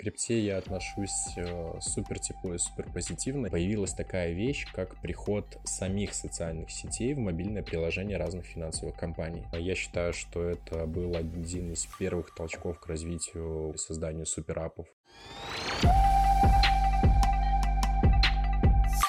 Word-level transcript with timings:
крипте 0.00 0.40
я 0.40 0.58
отношусь 0.58 1.36
э, 1.36 1.78
супер 1.80 2.18
тепло 2.18 2.54
и 2.54 2.58
супер 2.58 2.90
позитивно. 2.92 3.50
Появилась 3.50 3.92
такая 3.92 4.32
вещь, 4.32 4.66
как 4.72 5.00
приход 5.00 5.58
самих 5.64 6.14
социальных 6.14 6.70
сетей 6.70 7.14
в 7.14 7.18
мобильное 7.18 7.62
приложение 7.62 8.16
разных 8.16 8.46
финансовых 8.46 8.96
компаний. 8.96 9.44
Я 9.52 9.74
считаю, 9.74 10.12
что 10.12 10.42
это 10.42 10.86
был 10.86 11.14
один 11.14 11.72
из 11.72 11.86
первых 11.98 12.34
толчков 12.34 12.80
к 12.80 12.86
развитию 12.86 13.72
и 13.74 13.78
созданию 13.78 14.26
суперапов. 14.26 14.86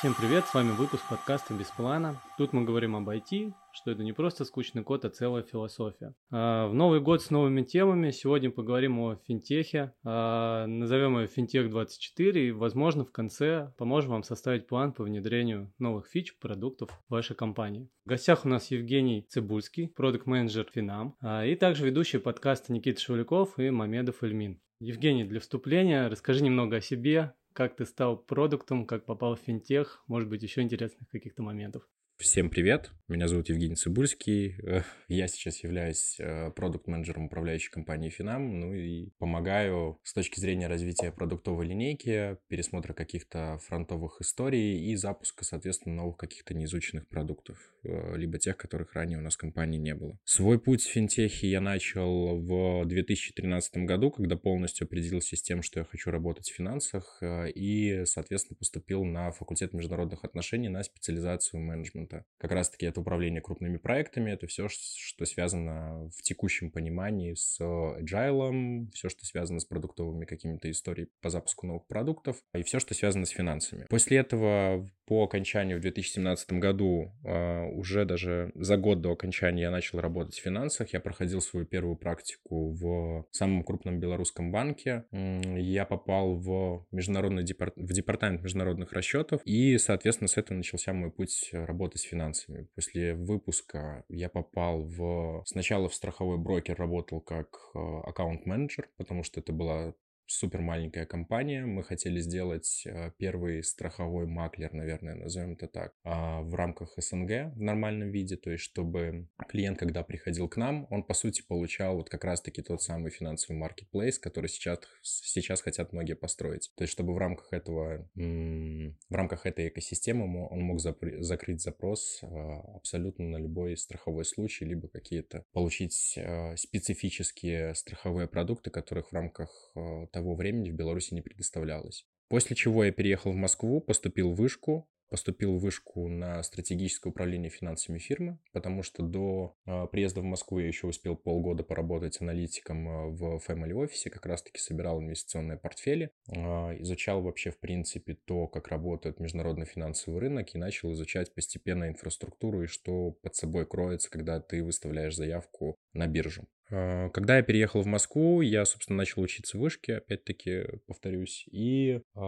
Всем 0.01 0.15
привет, 0.15 0.45
с 0.47 0.55
вами 0.55 0.71
выпуск 0.71 1.03
подкаста 1.07 1.53
«Без 1.53 1.67
плана». 1.67 2.19
Тут 2.35 2.53
мы 2.53 2.65
говорим 2.65 2.95
об 2.95 3.07
IT, 3.07 3.53
что 3.71 3.91
это 3.91 4.01
не 4.01 4.13
просто 4.13 4.45
скучный 4.45 4.83
код, 4.83 5.05
а 5.05 5.11
целая 5.11 5.43
философия. 5.43 6.15
А, 6.31 6.67
в 6.69 6.73
Новый 6.73 7.01
год 7.01 7.21
с 7.21 7.29
новыми 7.29 7.61
темами. 7.61 8.09
Сегодня 8.09 8.49
поговорим 8.49 8.97
о 8.97 9.17
финтехе. 9.27 9.93
А, 10.03 10.65
назовем 10.65 11.19
ее 11.19 11.27
Финтех 11.27 11.69
24 11.69 12.47
и, 12.47 12.51
возможно, 12.51 13.05
в 13.05 13.11
конце 13.11 13.75
поможем 13.77 14.09
вам 14.09 14.23
составить 14.23 14.65
план 14.65 14.91
по 14.91 15.03
внедрению 15.03 15.71
новых 15.77 16.07
фич, 16.07 16.35
продуктов 16.39 16.89
в 16.89 17.11
вашей 17.11 17.35
компании. 17.35 17.87
В 18.03 18.09
гостях 18.09 18.43
у 18.43 18.49
нас 18.49 18.71
Евгений 18.71 19.27
Цибульский, 19.29 19.89
продукт-менеджер 19.89 20.67
Финам, 20.73 21.15
а, 21.21 21.45
и 21.45 21.53
также 21.53 21.85
ведущий 21.85 22.17
подкаста 22.17 22.73
Никита 22.73 22.99
Шевляков 22.99 23.59
и 23.59 23.69
Мамедов 23.69 24.23
Эльмин. 24.23 24.59
Евгений, 24.79 25.25
для 25.25 25.39
вступления 25.39 26.09
расскажи 26.09 26.43
немного 26.43 26.77
о 26.77 26.81
себе, 26.81 27.35
как 27.53 27.75
ты 27.75 27.85
стал 27.85 28.17
продуктом, 28.17 28.85
как 28.85 29.05
попал 29.05 29.35
в 29.35 29.39
финтех, 29.39 30.03
может 30.07 30.29
быть, 30.29 30.43
еще 30.43 30.61
интересных 30.61 31.09
каких-то 31.09 31.43
моментов. 31.43 31.87
Всем 32.21 32.51
привет, 32.51 32.91
меня 33.07 33.27
зовут 33.27 33.49
Евгений 33.49 33.75
Цибульский, 33.75 34.55
э, 34.63 34.83
я 35.07 35.27
сейчас 35.27 35.63
являюсь 35.63 36.17
э, 36.19 36.51
продукт-менеджером 36.51 37.25
управляющей 37.25 37.71
компании 37.71 38.09
Финам, 38.09 38.59
ну 38.59 38.75
и 38.75 39.09
помогаю 39.17 39.99
с 40.03 40.13
точки 40.13 40.39
зрения 40.39 40.67
развития 40.67 41.11
продуктовой 41.11 41.65
линейки, 41.65 42.37
пересмотра 42.47 42.93
каких-то 42.93 43.57
фронтовых 43.63 44.21
историй 44.21 44.91
и 44.91 44.95
запуска, 44.95 45.43
соответственно, 45.43 45.95
новых 45.95 46.17
каких-то 46.17 46.53
неизученных 46.53 47.07
продуктов, 47.07 47.57
э, 47.83 48.15
либо 48.17 48.37
тех, 48.37 48.55
которых 48.55 48.93
ранее 48.93 49.17
у 49.17 49.21
нас 49.21 49.33
в 49.33 49.39
компании 49.39 49.79
не 49.79 49.95
было. 49.95 50.19
Свой 50.23 50.59
путь 50.59 50.83
в 50.83 50.91
финтехе 50.91 51.49
я 51.49 51.59
начал 51.59 52.37
в 52.37 52.85
2013 52.85 53.77
году, 53.87 54.11
когда 54.11 54.37
полностью 54.37 54.85
определился 54.85 55.35
с 55.35 55.41
тем, 55.41 55.63
что 55.63 55.79
я 55.79 55.85
хочу 55.85 56.11
работать 56.11 56.51
в 56.51 56.55
финансах 56.55 57.19
и, 57.23 58.03
соответственно, 58.05 58.57
поступил 58.57 59.03
на 59.05 59.31
факультет 59.31 59.73
международных 59.73 60.23
отношений 60.23 60.69
на 60.69 60.83
специализацию 60.83 61.59
менеджмент 61.59 62.10
менеджмента. 62.11 62.25
Как 62.37 62.51
раз-таки 62.51 62.85
это 62.85 63.01
управление 63.01 63.41
крупными 63.41 63.77
проектами, 63.77 64.31
это 64.31 64.47
все, 64.47 64.67
что 64.69 65.25
связано 65.25 66.09
в 66.09 66.21
текущем 66.21 66.71
понимании 66.71 67.33
с 67.33 67.59
agile, 67.61 68.89
все, 68.93 69.09
что 69.09 69.25
связано 69.25 69.59
с 69.59 69.65
продуктовыми 69.65 70.25
какими-то 70.25 70.69
историями 70.69 71.09
по 71.21 71.29
запуску 71.29 71.67
новых 71.67 71.87
продуктов 71.87 72.37
и 72.53 72.63
все, 72.63 72.79
что 72.79 72.93
связано 72.93 73.25
с 73.25 73.29
финансами. 73.29 73.85
После 73.89 74.17
этого 74.17 74.89
по 75.11 75.25
окончанию 75.25 75.77
в 75.77 75.81
2017 75.81 76.53
году, 76.53 77.11
а, 77.25 77.65
уже 77.65 78.05
даже 78.05 78.51
за 78.55 78.77
год 78.77 79.01
до 79.01 79.11
окончания 79.11 79.63
я 79.63 79.69
начал 79.69 79.99
работать 79.99 80.35
в 80.35 80.41
финансах. 80.41 80.93
Я 80.93 81.01
проходил 81.01 81.41
свою 81.41 81.65
первую 81.65 81.97
практику 81.97 82.71
в 82.71 83.25
самом 83.31 83.63
крупном 83.63 83.99
белорусском 83.99 84.53
банке. 84.53 85.03
Я 85.11 85.83
попал 85.83 86.35
в, 86.35 86.85
международный 86.91 87.43
департ... 87.43 87.73
в 87.75 87.91
департамент 87.91 88.41
международных 88.41 88.93
расчетов, 88.93 89.41
и, 89.43 89.77
соответственно, 89.77 90.29
с 90.29 90.37
этого 90.37 90.55
начался 90.55 90.93
мой 90.93 91.11
путь 91.11 91.49
работы 91.51 91.97
с 92.01 92.03
финансами. 92.03 92.67
После 92.75 93.15
выпуска 93.15 94.03
я 94.09 94.29
попал 94.29 94.83
в... 94.83 95.43
Сначала 95.45 95.89
в 95.89 95.93
страховой 95.93 96.37
брокер 96.37 96.77
работал 96.77 97.21
как 97.21 97.59
а, 97.73 98.01
аккаунт-менеджер, 98.01 98.89
потому 98.97 99.23
что 99.23 99.39
это 99.39 99.53
была 99.53 99.93
супер 100.31 100.61
маленькая 100.61 101.05
компания. 101.05 101.65
Мы 101.65 101.83
хотели 101.83 102.19
сделать 102.19 102.83
э, 102.85 103.11
первый 103.17 103.63
страховой 103.63 104.25
маклер, 104.25 104.73
наверное, 104.73 105.15
назовем 105.15 105.53
это 105.53 105.67
так, 105.67 105.93
а, 106.03 106.41
в 106.41 106.55
рамках 106.55 106.93
СНГ 106.97 107.53
в 107.55 107.61
нормальном 107.61 108.11
виде, 108.11 108.37
то 108.37 108.51
есть 108.51 108.63
чтобы 108.63 109.27
клиент, 109.47 109.77
когда 109.77 110.03
приходил 110.03 110.47
к 110.47 110.57
нам, 110.57 110.87
он, 110.89 111.03
по 111.03 111.13
сути, 111.13 111.43
получал 111.47 111.97
вот 111.97 112.09
как 112.09 112.23
раз-таки 112.23 112.61
тот 112.61 112.81
самый 112.81 113.11
финансовый 113.11 113.57
маркетплейс, 113.57 114.19
который 114.19 114.47
сейчас, 114.47 114.79
сейчас 115.01 115.61
хотят 115.61 115.91
многие 115.93 116.15
построить. 116.15 116.71
То 116.75 116.83
есть 116.83 116.93
чтобы 116.93 117.13
в 117.13 117.17
рамках 117.17 117.51
этого, 117.51 118.09
в 118.15 119.13
рамках 119.13 119.45
этой 119.45 119.67
экосистемы 119.67 120.47
он 120.47 120.61
мог 120.61 120.79
закрыть 120.79 121.61
запрос 121.61 122.19
а, 122.23 122.75
абсолютно 122.75 123.25
на 123.25 123.37
любой 123.37 123.75
страховой 123.77 124.25
случай, 124.25 124.65
либо 124.65 124.87
какие-то 124.87 125.43
получить 125.51 126.13
э, 126.17 126.55
специфические 126.55 127.75
страховые 127.75 128.27
продукты, 128.27 128.69
которых 128.69 129.09
в 129.09 129.13
рамках 129.13 129.71
э, 129.75 130.07
того 130.11 130.20
того 130.21 130.35
времени 130.35 130.69
в 130.69 130.75
Беларуси 130.75 131.13
не 131.15 131.21
предоставлялось. 131.21 132.05
После 132.29 132.55
чего 132.55 132.83
я 132.83 132.91
переехал 132.91 133.31
в 133.31 133.35
Москву, 133.35 133.81
поступил 133.81 134.31
в 134.31 134.35
вышку, 134.35 134.87
поступил 135.09 135.57
в 135.57 135.59
вышку 135.59 136.07
на 136.07 136.41
стратегическое 136.43 137.09
управление 137.09 137.49
финансами 137.49 137.97
фирмы, 137.97 138.37
потому 138.53 138.83
что 138.83 139.03
до 139.03 139.57
э, 139.65 139.87
приезда 139.91 140.21
в 140.21 140.23
Москву 140.23 140.59
я 140.59 140.67
еще 140.67 140.87
успел 140.87 141.17
полгода 141.17 141.63
поработать 141.63 142.21
аналитиком 142.21 142.87
э, 142.87 143.07
в 143.09 143.41
Family 143.45 143.71
Office, 143.71 144.09
как 144.09 144.25
раз-таки 144.25 144.59
собирал 144.59 145.01
инвестиционные 145.01 145.57
портфели, 145.57 146.11
э, 146.29 146.35
изучал 146.81 147.21
вообще 147.21 147.49
в 147.49 147.59
принципе 147.59 148.13
то, 148.13 148.47
как 148.47 148.69
работает 148.69 149.19
международный 149.19 149.65
финансовый 149.65 150.19
рынок 150.19 150.55
и 150.55 150.59
начал 150.59 150.93
изучать 150.93 151.33
постепенно 151.33 151.89
инфраструктуру 151.89 152.63
и 152.63 152.67
что 152.67 153.11
под 153.11 153.35
собой 153.35 153.65
кроется, 153.65 154.09
когда 154.09 154.39
ты 154.39 154.63
выставляешь 154.63 155.15
заявку 155.15 155.75
на 155.93 156.07
биржу. 156.07 156.47
А, 156.71 157.09
когда 157.09 157.37
я 157.37 157.43
переехал 157.43 157.81
в 157.81 157.85
Москву, 157.85 158.41
я, 158.41 158.65
собственно, 158.65 158.97
начал 158.97 159.21
учиться 159.21 159.57
в 159.57 159.61
вышке, 159.61 159.97
опять-таки, 159.97 160.63
повторюсь, 160.87 161.45
и 161.51 162.01
э, 162.15 162.19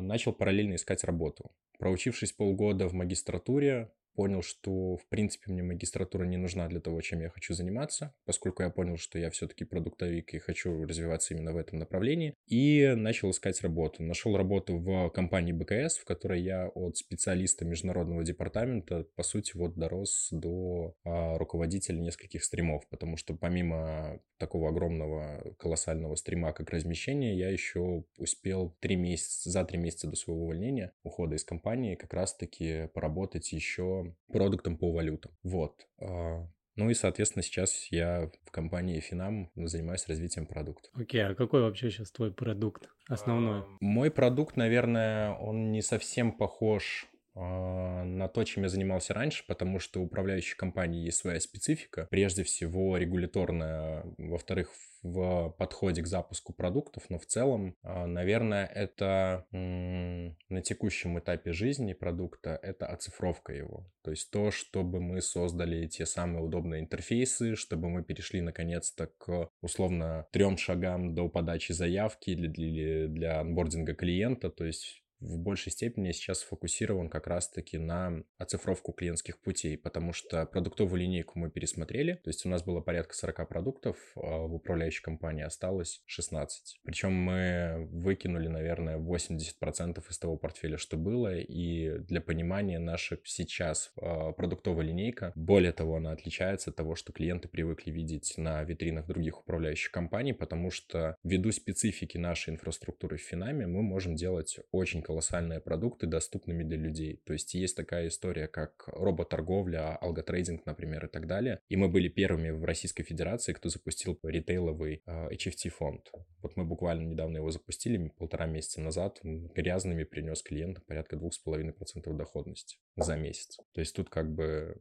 начал 0.00 0.32
параллельно 0.32 0.74
искать 0.74 1.04
работу. 1.04 1.52
Проучившись 1.78 2.32
полгода 2.32 2.88
в 2.88 2.94
магистратуре, 2.94 3.90
понял, 4.14 4.42
что, 4.42 4.96
в 4.96 5.06
принципе, 5.08 5.52
мне 5.52 5.62
магистратура 5.62 6.24
не 6.24 6.36
нужна 6.36 6.68
для 6.68 6.80
того, 6.80 7.00
чем 7.00 7.20
я 7.20 7.28
хочу 7.28 7.54
заниматься, 7.54 8.14
поскольку 8.24 8.62
я 8.62 8.70
понял, 8.70 8.96
что 8.96 9.18
я 9.18 9.30
все-таки 9.30 9.64
продуктовик 9.64 10.34
и 10.34 10.38
хочу 10.38 10.84
развиваться 10.84 11.34
именно 11.34 11.52
в 11.52 11.56
этом 11.56 11.78
направлении, 11.78 12.34
и 12.46 12.92
начал 12.96 13.30
искать 13.30 13.60
работу. 13.62 14.02
Нашел 14.02 14.36
работу 14.36 14.78
в 14.78 15.10
компании 15.10 15.52
БКС, 15.52 15.98
в 15.98 16.04
которой 16.04 16.42
я 16.42 16.68
от 16.68 16.96
специалиста 16.96 17.64
международного 17.64 18.24
департамента, 18.24 19.06
по 19.16 19.22
сути, 19.22 19.56
вот 19.56 19.74
дорос 19.74 20.28
до 20.30 20.94
а, 21.04 21.38
руководителя 21.38 21.98
нескольких 21.98 22.44
стримов, 22.44 22.86
потому 22.88 23.16
что 23.16 23.34
помимо 23.34 24.20
такого 24.38 24.70
огромного, 24.70 25.54
колоссального 25.56 26.16
стрима, 26.16 26.52
как 26.52 26.70
размещение, 26.70 27.38
я 27.38 27.48
еще 27.50 28.04
успел 28.18 28.74
три 28.80 28.96
месяца, 28.96 29.50
за 29.50 29.64
три 29.64 29.78
месяца 29.78 30.08
до 30.08 30.16
своего 30.16 30.44
увольнения, 30.44 30.92
ухода 31.04 31.36
из 31.36 31.44
компании, 31.44 31.94
как 31.94 32.12
раз-таки 32.12 32.88
поработать 32.92 33.52
еще 33.52 34.01
продуктом 34.28 34.76
по 34.76 34.92
валютам. 34.92 35.32
Вот. 35.42 35.86
А, 36.00 36.46
ну 36.76 36.88
и, 36.88 36.94
соответственно, 36.94 37.42
сейчас 37.42 37.88
я 37.90 38.30
в 38.44 38.50
компании 38.50 39.00
Финам 39.00 39.50
занимаюсь 39.54 40.06
развитием 40.08 40.46
продукта. 40.46 40.88
Окей, 40.94 41.20
okay, 41.20 41.32
а 41.32 41.34
какой 41.34 41.62
вообще 41.62 41.90
сейчас 41.90 42.10
твой 42.10 42.32
продукт 42.32 42.88
основной? 43.08 43.64
Мой 43.80 44.10
продукт, 44.10 44.56
наверное, 44.56 45.32
он 45.34 45.70
не 45.70 45.82
совсем 45.82 46.32
похож 46.32 47.06
а, 47.06 47.11
на 47.34 48.28
то, 48.28 48.44
чем 48.44 48.64
я 48.64 48.68
занимался 48.68 49.14
раньше, 49.14 49.44
потому 49.46 49.78
что 49.78 50.00
у 50.00 50.04
управляющей 50.04 50.56
компании 50.56 51.04
есть 51.04 51.18
своя 51.18 51.40
специфика. 51.40 52.06
Прежде 52.10 52.44
всего 52.44 52.96
регуляторная, 52.96 54.04
во-вторых, 54.18 54.70
в 55.02 55.54
подходе 55.58 56.02
к 56.02 56.06
запуску 56.06 56.52
продуктов, 56.52 57.04
но 57.08 57.18
в 57.18 57.26
целом, 57.26 57.74
а, 57.82 58.06
наверное, 58.06 58.66
это 58.66 59.46
на 59.50 60.62
текущем 60.62 61.18
этапе 61.18 61.52
жизни 61.52 61.92
продукта, 61.92 62.58
это 62.62 62.86
оцифровка 62.86 63.52
его. 63.52 63.90
То 64.02 64.10
есть 64.10 64.30
то, 64.30 64.50
чтобы 64.50 65.00
мы 65.00 65.20
создали 65.20 65.86
те 65.86 66.06
самые 66.06 66.42
удобные 66.42 66.80
интерфейсы, 66.80 67.56
чтобы 67.56 67.88
мы 67.88 68.04
перешли 68.04 68.40
наконец-то 68.40 69.08
к 69.18 69.48
условно 69.60 70.26
трем 70.32 70.56
шагам 70.56 71.14
до 71.14 71.28
подачи 71.28 71.72
заявки 71.72 72.30
или 72.30 72.46
для, 72.46 73.08
для 73.08 73.40
анбординга 73.40 73.94
клиента, 73.94 74.50
то 74.50 74.64
есть 74.64 75.02
в 75.22 75.38
большей 75.38 75.72
степени 75.72 76.12
сейчас 76.12 76.40
сфокусирован 76.40 77.08
как 77.08 77.26
раз-таки 77.26 77.78
на 77.78 78.22
оцифровку 78.38 78.92
клиентских 78.92 79.40
путей, 79.40 79.78
потому 79.78 80.12
что 80.12 80.46
продуктовую 80.46 81.00
линейку 81.00 81.38
мы 81.38 81.50
пересмотрели, 81.50 82.14
то 82.14 82.28
есть 82.28 82.44
у 82.44 82.48
нас 82.48 82.62
было 82.62 82.80
порядка 82.80 83.14
40 83.14 83.48
продуктов, 83.48 83.96
а 84.16 84.46
в 84.46 84.54
управляющей 84.54 85.02
компании 85.02 85.44
осталось 85.44 86.02
16. 86.06 86.80
Причем 86.82 87.12
мы 87.12 87.88
выкинули, 87.90 88.48
наверное, 88.48 88.98
80% 88.98 90.02
из 90.10 90.18
того 90.18 90.36
портфеля, 90.36 90.76
что 90.76 90.96
было, 90.96 91.36
и 91.36 91.98
для 91.98 92.20
понимания 92.20 92.78
наша 92.78 93.18
сейчас 93.24 93.92
а, 93.96 94.32
продуктовая 94.32 94.86
линейка, 94.86 95.32
более 95.34 95.72
того, 95.72 95.96
она 95.96 96.12
отличается 96.12 96.70
от 96.70 96.76
того, 96.76 96.94
что 96.94 97.12
клиенты 97.12 97.48
привыкли 97.48 97.90
видеть 97.90 98.34
на 98.36 98.62
витринах 98.64 99.06
других 99.06 99.40
управляющих 99.40 99.90
компаний, 99.90 100.32
потому 100.32 100.70
что 100.70 101.16
ввиду 101.22 101.52
специфики 101.52 102.18
нашей 102.18 102.50
инфраструктуры 102.50 103.16
в 103.16 103.22
Финаме 103.22 103.66
мы 103.66 103.82
можем 103.82 104.14
делать 104.14 104.58
очень 104.70 105.02
колоссальные 105.12 105.60
продукты 105.60 106.06
доступными 106.06 106.62
для 106.64 106.78
людей. 106.78 107.20
То 107.26 107.34
есть 107.34 107.52
есть 107.52 107.76
такая 107.76 108.08
история, 108.08 108.48
как 108.48 108.84
роботорговля, 108.86 109.94
алготрейдинг, 109.96 110.64
например, 110.64 111.04
и 111.04 111.08
так 111.08 111.26
далее. 111.26 111.60
И 111.68 111.76
мы 111.76 111.90
были 111.90 112.08
первыми 112.08 112.48
в 112.48 112.64
Российской 112.64 113.02
Федерации, 113.02 113.52
кто 113.52 113.68
запустил 113.68 114.18
ритейловый 114.22 115.02
HFT-фонд. 115.06 116.10
Вот 116.40 116.56
мы 116.56 116.64
буквально 116.64 117.02
недавно 117.06 117.36
его 117.36 117.50
запустили, 117.50 118.08
полтора 118.08 118.46
месяца 118.46 118.80
назад, 118.80 119.20
грязными 119.22 120.04
принес 120.04 120.42
клиентам 120.42 120.82
порядка 120.86 121.16
2,5% 121.16 122.16
доходности 122.16 122.78
за 122.96 123.16
месяц. 123.16 123.58
То 123.74 123.80
есть 123.80 123.94
тут 123.94 124.08
как 124.08 124.34
бы 124.34 124.80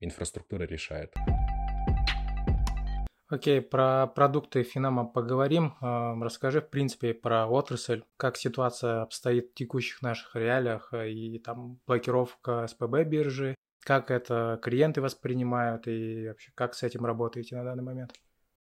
инфраструктура 0.00 0.64
решает. 0.64 1.14
Окей, 3.28 3.60
про 3.60 4.06
продукты 4.06 4.62
Финама 4.62 5.04
поговорим. 5.04 5.74
А, 5.80 6.14
расскажи, 6.20 6.60
в 6.60 6.70
принципе, 6.70 7.12
про 7.12 7.46
отрасль, 7.48 8.04
как 8.16 8.36
ситуация 8.36 9.02
обстоит 9.02 9.50
в 9.50 9.54
текущих 9.54 10.00
наших 10.00 10.36
реалиях 10.36 10.90
э, 10.92 11.10
и 11.10 11.38
там 11.40 11.80
блокировка 11.86 12.66
СПБ 12.68 13.02
биржи, 13.04 13.56
как 13.80 14.12
это 14.12 14.60
клиенты 14.62 15.00
воспринимают 15.00 15.88
и 15.88 16.28
вообще 16.28 16.52
как 16.54 16.74
с 16.74 16.84
этим 16.84 17.04
работаете 17.04 17.56
на 17.56 17.64
данный 17.64 17.82
момент? 17.82 18.12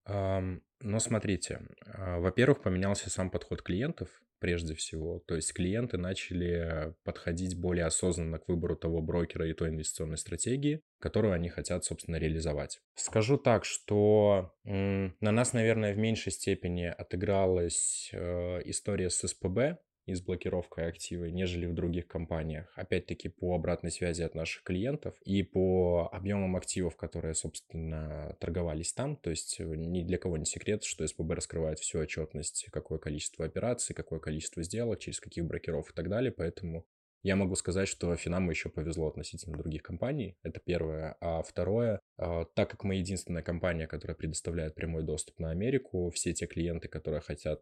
Ну, 0.05 0.99
смотрите, 0.99 1.61
а, 1.85 2.19
во-первых, 2.19 2.61
поменялся 2.61 3.09
сам 3.09 3.29
подход 3.29 3.61
клиентов 3.61 4.21
прежде 4.43 4.75
всего. 4.75 5.19
То 5.19 5.37
есть 5.37 5.53
клиенты 5.53 5.97
начали 5.97 6.93
подходить 7.05 7.57
более 7.57 7.85
осознанно 7.85 8.39
к 8.39 8.49
выбору 8.49 8.75
того 8.75 9.01
брокера 9.01 9.47
и 9.47 9.53
той 9.53 9.69
инвестиционной 9.69 10.17
стратегии, 10.17 10.81
которую 10.99 11.33
они 11.33 11.47
хотят, 11.47 11.85
собственно, 11.85 12.17
реализовать. 12.17 12.81
Скажу 12.95 13.37
так, 13.37 13.63
что 13.63 14.53
на 14.65 15.31
нас, 15.31 15.53
наверное, 15.53 15.93
в 15.93 15.97
меньшей 15.97 16.33
степени 16.33 16.83
отыгралась 16.83 18.09
э, 18.11 18.59
история 18.65 19.09
с 19.09 19.25
СПБ, 19.25 19.79
и 20.05 20.13
с 20.13 20.21
блокировкой 20.21 20.87
активы, 20.87 21.31
нежели 21.31 21.65
в 21.65 21.73
других 21.73 22.07
компаниях. 22.07 22.71
Опять-таки 22.75 23.29
по 23.29 23.55
обратной 23.55 23.91
связи 23.91 24.21
от 24.21 24.35
наших 24.35 24.63
клиентов 24.63 25.15
и 25.23 25.43
по 25.43 26.09
объемам 26.11 26.55
активов, 26.55 26.95
которые, 26.95 27.33
собственно, 27.33 28.35
торговались 28.39 28.93
там. 28.93 29.15
То 29.15 29.29
есть 29.29 29.59
э, 29.59 29.63
ни 29.63 30.03
для 30.03 30.17
кого 30.17 30.37
не 30.37 30.45
секрет, 30.45 30.83
что 30.83 31.07
СПБ 31.07 31.33
раскрывает 31.35 31.79
всю 31.79 31.99
отчетность, 31.99 32.67
какое 32.71 32.99
количество 32.99 33.45
операций, 33.45 33.95
какое 33.95 34.19
количество 34.19 34.63
сделок, 34.63 34.99
через 34.99 35.19
каких 35.19 35.45
брокеров 35.45 35.89
и 35.89 35.93
так 35.93 36.09
далее. 36.09 36.31
Поэтому 36.31 36.85
я 37.23 37.37
могу 37.37 37.55
сказать, 37.55 37.87
что 37.87 38.15
Финаму 38.15 38.51
еще 38.51 38.69
повезло 38.69 39.07
относительно 39.07 39.57
других 39.57 39.81
компаний. 39.81 40.37
Это 40.43 40.59
первое. 40.59 41.15
А 41.21 41.41
второе, 41.41 42.01
а, 42.17 42.45
так 42.53 42.69
как 42.69 42.83
мы 42.83 42.95
единственная 42.95 43.41
компания, 43.41 43.87
которая 43.87 44.15
предоставляет 44.15 44.75
прямой 44.75 45.03
доступ 45.03 45.39
на 45.39 45.51
Америку, 45.51 46.11
все 46.11 46.33
те 46.33 46.45
клиенты, 46.45 46.87
которые 46.87 47.21
хотят 47.21 47.61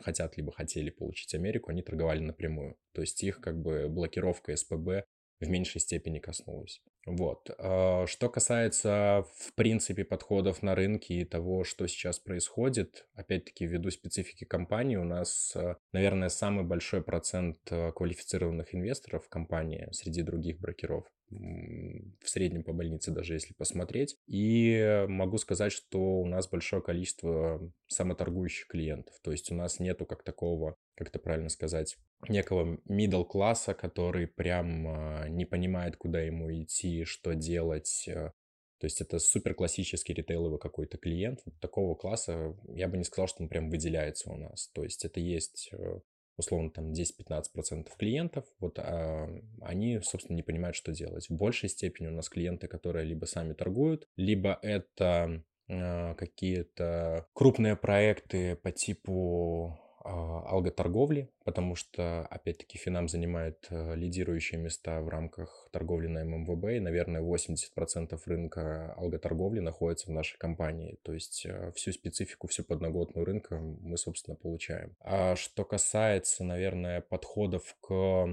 хотят 0.00 0.36
либо 0.36 0.52
хотели 0.52 0.90
получить 0.90 1.34
Америку, 1.34 1.70
они 1.70 1.82
торговали 1.82 2.20
напрямую. 2.20 2.76
То 2.92 3.02
есть 3.02 3.22
их 3.22 3.40
как 3.40 3.60
бы 3.60 3.88
блокировка 3.88 4.56
СПБ 4.56 5.04
в 5.40 5.48
меньшей 5.48 5.80
степени 5.80 6.18
коснулась. 6.18 6.82
Вот. 7.06 7.50
А, 7.58 8.06
что 8.06 8.28
касается, 8.28 9.24
в 9.38 9.54
принципе, 9.54 10.04
подходов 10.04 10.62
на 10.62 10.74
рынке 10.74 11.14
и 11.14 11.24
того, 11.24 11.64
что 11.64 11.86
сейчас 11.86 12.18
происходит, 12.18 13.06
опять-таки, 13.14 13.66
ввиду 13.66 13.90
специфики 13.90 14.44
компании, 14.44 14.96
у 14.96 15.04
нас, 15.04 15.54
а, 15.56 15.76
наверное, 15.92 16.28
самый 16.28 16.64
большой 16.64 17.02
процент 17.02 17.58
а, 17.70 17.92
квалифицированных 17.92 18.74
инвесторов 18.74 19.24
в 19.24 19.28
компании 19.28 19.88
среди 19.92 20.22
других 20.22 20.60
брокеров 20.60 21.04
в 21.30 22.28
среднем 22.28 22.64
по 22.64 22.72
больнице, 22.72 23.10
даже 23.10 23.34
если 23.34 23.54
посмотреть. 23.54 24.16
И 24.26 25.04
могу 25.08 25.38
сказать, 25.38 25.72
что 25.72 25.98
у 25.98 26.26
нас 26.26 26.48
большое 26.48 26.82
количество 26.82 27.60
самоторгующих 27.88 28.66
клиентов. 28.66 29.14
То 29.22 29.32
есть 29.32 29.50
у 29.50 29.54
нас 29.54 29.80
нету 29.80 30.06
как 30.06 30.22
такого, 30.22 30.76
как 30.94 31.08
это 31.08 31.18
правильно 31.18 31.48
сказать, 31.48 31.96
некого 32.28 32.78
middle 32.88 33.24
класса, 33.24 33.74
который 33.74 34.26
прям 34.26 35.36
не 35.36 35.44
понимает, 35.44 35.96
куда 35.96 36.20
ему 36.20 36.50
идти, 36.52 37.04
что 37.04 37.34
делать. 37.34 38.08
Э, 38.08 38.32
то 38.78 38.84
есть 38.84 39.00
это 39.00 39.18
супер 39.18 39.54
классический 39.54 40.14
ритейловый 40.14 40.58
какой-то 40.58 40.98
клиент. 40.98 41.40
Такого 41.60 41.94
класса 41.94 42.56
я 42.68 42.88
бы 42.88 42.96
не 42.96 43.04
сказал, 43.04 43.28
что 43.28 43.42
он 43.42 43.48
прям 43.48 43.70
выделяется 43.70 44.30
у 44.30 44.36
нас. 44.36 44.68
То 44.68 44.84
есть 44.84 45.04
это 45.04 45.20
есть 45.20 45.70
э, 45.72 46.00
условно 46.38 46.70
там 46.70 46.92
10-15% 46.92 47.88
клиентов, 47.98 48.44
вот 48.60 48.78
а, 48.78 49.28
они, 49.60 50.00
собственно, 50.02 50.36
не 50.36 50.42
понимают, 50.42 50.76
что 50.76 50.92
делать. 50.92 51.28
В 51.28 51.34
большей 51.34 51.68
степени 51.68 52.06
у 52.06 52.12
нас 52.12 52.28
клиенты, 52.28 52.68
которые 52.68 53.04
либо 53.04 53.26
сами 53.26 53.52
торгуют, 53.52 54.08
либо 54.16 54.58
это 54.62 55.42
а, 55.68 56.14
какие-то 56.14 57.26
крупные 57.34 57.76
проекты 57.76 58.56
по 58.56 58.72
типу 58.72 59.78
а, 60.04 60.48
алготорговли, 60.48 61.28
потому 61.48 61.76
что, 61.76 62.26
опять-таки, 62.26 62.76
Финам 62.76 63.08
занимает 63.08 63.68
э, 63.70 63.94
лидирующие 63.94 64.60
места 64.60 65.00
в 65.00 65.08
рамках 65.08 65.70
торговли 65.72 66.06
на 66.06 66.22
ММВБ, 66.22 66.64
и, 66.76 66.78
наверное, 66.78 67.22
80% 67.22 68.20
рынка 68.26 68.92
алготорговли 68.98 69.60
находится 69.60 70.08
в 70.08 70.12
нашей 70.12 70.36
компании. 70.36 70.98
То 71.04 71.14
есть 71.14 71.46
э, 71.46 71.72
всю 71.74 71.92
специфику, 71.92 72.48
всю 72.48 72.64
подноготную 72.64 73.24
рынка 73.24 73.58
мы, 73.58 73.96
собственно, 73.96 74.36
получаем. 74.36 74.94
А 75.00 75.36
что 75.36 75.64
касается, 75.64 76.44
наверное, 76.44 77.00
подходов 77.00 77.62
к 77.80 78.28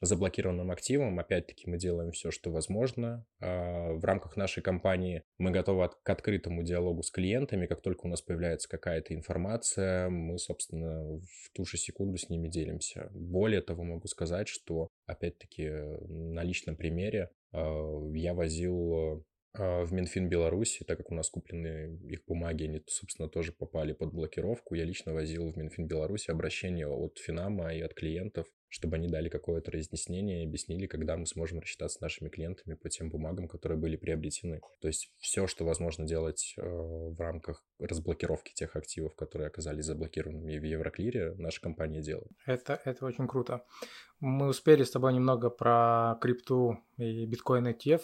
заблокированным 0.00 0.70
активам, 0.70 1.18
опять-таки, 1.18 1.68
мы 1.68 1.78
делаем 1.78 2.12
все, 2.12 2.30
что 2.30 2.52
возможно. 2.52 3.26
А, 3.40 3.92
в 3.94 4.04
рамках 4.04 4.36
нашей 4.36 4.62
компании 4.62 5.24
мы 5.36 5.50
готовы 5.50 5.90
к 6.00 6.08
открытому 6.08 6.62
диалогу 6.62 7.02
с 7.02 7.10
клиентами. 7.10 7.66
Как 7.66 7.80
только 7.80 8.06
у 8.06 8.08
нас 8.08 8.22
появляется 8.22 8.68
какая-то 8.68 9.14
информация, 9.14 10.08
мы, 10.10 10.38
собственно, 10.38 11.18
в 11.18 11.50
ту 11.52 11.64
же 11.64 11.76
секунду 11.76 12.18
с 12.18 12.28
ними 12.28 12.51
делимся. 12.52 13.10
Более 13.12 13.60
того, 13.60 13.82
могу 13.82 14.06
сказать, 14.06 14.48
что, 14.48 14.88
опять-таки, 15.06 15.68
на 16.08 16.44
личном 16.44 16.76
примере 16.76 17.30
э, 17.52 18.10
я 18.14 18.34
возил 18.34 19.24
э, 19.54 19.84
в 19.84 19.92
Минфин 19.92 20.28
Беларуси, 20.28 20.84
так 20.84 20.98
как 20.98 21.10
у 21.10 21.14
нас 21.14 21.28
куплены 21.30 21.98
их 22.08 22.24
бумаги, 22.26 22.64
они, 22.64 22.82
собственно, 22.86 23.28
тоже 23.28 23.52
попали 23.52 23.92
под 23.92 24.12
блокировку. 24.12 24.74
Я 24.74 24.84
лично 24.84 25.12
возил 25.12 25.50
в 25.50 25.56
Минфин 25.56 25.86
Беларуси 25.86 26.30
обращение 26.30 26.86
от 26.86 27.18
Финама 27.18 27.74
и 27.74 27.80
от 27.80 27.94
клиентов 27.94 28.46
чтобы 28.72 28.96
они 28.96 29.06
дали 29.06 29.28
какое-то 29.28 29.70
разъяснение 29.70 30.42
и 30.42 30.46
объяснили, 30.46 30.86
когда 30.86 31.14
мы 31.18 31.26
сможем 31.26 31.60
рассчитаться 31.60 31.98
с 31.98 32.00
нашими 32.00 32.30
клиентами 32.30 32.74
по 32.74 32.88
тем 32.88 33.10
бумагам, 33.10 33.46
которые 33.46 33.78
были 33.78 33.96
приобретены. 33.96 34.60
То 34.80 34.88
есть 34.88 35.12
все, 35.18 35.46
что 35.46 35.66
возможно 35.66 36.06
делать 36.06 36.54
э, 36.56 36.62
в 36.62 37.20
рамках 37.20 37.62
разблокировки 37.78 38.54
тех 38.54 38.74
активов, 38.74 39.14
которые 39.14 39.48
оказались 39.48 39.84
заблокированными 39.84 40.58
в 40.58 40.64
Евроклире, 40.64 41.34
наша 41.36 41.60
компания 41.60 42.00
делает. 42.00 42.30
Это, 42.46 42.80
это 42.86 43.04
очень 43.04 43.28
круто. 43.28 43.62
Мы 44.20 44.48
успели 44.48 44.84
с 44.84 44.90
тобой 44.90 45.12
немного 45.12 45.50
про 45.50 46.16
крипту 46.22 46.78
и 46.96 47.26
биткоин 47.26 47.66
ETF 47.66 48.00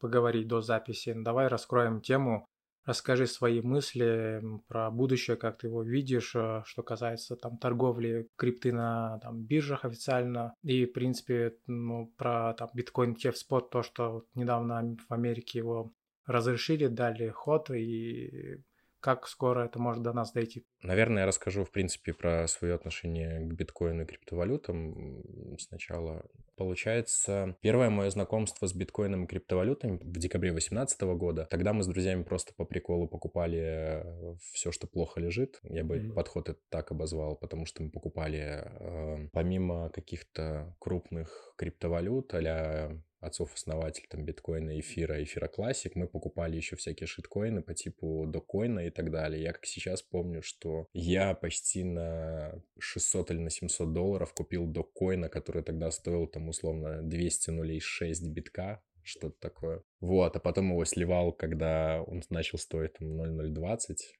поговорить 0.00 0.48
до 0.48 0.62
записи. 0.62 1.14
Давай 1.16 1.46
раскроем 1.46 2.00
тему 2.00 2.47
Расскажи 2.88 3.26
свои 3.26 3.60
мысли 3.60 4.42
про 4.66 4.90
будущее, 4.90 5.36
как 5.36 5.58
ты 5.58 5.66
его 5.66 5.82
видишь, 5.82 6.34
э, 6.34 6.62
что 6.64 6.82
касается 6.82 7.36
там 7.36 7.58
торговли 7.58 8.30
крипты 8.36 8.72
на 8.72 9.18
там, 9.18 9.44
биржах 9.44 9.84
официально. 9.84 10.54
И, 10.62 10.86
в 10.86 10.94
принципе, 10.94 11.54
ну, 11.66 12.10
про 12.16 12.54
там 12.54 12.70
биткоин 12.72 13.14
спот, 13.34 13.68
то, 13.68 13.82
что 13.82 14.12
вот 14.12 14.26
недавно 14.34 14.96
в 15.06 15.12
Америке 15.12 15.58
его 15.58 15.92
разрешили, 16.24 16.86
дали 16.86 17.28
ход 17.28 17.70
и 17.70 18.62
как 19.00 19.28
скоро 19.28 19.64
это 19.64 19.78
может 19.78 20.02
до 20.02 20.12
нас 20.12 20.32
дойти? 20.32 20.66
Наверное, 20.82 21.22
я 21.22 21.26
расскажу, 21.26 21.64
в 21.64 21.70
принципе, 21.70 22.12
про 22.12 22.46
свое 22.48 22.74
отношение 22.74 23.40
к 23.40 23.52
биткоину 23.52 24.02
и 24.02 24.06
криптовалютам 24.06 25.22
сначала. 25.58 26.24
Получается, 26.56 27.56
первое 27.60 27.90
мое 27.90 28.10
знакомство 28.10 28.66
с 28.66 28.74
биткоином 28.74 29.24
и 29.24 29.26
криптовалютами 29.26 29.98
в 29.98 30.18
декабре 30.18 30.50
2018 30.50 31.00
года. 31.16 31.46
Тогда 31.50 31.72
мы 31.72 31.82
с 31.82 31.86
друзьями 31.86 32.24
просто 32.24 32.52
по 32.54 32.64
приколу 32.64 33.08
покупали 33.08 34.04
все, 34.52 34.72
что 34.72 34.86
плохо 34.86 35.20
лежит. 35.20 35.60
Я 35.62 35.84
бы 35.84 35.98
mm-hmm. 35.98 36.12
подход 36.14 36.48
это 36.48 36.60
так 36.68 36.90
обозвал, 36.90 37.36
потому 37.36 37.66
что 37.66 37.82
мы 37.82 37.90
покупали 37.90 38.64
э, 38.64 39.28
помимо 39.32 39.90
каких-то 39.90 40.74
крупных 40.80 41.54
криптовалют, 41.56 42.34
а 42.34 42.98
отцов-основателей 43.20 44.06
там 44.08 44.24
биткоина, 44.24 44.78
эфира, 44.80 45.22
эфира 45.22 45.48
классик, 45.48 45.94
мы 45.94 46.08
покупали 46.08 46.56
еще 46.56 46.76
всякие 46.76 47.06
шиткоины 47.06 47.62
по 47.62 47.74
типу 47.74 48.26
докоина 48.26 48.80
и 48.86 48.90
так 48.90 49.10
далее. 49.10 49.42
Я 49.42 49.52
как 49.52 49.66
сейчас 49.66 50.02
помню, 50.02 50.42
что 50.42 50.86
я 50.92 51.34
почти 51.34 51.84
на 51.84 52.62
600 52.78 53.30
или 53.32 53.38
на 53.38 53.50
700 53.50 53.92
долларов 53.92 54.32
купил 54.32 54.66
докоина, 54.66 55.28
который 55.28 55.62
тогда 55.62 55.90
стоил 55.90 56.26
там 56.26 56.48
условно 56.48 57.02
200 57.02 57.50
нулей 57.50 57.80
6 57.80 58.28
битка, 58.28 58.82
что-то 59.08 59.36
такое. 59.40 59.82
Вот, 60.00 60.36
а 60.36 60.40
потом 60.40 60.70
его 60.70 60.84
сливал, 60.84 61.32
когда 61.32 62.02
он 62.02 62.22
начал 62.30 62.58
стоить 62.58 62.92
там 62.94 63.16
0,020, 63.16 64.14
а, 64.14 64.17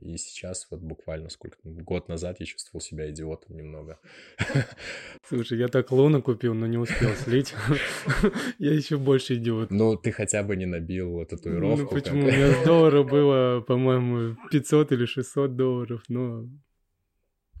и 0.00 0.16
сейчас 0.16 0.66
вот 0.70 0.80
буквально 0.80 1.30
сколько 1.30 1.58
год 1.64 2.08
назад 2.08 2.40
я 2.40 2.46
чувствовал 2.46 2.80
себя 2.80 3.10
идиотом 3.10 3.56
немного. 3.56 3.98
Слушай, 5.28 5.58
я 5.58 5.68
так 5.68 5.90
луну 5.90 6.22
купил, 6.22 6.54
но 6.54 6.66
не 6.66 6.78
успел 6.78 7.10
слить. 7.14 7.54
Я 8.58 8.72
еще 8.74 8.96
больше 8.96 9.34
идиот. 9.34 9.70
Ну, 9.70 9.96
ты 9.96 10.12
хотя 10.12 10.42
бы 10.42 10.56
не 10.56 10.66
набил 10.66 11.24
татуировку. 11.24 11.94
Ну, 11.94 12.00
почему? 12.00 12.22
У 12.22 12.26
меня 12.26 12.52
с 12.52 12.64
доллара 12.64 13.02
было, 13.02 13.60
по-моему, 13.60 14.36
500 14.50 14.92
или 14.92 15.06
600 15.06 15.56
долларов, 15.56 16.02
но 16.08 16.48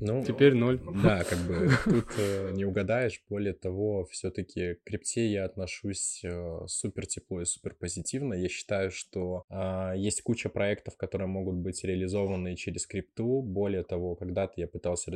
Ну, 0.00 0.24
Теперь 0.24 0.54
ноль. 0.54 0.80
Да, 1.02 1.24
как 1.24 1.38
бы 1.40 1.70
тут 1.84 2.06
э, 2.18 2.52
не 2.52 2.64
угадаешь. 2.64 3.20
Более 3.28 3.54
того, 3.54 4.04
все-таки 4.06 4.74
к 4.74 4.84
крипте 4.84 5.26
я 5.26 5.44
отношусь 5.44 6.20
э, 6.24 6.60
супер 6.66 7.06
тепло 7.06 7.40
и 7.40 7.44
супер 7.44 7.74
позитивно. 7.74 8.34
Я 8.34 8.48
считаю, 8.48 8.90
что 8.90 9.44
э, 9.50 9.94
есть 9.96 10.22
куча 10.22 10.48
проектов, 10.48 10.96
которые 10.96 11.26
могут 11.26 11.56
быть 11.56 11.82
реализованы 11.84 12.54
через 12.56 12.86
крипту. 12.86 13.42
Более 13.42 13.82
того, 13.82 14.14
когда-то 14.14 14.54
я 14.56 14.68
пытался 14.68 15.10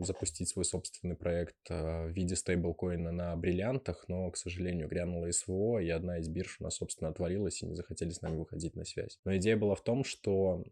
запустить 0.00 0.48
свой 0.48 0.64
собственный 0.64 1.16
проект 1.16 1.56
э, 1.70 2.06
в 2.06 2.10
виде 2.10 2.36
стейблкоина 2.36 3.10
на 3.10 3.36
бриллиантах, 3.36 4.04
но, 4.08 4.30
к 4.30 4.36
сожалению, 4.36 4.88
грянула 4.88 5.30
СВО, 5.30 5.78
и 5.78 5.88
одна 5.88 6.18
из 6.18 6.28
бирж 6.28 6.58
у 6.60 6.64
нас, 6.64 6.76
собственно, 6.76 7.10
отвалилась 7.10 7.62
и 7.62 7.66
не 7.66 7.74
захотели 7.74 8.10
с 8.10 8.20
нами 8.20 8.36
выходить 8.36 8.76
на 8.76 8.84
связь. 8.84 9.18
Но 9.24 9.36
идея 9.36 9.56
была 9.56 9.74
в 9.74 9.82
том, 9.82 10.04
что 10.04 10.64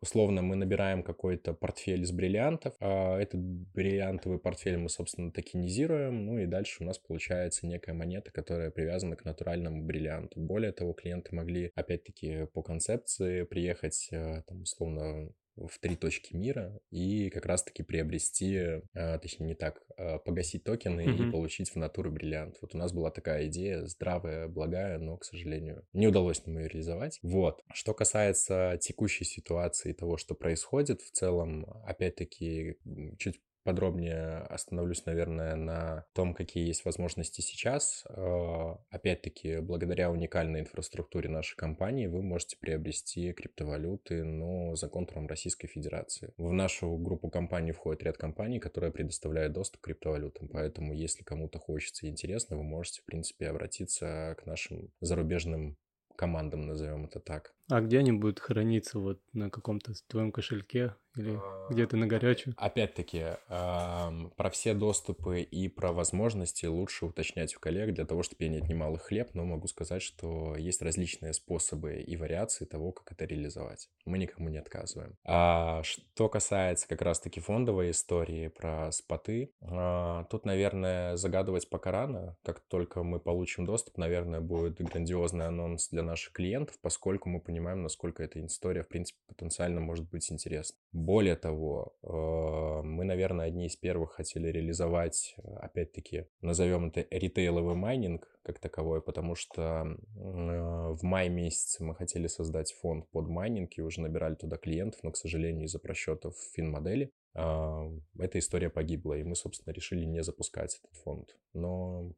условно 0.00 0.42
мы 0.42 0.56
набираем 0.56 1.02
какой-то 1.02 1.52
портфель 1.52 2.02
из 2.02 2.12
бриллиантов, 2.12 2.74
а 2.80 3.18
этот 3.18 3.40
бриллиантовый 3.40 4.38
портфель 4.38 4.76
мы, 4.76 4.88
собственно, 4.88 5.32
токенизируем, 5.32 6.26
ну 6.26 6.38
и 6.38 6.46
дальше 6.46 6.82
у 6.82 6.86
нас 6.86 6.98
получается 6.98 7.66
некая 7.66 7.92
монета, 7.92 8.30
которая 8.30 8.70
привязана 8.70 9.16
к 9.16 9.24
натуральному 9.24 9.82
бриллианту. 9.84 10.40
Более 10.40 10.72
того, 10.72 10.92
клиенты 10.92 11.34
могли, 11.34 11.72
опять-таки, 11.74 12.46
по 12.52 12.62
концепции 12.62 13.42
приехать, 13.42 14.08
э, 14.12 14.42
там, 14.46 14.62
условно, 14.62 15.30
в 15.68 15.78
три 15.78 15.96
точки 15.96 16.34
мира 16.34 16.80
и 16.90 17.30
как 17.30 17.46
раз-таки 17.46 17.82
приобрести, 17.82 18.82
а, 18.94 19.18
точнее 19.18 19.46
не 19.46 19.54
так, 19.54 19.82
а, 19.96 20.18
погасить 20.18 20.64
токены 20.64 21.02
mm-hmm. 21.02 21.28
и 21.28 21.30
получить 21.30 21.70
в 21.70 21.76
натуру 21.76 22.10
бриллиант. 22.10 22.56
Вот 22.60 22.74
у 22.74 22.78
нас 22.78 22.92
была 22.92 23.10
такая 23.10 23.46
идея, 23.46 23.86
здравая, 23.86 24.48
благая, 24.48 24.98
но, 24.98 25.16
к 25.16 25.24
сожалению, 25.24 25.84
не 25.92 26.06
удалось 26.06 26.44
нам 26.46 26.58
ее 26.58 26.68
реализовать. 26.68 27.18
Вот. 27.22 27.62
Что 27.72 27.94
касается 27.94 28.78
текущей 28.80 29.24
ситуации 29.24 29.92
того, 29.92 30.16
что 30.16 30.34
происходит, 30.34 31.02
в 31.02 31.10
целом, 31.10 31.66
опять-таки, 31.84 32.76
чуть 33.18 33.40
подробнее 33.64 34.38
остановлюсь, 34.38 35.06
наверное, 35.06 35.56
на 35.56 36.06
том, 36.12 36.34
какие 36.34 36.66
есть 36.66 36.84
возможности 36.84 37.40
сейчас. 37.40 38.04
Э, 38.08 38.76
опять-таки, 38.90 39.58
благодаря 39.60 40.10
уникальной 40.10 40.60
инфраструктуре 40.60 41.28
нашей 41.28 41.56
компании 41.56 42.06
вы 42.06 42.22
можете 42.22 42.56
приобрести 42.58 43.32
криптовалюты, 43.32 44.24
но 44.24 44.74
за 44.76 44.88
контуром 44.88 45.26
Российской 45.26 45.68
Федерации. 45.68 46.32
В 46.36 46.52
нашу 46.52 46.96
группу 46.96 47.30
компаний 47.30 47.72
входит 47.72 48.02
ряд 48.02 48.16
компаний, 48.16 48.60
которые 48.60 48.92
предоставляют 48.92 49.52
доступ 49.52 49.80
к 49.80 49.84
криптовалютам, 49.84 50.48
поэтому 50.48 50.92
если 50.92 51.22
кому-то 51.22 51.58
хочется 51.58 52.06
и 52.06 52.10
интересно, 52.10 52.56
вы 52.56 52.62
можете, 52.62 53.02
в 53.02 53.04
принципе, 53.04 53.48
обратиться 53.48 54.36
к 54.38 54.46
нашим 54.46 54.90
зарубежным 55.00 55.76
командам, 56.20 56.66
назовем 56.66 57.06
это 57.06 57.18
так. 57.18 57.54
А 57.70 57.80
где 57.80 57.98
они 57.98 58.12
будут 58.12 58.40
храниться? 58.40 58.98
Вот 58.98 59.22
на 59.32 59.48
каком-то 59.48 59.94
твоем 60.06 60.32
кошельке 60.32 60.94
или 61.16 61.38
где-то 61.70 61.96
на 61.96 62.06
горячую? 62.06 62.54
Опять-таки, 62.56 63.36
про 63.48 64.50
все 64.50 64.74
доступы 64.74 65.42
и 65.42 65.68
про 65.68 65.92
возможности 65.92 66.66
лучше 66.66 67.06
уточнять 67.06 67.56
у 67.56 67.60
коллег 67.60 67.94
для 67.94 68.04
того, 68.04 68.22
чтобы 68.22 68.44
я 68.44 68.50
не 68.50 68.58
отнимал 68.58 68.94
их 68.94 69.02
хлеб, 69.02 69.30
но 69.34 69.44
могу 69.44 69.68
сказать, 69.68 70.02
что 70.02 70.56
есть 70.56 70.82
различные 70.82 71.32
способы 71.32 72.00
и 72.00 72.16
вариации 72.16 72.64
того, 72.64 72.92
как 72.92 73.12
это 73.12 73.24
реализовать. 73.24 73.88
Мы 74.04 74.18
никому 74.18 74.48
не 74.48 74.58
отказываем. 74.58 75.16
А 75.24 75.82
что 75.82 76.28
касается 76.28 76.88
как 76.88 77.02
раз-таки 77.02 77.40
фондовой 77.40 77.90
истории 77.90 78.48
про 78.48 78.92
споты, 78.92 79.52
а, 79.60 80.24
тут, 80.24 80.44
наверное, 80.44 81.16
загадывать 81.16 81.68
пока 81.68 81.90
рано. 81.90 82.36
Как 82.42 82.60
только 82.60 83.02
мы 83.02 83.20
получим 83.20 83.66
доступ, 83.66 83.98
наверное, 83.98 84.40
будет 84.40 84.80
грандиозный 84.80 85.46
анонс 85.46 85.88
для 85.88 86.02
наших 86.02 86.32
клиентов, 86.32 86.78
поскольку 86.80 87.28
мы 87.28 87.40
понимаем, 87.40 87.82
насколько 87.82 88.22
эта 88.22 88.44
история, 88.44 88.82
в 88.82 88.88
принципе, 88.88 89.18
потенциально 89.26 89.80
может 89.80 90.08
быть 90.08 90.30
интересна. 90.30 90.78
Более 91.10 91.34
того, 91.34 91.96
э, 92.04 92.86
мы, 92.86 93.02
наверное, 93.02 93.46
одни 93.46 93.66
из 93.66 93.74
первых 93.74 94.12
хотели 94.12 94.46
реализовать, 94.46 95.34
опять-таки, 95.56 96.26
назовем 96.40 96.86
это 96.86 97.04
ритейловый 97.10 97.74
майнинг 97.74 98.28
как 98.44 98.60
таковой, 98.60 99.02
потому 99.02 99.34
что 99.34 99.60
э, 99.60 99.96
в 100.16 101.02
мае 101.02 101.28
месяце 101.28 101.82
мы 101.82 101.96
хотели 101.96 102.28
создать 102.28 102.72
фонд 102.74 103.10
под 103.10 103.26
майнинг 103.26 103.76
и 103.76 103.82
уже 103.82 104.02
набирали 104.02 104.36
туда 104.36 104.56
клиентов, 104.56 105.00
но, 105.02 105.10
к 105.10 105.16
сожалению, 105.16 105.64
из-за 105.64 105.80
просчетов 105.80 106.36
финмодели 106.54 107.10
э, 107.34 107.98
эта 108.16 108.38
история 108.38 108.70
погибла, 108.70 109.14
и 109.14 109.24
мы, 109.24 109.34
собственно, 109.34 109.74
решили 109.74 110.04
не 110.04 110.22
запускать 110.22 110.78
этот 110.78 110.94
фонд. 111.02 111.36
Но 111.54 112.14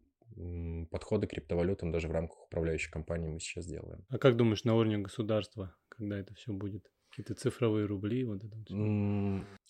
подходы 0.91 1.27
к 1.27 1.31
криптовалютам 1.31 1.93
даже 1.93 2.09
в 2.09 2.13
рамках 2.13 2.45
управляющей 2.45 2.91
компании 2.91 3.31
мы 3.31 3.41
сейчас 3.41 3.65
делаем. 3.65 4.05
А 4.11 4.19
как 4.19 4.37
думаешь, 4.37 4.65
на 4.65 4.75
уровне 4.75 4.99
государства, 4.99 5.75
когда 5.89 6.19
это 6.19 6.35
все 6.35 6.53
будет? 6.53 6.93
Какие-то 7.13 7.35
цифровые 7.35 7.85
рубли, 7.85 8.25
вот 8.25 8.43
это 8.43 8.57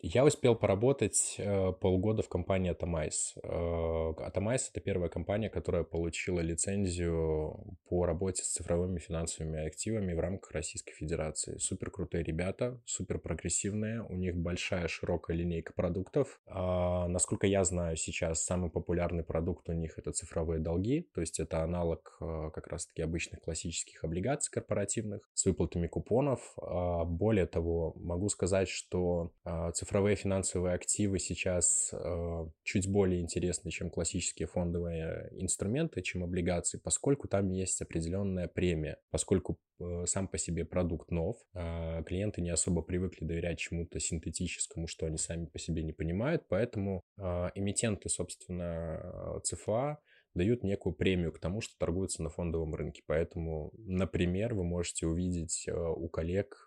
Я 0.05 0.25
успел 0.25 0.57
поработать 0.57 1.37
э, 1.39 1.73
полгода 1.81 2.25
в 2.25 2.29
компании 2.29 2.73
Atomize. 2.73 3.39
Э, 3.41 4.13
Atomize— 4.29 4.63
это 4.73 4.81
первая 4.81 5.09
компания, 5.09 5.49
которая 5.49 5.85
получила 5.85 6.41
лицензию 6.41 7.79
по 7.89 8.05
работе 8.05 8.43
с 8.43 8.49
цифровыми 8.49 8.99
финансовыми 8.99 9.65
активами 9.65 10.13
в 10.13 10.19
рамках 10.19 10.51
Российской 10.51 10.93
Федерации. 10.93 11.57
Супер 11.59 11.93
крутые 11.93 12.25
ребята, 12.25 12.81
супер 12.85 13.21
прогрессивные, 13.21 14.03
у 14.03 14.17
них 14.17 14.37
большая 14.37 14.89
широкая 14.89 15.37
линейка 15.37 15.73
продуктов. 15.73 16.41
А, 16.47 17.07
насколько 17.07 17.47
я 17.47 17.63
знаю, 17.63 17.97
сейчас 17.97 18.43
самый 18.43 18.71
популярный 18.71 19.23
продукт 19.23 19.69
у 19.69 19.73
них— 19.73 19.95
это 19.99 20.11
цифровые 20.11 20.59
долги, 20.59 21.09
то 21.15 21.21
есть 21.21 21.39
это 21.39 21.63
аналог 21.63 22.17
э, 22.21 22.51
как 22.53 22.67
раз-таки 22.67 23.03
обычных 23.03 23.41
классических 23.41 24.03
облигаций 24.03 24.51
корпоративных 24.51 25.31
с 25.33 25.45
выплатами 25.45 25.87
купонов. 25.87 26.41
А, 26.61 27.05
более 27.05 27.47
того, 27.47 27.95
могу 27.95 28.29
сказать, 28.29 28.69
что 28.69 29.31
э, 29.45 29.71
цифровые 29.75 29.92
финансовые 30.17 30.75
активы 30.75 31.19
сейчас 31.19 31.91
э, 31.93 32.47
чуть 32.63 32.91
более 32.91 33.21
интересны, 33.21 33.71
чем 33.71 33.91
классические 33.91 34.49
фондовые 34.49 35.29
инструменты, 35.33 36.03
чем 36.03 36.25
облигации, 36.25 36.79
поскольку 36.79 37.29
там 37.29 37.51
есть 37.51 37.81
определенная 37.83 38.49
премия, 38.49 38.99
поскольку 39.11 39.59
э, 39.79 40.05
сам 40.07 40.29
по 40.29 40.39
себе 40.39 40.65
продукт 40.65 41.11
нов, 41.11 41.37
э, 41.55 42.03
клиенты 42.05 42.41
не 42.41 42.51
особо 42.51 42.83
привыкли 42.83 43.25
доверять 43.25 43.59
чему-то 43.59 44.01
синтетическому, 44.01 44.87
что 44.87 45.07
они 45.07 45.19
сами 45.19 45.47
по 45.47 45.59
себе 45.59 45.83
не 45.83 45.93
понимают, 45.93 46.45
поэтому 46.49 47.03
э, 47.19 47.51
эмитенты, 47.55 48.09
собственно, 48.09 49.41
ЦФА 49.45 49.99
дают 50.35 50.65
некую 50.65 50.95
премию 50.95 51.33
к 51.33 51.39
тому, 51.39 51.61
что 51.61 51.75
торгуется 51.79 52.23
на 52.23 52.31
фондовом 52.31 52.75
рынке. 52.75 53.03
Поэтому, 53.07 53.71
например, 53.77 54.55
вы 54.55 54.65
можете 54.65 55.07
увидеть 55.07 55.69
у 55.69 56.09
коллег 56.09 56.67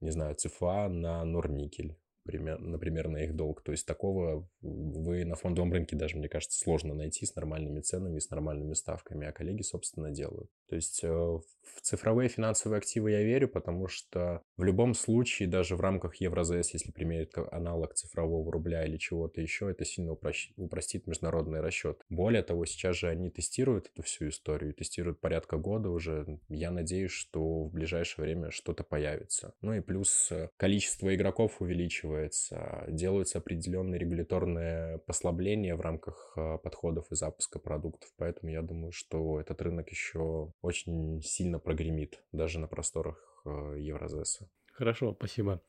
не 0.00 0.10
знаю, 0.10 0.34
ЦФА 0.34 0.88
на 0.88 1.24
Норникель 1.24 1.98
например, 2.38 3.08
на 3.08 3.18
их 3.18 3.34
долг. 3.34 3.62
То 3.62 3.72
есть 3.72 3.86
такого 3.86 4.48
вы 4.60 5.24
на 5.24 5.34
фондовом 5.34 5.72
рынке 5.72 5.96
даже, 5.96 6.16
мне 6.16 6.28
кажется, 6.28 6.58
сложно 6.58 6.94
найти 6.94 7.26
с 7.26 7.34
нормальными 7.34 7.80
ценами, 7.80 8.18
с 8.18 8.30
нормальными 8.30 8.74
ставками, 8.74 9.26
а 9.26 9.32
коллеги, 9.32 9.62
собственно, 9.62 10.10
делают. 10.10 10.50
То 10.70 10.76
есть 10.76 11.02
э, 11.02 11.08
в 11.08 11.80
цифровые 11.82 12.28
финансовые 12.28 12.78
активы 12.78 13.10
я 13.10 13.22
верю, 13.22 13.48
потому 13.48 13.88
что 13.88 14.42
в 14.56 14.62
любом 14.62 14.94
случае, 14.94 15.48
даже 15.48 15.76
в 15.76 15.80
рамках 15.80 16.16
Евразес, 16.16 16.72
если 16.72 16.92
примерить 16.92 17.32
аналог 17.50 17.94
цифрового 17.94 18.52
рубля 18.52 18.84
или 18.84 18.96
чего-то 18.96 19.40
еще, 19.40 19.70
это 19.70 19.84
сильно 19.84 20.12
упростит 20.12 21.06
международный 21.06 21.60
расчет. 21.60 22.04
Более 22.08 22.42
того, 22.42 22.66
сейчас 22.66 22.96
же 22.96 23.08
они 23.08 23.30
тестируют 23.30 23.90
эту 23.92 24.02
всю 24.02 24.28
историю, 24.28 24.74
тестируют 24.74 25.20
порядка 25.20 25.56
года 25.56 25.90
уже. 25.90 26.38
Я 26.48 26.70
надеюсь, 26.70 27.12
что 27.12 27.64
в 27.64 27.72
ближайшее 27.72 28.24
время 28.24 28.50
что-то 28.50 28.84
появится. 28.84 29.54
Ну 29.60 29.74
и 29.74 29.80
плюс 29.80 30.30
э, 30.30 30.50
количество 30.56 31.12
игроков 31.12 31.60
увеличивается 31.60 32.84
делаются 32.88 33.38
определенные 33.38 33.98
регуляторные 33.98 34.98
послабления 34.98 35.74
в 35.74 35.80
рамках 35.80 36.34
а, 36.36 36.58
подходов 36.58 37.10
и 37.10 37.16
запуска 37.16 37.58
продуктов, 37.58 38.10
поэтому 38.16 38.52
я 38.52 38.62
думаю, 38.62 38.92
что 38.92 39.40
этот 39.40 39.60
рынок 39.62 39.88
еще 39.90 40.52
очень 40.62 41.22
сильно 41.22 41.58
прогремит, 41.58 42.22
даже 42.32 42.58
на 42.58 42.66
просторах 42.66 43.42
а, 43.44 43.74
Евразеса. 43.74 44.48
Хорошо, 44.72 45.14
спасибо. 45.14 45.60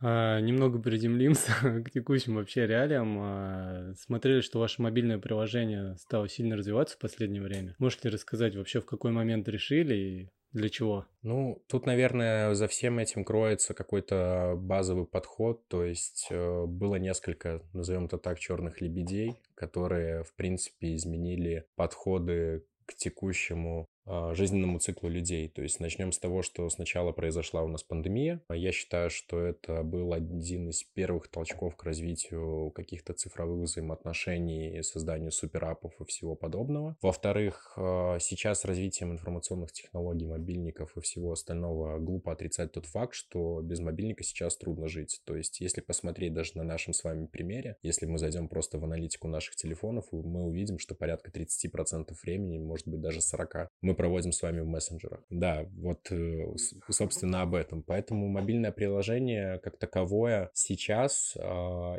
А, 0.00 0.40
немного 0.40 0.80
приземлимся 0.80 1.52
к 1.84 1.90
текущим 1.90 2.34
вообще 2.34 2.66
реалиям. 2.66 3.16
А, 3.20 3.94
смотрели, 3.96 4.40
что 4.40 4.58
ваше 4.58 4.82
мобильное 4.82 5.18
приложение 5.18 5.96
стало 5.98 6.28
сильно 6.28 6.56
развиваться 6.56 6.96
в 6.96 6.98
последнее 6.98 7.42
время. 7.42 7.76
Можете 7.78 8.08
рассказать 8.08 8.56
вообще, 8.56 8.80
в 8.80 8.86
какой 8.86 9.12
момент 9.12 9.48
решили 9.48 9.94
и 9.94 10.28
для 10.52 10.68
чего? 10.68 11.06
Ну, 11.22 11.62
тут, 11.68 11.86
наверное, 11.86 12.54
за 12.54 12.66
всем 12.66 12.98
этим 12.98 13.24
кроется 13.24 13.74
какой-то 13.74 14.54
базовый 14.56 15.06
подход. 15.06 15.68
То 15.68 15.84
есть 15.84 16.26
э, 16.30 16.64
было 16.66 16.96
несколько, 16.96 17.62
назовем 17.72 18.06
это 18.06 18.18
так, 18.18 18.38
черных 18.38 18.80
лебедей, 18.80 19.40
которые, 19.54 20.24
в 20.24 20.34
принципе, 20.34 20.94
изменили 20.96 21.66
подходы 21.76 22.64
к 22.86 22.94
текущему 22.94 23.86
жизненному 24.06 24.78
циклу 24.78 25.08
людей. 25.08 25.48
То 25.48 25.62
есть 25.62 25.80
начнем 25.80 26.12
с 26.12 26.18
того, 26.18 26.42
что 26.42 26.68
сначала 26.70 27.12
произошла 27.12 27.62
у 27.62 27.68
нас 27.68 27.82
пандемия. 27.82 28.40
Я 28.50 28.72
считаю, 28.72 29.10
что 29.10 29.40
это 29.40 29.82
был 29.82 30.12
один 30.12 30.68
из 30.70 30.82
первых 30.82 31.28
толчков 31.28 31.76
к 31.76 31.84
развитию 31.84 32.70
каких-то 32.70 33.12
цифровых 33.12 33.64
взаимоотношений, 33.64 34.82
созданию 34.82 35.30
суперапов 35.32 35.92
и 36.00 36.04
всего 36.04 36.34
подобного. 36.34 36.96
Во-вторых, 37.02 37.72
а, 37.76 38.18
сейчас 38.20 38.60
с 38.60 38.64
развитием 38.64 39.12
информационных 39.12 39.72
технологий, 39.72 40.26
мобильников 40.26 40.96
и 40.96 41.00
всего 41.00 41.32
остального 41.32 41.98
глупо 41.98 42.32
отрицать 42.32 42.72
тот 42.72 42.86
факт, 42.86 43.14
что 43.14 43.60
без 43.62 43.80
мобильника 43.80 44.22
сейчас 44.22 44.56
трудно 44.56 44.88
жить. 44.88 45.20
То 45.24 45.36
есть 45.36 45.60
если 45.60 45.80
посмотреть 45.80 46.32
даже 46.32 46.52
на 46.54 46.64
нашем 46.64 46.92
с 46.92 47.02
вами 47.02 47.26
примере, 47.26 47.76
если 47.82 48.06
мы 48.06 48.18
зайдем 48.18 48.48
просто 48.48 48.78
в 48.78 48.84
аналитику 48.84 49.28
наших 49.28 49.56
телефонов, 49.56 50.06
мы 50.12 50.44
увидим, 50.44 50.78
что 50.78 50.94
порядка 50.94 51.30
30% 51.30 52.14
времени, 52.22 52.58
может 52.58 52.86
быть 52.86 53.00
даже 53.00 53.18
40%, 53.18 53.68
мы 53.80 53.95
проводим 53.96 54.32
с 54.32 54.42
вами 54.42 54.60
в 54.60 54.66
мессенджерах. 54.66 55.24
Да, 55.30 55.66
вот, 55.76 56.10
э, 56.10 56.54
собственно, 56.88 57.42
об 57.42 57.54
этом. 57.54 57.82
Поэтому 57.82 58.28
мобильное 58.28 58.72
приложение 58.72 59.58
как 59.58 59.78
таковое 59.78 60.50
сейчас 60.54 61.34
э, 61.36 61.40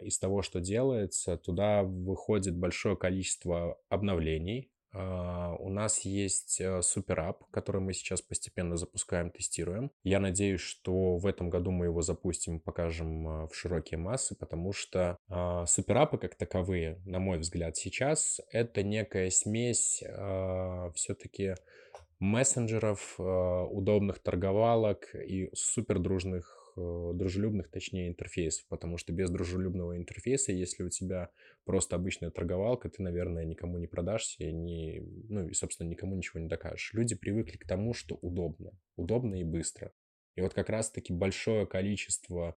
из 0.03 0.17
того, 0.19 0.41
что 0.41 0.59
делается, 0.59 1.37
туда 1.37 1.83
выходит 1.83 2.55
большое 2.55 2.95
количество 2.95 3.77
обновлений, 3.89 4.71
Uh, 4.93 5.55
у 5.59 5.69
нас 5.69 5.99
есть 6.05 6.61
uh, 6.61 6.81
суперап, 6.81 7.43
который 7.51 7.81
мы 7.81 7.93
сейчас 7.93 8.21
постепенно 8.21 8.77
запускаем, 8.77 9.29
тестируем. 9.29 9.91
Я 10.03 10.19
надеюсь, 10.19 10.61
что 10.61 11.17
в 11.17 11.27
этом 11.27 11.49
году 11.49 11.71
мы 11.71 11.85
его 11.85 12.01
запустим, 12.01 12.59
покажем 12.59 13.27
uh, 13.27 13.47
в 13.47 13.55
широкие 13.55 13.99
массы, 13.99 14.35
потому 14.35 14.71
что 14.73 15.17
суперапы 15.67 16.17
как 16.17 16.35
таковые, 16.35 17.01
на 17.05 17.19
мой 17.19 17.37
взгляд, 17.37 17.75
сейчас 17.75 18.39
это 18.51 18.81
некая 18.81 19.29
смесь 19.29 20.03
все-таки 20.95 21.55
мессенджеров, 22.19 23.15
э, 23.19 23.23
удобных 23.23 24.19
торговалок 24.19 25.13
и 25.13 25.49
супер 25.53 25.99
дружных, 25.99 26.73
э, 26.75 27.11
дружелюбных, 27.13 27.69
точнее, 27.69 28.07
интерфейсов, 28.07 28.65
потому 28.69 28.97
что 28.97 29.13
без 29.13 29.29
дружелюбного 29.29 29.97
интерфейса, 29.97 30.51
если 30.51 30.83
у 30.83 30.89
тебя 30.89 31.29
просто 31.65 31.95
обычная 31.95 32.31
торговалка, 32.31 32.89
ты, 32.89 33.03
наверное, 33.03 33.45
никому 33.45 33.77
не 33.77 33.87
продашься, 33.87 34.51
не, 34.51 35.01
ну 35.29 35.47
и, 35.47 35.53
собственно, 35.53 35.89
никому 35.89 36.15
ничего 36.15 36.39
не 36.39 36.47
докажешь. 36.47 36.91
Люди 36.93 37.15
привыкли 37.15 37.57
к 37.57 37.67
тому, 37.67 37.93
что 37.93 38.15
удобно, 38.15 38.71
удобно 38.95 39.35
и 39.35 39.43
быстро. 39.43 39.91
И 40.35 40.41
вот 40.41 40.53
как 40.53 40.69
раз-таки 40.69 41.13
большое 41.13 41.67
количество 41.67 42.55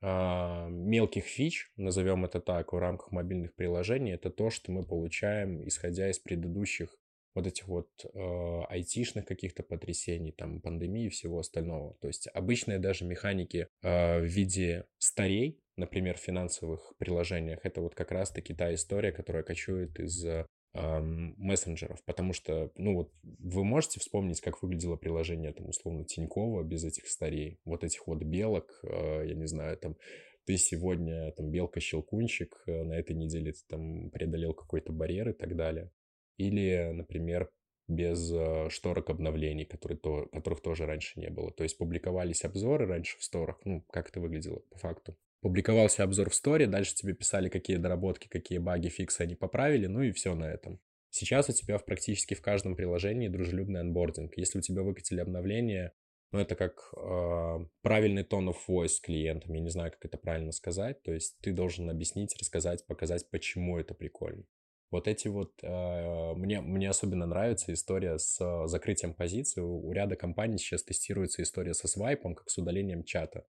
э, 0.00 0.68
мелких 0.70 1.24
фич, 1.24 1.70
назовем 1.76 2.24
это 2.24 2.40
так, 2.40 2.72
в 2.72 2.78
рамках 2.78 3.12
мобильных 3.12 3.54
приложений, 3.54 4.12
это 4.12 4.30
то, 4.30 4.50
что 4.50 4.72
мы 4.72 4.84
получаем, 4.84 5.66
исходя 5.66 6.10
из 6.10 6.18
предыдущих 6.18 6.96
вот 7.34 7.46
этих 7.46 7.68
вот 7.68 7.88
э, 8.04 8.62
айтишных 8.68 9.24
каких-то 9.26 9.62
потрясений, 9.62 10.32
там, 10.32 10.60
пандемии 10.60 11.06
и 11.06 11.10
всего 11.10 11.38
остального. 11.38 11.96
То 12.00 12.08
есть 12.08 12.28
обычные 12.34 12.78
даже 12.78 13.04
механики 13.04 13.68
э, 13.82 14.20
в 14.20 14.24
виде 14.24 14.86
старей, 14.98 15.60
например, 15.76 16.16
в 16.16 16.22
финансовых 16.22 16.94
приложениях, 16.98 17.60
это 17.64 17.80
вот 17.80 17.94
как 17.94 18.10
раз-таки 18.10 18.54
та 18.54 18.74
история, 18.74 19.12
которая 19.12 19.42
кочует 19.44 19.98
из 20.00 20.24
э, 20.24 20.44
мессенджеров, 20.74 22.02
потому 22.04 22.32
что, 22.32 22.70
ну 22.76 22.94
вот, 22.94 23.12
вы 23.22 23.64
можете 23.64 24.00
вспомнить, 24.00 24.40
как 24.40 24.62
выглядело 24.62 24.96
приложение, 24.96 25.52
там, 25.52 25.68
условно, 25.68 26.04
Тинькова 26.04 26.62
без 26.62 26.84
этих 26.84 27.06
старей, 27.08 27.58
вот 27.64 27.84
этих 27.84 28.06
вот 28.06 28.22
белок, 28.22 28.80
э, 28.82 29.24
я 29.26 29.34
не 29.34 29.46
знаю, 29.46 29.76
там, 29.78 29.96
ты 30.44 30.56
сегодня, 30.56 31.30
там, 31.32 31.50
белка-щелкунчик, 31.50 32.62
э, 32.66 32.82
на 32.82 32.94
этой 32.94 33.14
неделе 33.14 33.52
ты 33.52 33.60
там 33.68 34.10
преодолел 34.10 34.54
какой-то 34.54 34.92
барьер 34.92 35.30
и 35.30 35.34
так 35.34 35.56
далее. 35.56 35.90
Или, 36.38 36.90
например, 36.92 37.50
без 37.88 38.30
э, 38.32 38.68
шторок 38.70 39.10
обновлений, 39.10 39.64
которые 39.64 39.98
то, 39.98 40.26
которых 40.26 40.60
тоже 40.60 40.86
раньше 40.86 41.18
не 41.18 41.30
было. 41.30 41.50
То 41.50 41.64
есть 41.64 41.78
публиковались 41.78 42.44
обзоры 42.44 42.86
раньше 42.86 43.18
в 43.18 43.24
сторах, 43.24 43.60
ну, 43.64 43.84
как 43.90 44.10
это 44.10 44.20
выглядело 44.20 44.60
по 44.70 44.78
факту. 44.78 45.16
Публиковался 45.40 46.02
обзор 46.02 46.30
в 46.30 46.34
сторе, 46.34 46.66
дальше 46.66 46.94
тебе 46.94 47.14
писали, 47.14 47.48
какие 47.48 47.76
доработки, 47.76 48.28
какие 48.28 48.58
баги, 48.58 48.88
фиксы 48.88 49.22
они 49.22 49.36
поправили, 49.36 49.86
ну 49.86 50.02
и 50.02 50.12
все 50.12 50.34
на 50.34 50.44
этом. 50.44 50.80
Сейчас 51.10 51.48
у 51.48 51.52
тебя 51.52 51.78
в 51.78 51.84
практически 51.84 52.34
в 52.34 52.42
каждом 52.42 52.76
приложении 52.76 53.28
дружелюбный 53.28 53.80
анбординг. 53.80 54.36
Если 54.36 54.58
у 54.58 54.62
тебя 54.62 54.82
выкатили 54.82 55.20
обновление, 55.20 55.92
ну, 56.32 56.40
это 56.40 56.56
как 56.56 56.92
э, 56.94 57.66
правильный 57.80 58.24
тон 58.24 58.50
of 58.50 58.56
voice 58.68 58.88
с 58.88 59.00
клиентом, 59.00 59.54
я 59.54 59.60
не 59.60 59.70
знаю, 59.70 59.92
как 59.92 60.04
это 60.04 60.18
правильно 60.18 60.52
сказать, 60.52 61.02
то 61.02 61.12
есть 61.12 61.38
ты 61.40 61.52
должен 61.52 61.88
объяснить, 61.88 62.36
рассказать, 62.38 62.84
показать, 62.86 63.30
почему 63.30 63.78
это 63.78 63.94
прикольно. 63.94 64.44
Вот 64.90 65.06
эти 65.06 65.28
вот... 65.28 65.52
Э, 65.62 66.34
мне, 66.34 66.60
мне 66.60 66.88
особенно 66.88 67.26
нравится 67.26 67.72
история 67.72 68.18
с 68.18 68.40
э, 68.40 68.66
закрытием 68.68 69.14
позиции. 69.14 69.60
У 69.60 69.92
ряда 69.92 70.16
компаний 70.16 70.58
сейчас 70.58 70.82
тестируется 70.82 71.42
история 71.42 71.74
со 71.74 71.88
свайпом, 71.88 72.34
как 72.34 72.48
с 72.48 72.58
удалением 72.58 73.04
чата. 73.04 73.46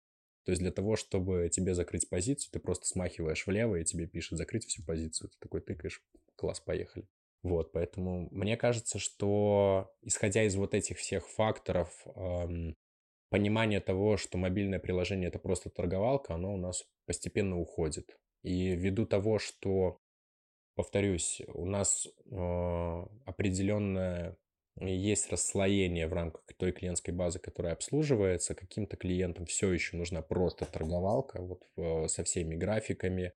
То 0.46 0.52
есть 0.52 0.62
для 0.62 0.72
того, 0.72 0.96
чтобы 0.96 1.50
тебе 1.52 1.74
закрыть 1.74 2.08
позицию, 2.08 2.52
ты 2.54 2.60
просто 2.60 2.86
смахиваешь 2.86 3.48
влево, 3.48 3.76
и 3.78 3.84
тебе 3.84 4.06
пишет 4.06 4.38
закрыть 4.38 4.66
всю 4.66 4.84
позицию. 4.84 5.30
Ты 5.30 5.38
такой 5.40 5.62
тыкаешь, 5.62 6.04
класс, 6.36 6.60
поехали. 6.60 7.08
Вот, 7.42 7.72
поэтому 7.72 8.28
мне 8.32 8.56
кажется, 8.56 8.98
что 8.98 9.92
исходя 10.02 10.44
из 10.44 10.56
вот 10.56 10.74
этих 10.74 10.98
всех 10.98 11.28
факторов, 11.28 12.06
эм, 12.16 12.76
понимание 13.30 13.80
того, 13.82 14.18
что 14.18 14.38
мобильное 14.38 14.80
приложение 14.80 15.28
это 15.30 15.40
просто 15.40 15.70
торговалка, 15.70 16.34
оно 16.34 16.54
у 16.54 16.58
нас 16.58 16.86
постепенно 17.06 17.60
уходит. 17.60 18.18
И 18.44 18.76
ввиду 18.76 19.06
того, 19.06 19.40
что 19.40 20.00
повторюсь, 20.76 21.42
у 21.48 21.66
нас 21.66 22.08
э, 22.30 23.06
определенное 23.26 24.38
есть 24.82 25.32
расслоение 25.32 26.08
в 26.08 26.14
рамках 26.14 26.44
той 26.58 26.72
клиентской 26.72 27.14
базы, 27.14 27.40
которая 27.40 27.74
обслуживается. 27.74 28.56
Каким-то 28.56 28.98
клиентам 28.98 29.46
все 29.46 29.72
еще 29.72 29.96
нужна 29.96 30.22
просто 30.22 30.66
торговалка 30.66 31.42
вот, 31.42 31.64
э, 31.78 32.08
со 32.08 32.24
всеми 32.24 32.56
графиками, 32.56 33.34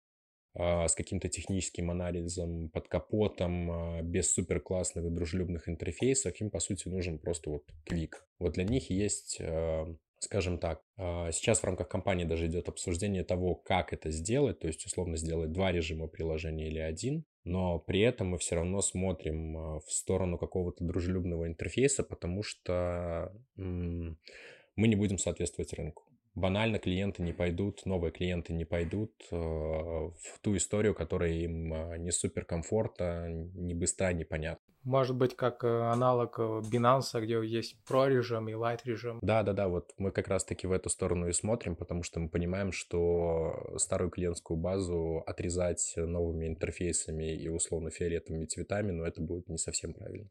э, 0.55 0.89
с 0.89 0.95
каким-то 0.95 1.29
техническим 1.29 1.91
анализом 1.91 2.71
под 2.71 2.89
капотом, 2.89 4.01
э, 4.01 4.03
без 4.03 4.33
супер 4.33 4.61
классных 4.61 5.05
и 5.05 5.11
дружелюбных 5.11 5.69
интерфейсов. 5.69 6.41
Им, 6.41 6.51
по 6.51 6.59
сути, 6.59 6.89
нужен 6.89 7.19
просто 7.19 7.51
вот 7.51 7.65
квик. 7.85 8.27
Вот 8.41 8.55
для 8.55 8.65
них 8.65 8.91
есть 8.91 9.37
э, 9.39 9.87
скажем 10.19 10.59
так, 10.59 10.83
а, 10.97 11.31
сейчас 11.33 11.61
в 11.61 11.65
рамках 11.65 11.89
компании 11.89 12.25
даже 12.25 12.47
идет 12.47 12.69
обсуждение 12.69 13.25
того, 13.25 13.55
как 13.55 13.93
это 13.93 14.11
сделать, 14.11 14.59
то 14.59 14.67
есть 14.67 14.85
условно 14.87 15.17
сделать 15.17 15.53
два 15.53 15.73
режима 15.73 16.09
приложения 16.09 16.69
или 16.69 16.79
один, 16.79 17.25
но 17.45 17.79
при 17.79 18.01
этом 18.01 18.29
мы 18.29 18.39
все 18.39 18.57
равно 18.57 18.81
смотрим 18.81 19.57
а, 19.57 19.81
в 19.81 19.91
сторону 19.93 20.39
какого-то 20.39 20.85
дружелюбного 20.85 21.47
интерфейса, 21.47 22.03
потому 22.03 22.43
что 22.43 23.33
мы 23.57 24.89
не 24.89 24.97
будем 24.97 25.19
соответствовать 25.19 25.73
рынку. 25.73 26.08
Банально 26.39 26.79
клиенты 26.79 27.23
не 27.23 27.33
пойдут, 27.33 27.85
новые 27.85 28.13
клиенты 28.13 28.53
не 28.53 28.65
пойдут 28.65 29.13
а, 29.33 29.37
в 29.37 30.39
ту 30.41 30.57
историю, 30.57 30.95
которая 30.95 31.33
им 31.33 31.69
не 32.03 32.13
супер 32.13 32.45
комфортна, 32.45 33.29
не 33.29 33.75
быстра, 33.75 34.13
непонятна. 34.13 34.65
Может 34.85 35.17
быть, 35.17 35.35
как 35.37 35.65
э, 35.65 35.69
аналог 35.69 36.39
э, 36.39 36.63
Binance, 36.73 37.21
где 37.21 37.45
есть 37.45 37.77
Pro 37.87 38.09
режим 38.09 38.49
и 38.49 38.53
Light 38.53 38.81
режим. 38.85 39.19
Да, 39.21 39.43
да, 39.43 39.53
да, 39.53 39.69
вот 39.69 39.93
мы 39.99 40.13
как 40.13 40.29
раз-таки 40.29 40.67
в 40.67 40.73
эту 40.73 40.89
сторону 40.89 41.29
и 41.29 41.33
смотрим, 41.33 41.77
потому 41.77 42.03
что 42.03 42.21
мы 42.21 42.29
понимаем, 42.29 42.73
что 42.73 43.75
старую 43.77 44.11
клиентскую 44.11 44.57
базу 44.57 45.23
отрезать 45.27 45.95
новыми 45.97 46.47
интерфейсами 46.47 47.35
и 47.35 47.49
условно 47.49 47.91
фиолетовыми 47.91 48.47
цветами, 48.47 48.93
но 48.93 49.05
это 49.05 49.21
будет 49.21 49.49
не 49.49 49.59
совсем 49.59 49.93
правильно. 49.93 50.29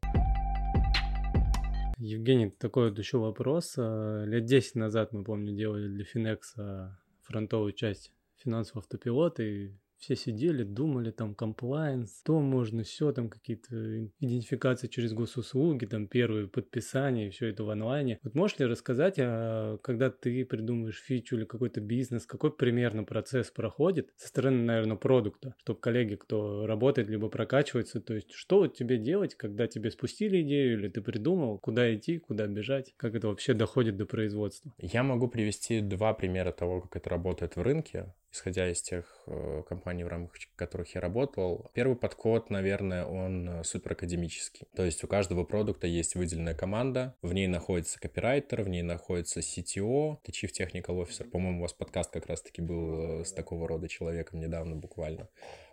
Евгений, 1.98 2.50
такой 2.50 2.90
вот 2.90 2.98
еще 2.98 3.18
вопрос. 3.18 3.74
Э, 3.76 4.24
лет 4.26 4.44
10 4.44 4.76
назад, 4.76 5.12
мы 5.12 5.24
помню, 5.24 5.54
делали 5.54 5.88
для 5.88 6.04
Finex 6.04 6.90
фронтовую 7.22 7.72
часть 7.72 8.12
финансового 8.36 8.82
автопилота, 8.82 9.42
и 9.42 9.72
все 9.98 10.16
сидели, 10.16 10.62
думали, 10.62 11.10
там, 11.10 11.34
комплайенс, 11.34 12.22
то 12.22 12.40
можно, 12.40 12.82
все, 12.82 13.12
там, 13.12 13.28
какие-то 13.28 14.06
идентификации 14.20 14.88
через 14.88 15.12
госуслуги, 15.12 15.86
там, 15.86 16.06
первые 16.06 16.48
подписания, 16.48 17.30
все 17.30 17.48
это 17.48 17.64
в 17.64 17.70
онлайне. 17.70 18.18
Вот 18.22 18.34
можешь 18.34 18.58
ли 18.58 18.66
рассказать, 18.66 19.16
а, 19.18 19.78
когда 19.78 20.10
ты 20.10 20.44
придумываешь 20.44 21.00
фичу 21.00 21.36
или 21.36 21.44
какой-то 21.44 21.80
бизнес, 21.80 22.26
какой 22.26 22.52
примерно 22.52 23.04
процесс 23.04 23.50
проходит 23.50 24.10
со 24.16 24.28
стороны, 24.28 24.62
наверное, 24.62 24.96
продукта, 24.96 25.54
чтобы 25.58 25.80
коллеги, 25.80 26.14
кто 26.14 26.66
работает, 26.66 27.08
либо 27.08 27.28
прокачивается, 27.28 28.00
то 28.00 28.14
есть, 28.14 28.32
что 28.32 28.58
вот 28.60 28.76
тебе 28.76 28.98
делать, 28.98 29.34
когда 29.34 29.66
тебе 29.66 29.90
спустили 29.90 30.42
идею, 30.42 30.78
или 30.78 30.88
ты 30.88 31.00
придумал, 31.00 31.58
куда 31.58 31.92
идти, 31.94 32.18
куда 32.18 32.46
бежать, 32.46 32.94
как 32.96 33.14
это 33.14 33.28
вообще 33.28 33.54
доходит 33.54 33.96
до 33.96 34.06
производства? 34.06 34.72
Я 34.78 35.02
могу 35.02 35.28
привести 35.28 35.80
два 35.80 36.14
примера 36.14 36.52
того, 36.52 36.82
как 36.82 36.96
это 36.96 37.10
работает 37.10 37.56
в 37.56 37.62
рынке 37.62 38.12
исходя 38.32 38.70
из 38.70 38.82
тех 38.82 39.04
э, 39.26 39.62
компаний, 39.68 39.87
в 40.04 40.08
рамках 40.08 40.36
которых 40.56 40.94
я 40.94 41.00
работал. 41.00 41.70
Первый 41.74 41.96
подход, 41.96 42.50
наверное, 42.50 43.04
он 43.04 43.48
э, 43.48 43.64
супер 43.64 43.92
академический. 43.92 44.66
То 44.74 44.84
есть 44.84 45.02
у 45.04 45.08
каждого 45.08 45.44
продукта 45.44 45.86
есть 45.86 46.14
выделенная 46.14 46.54
команда, 46.54 47.16
в 47.22 47.32
ней 47.32 47.46
находится 47.46 48.00
копирайтер, 48.00 48.62
в 48.62 48.68
ней 48.68 48.82
находится 48.82 49.40
CTO, 49.40 50.18
ты 50.22 50.32
Chief 50.32 50.50
Technical 50.50 51.02
Officer. 51.02 51.28
По-моему, 51.28 51.58
у 51.58 51.62
вас 51.62 51.72
подкаст 51.72 52.12
как 52.12 52.26
раз-таки 52.26 52.60
был 52.60 53.20
э, 53.20 53.24
с 53.24 53.32
такого 53.32 53.68
рода 53.68 53.88
человеком 53.88 54.40
недавно 54.40 54.76
буквально. 54.76 55.28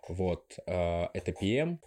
Вот. 0.08 0.56
Это 0.66 1.32
PM, 1.32 1.80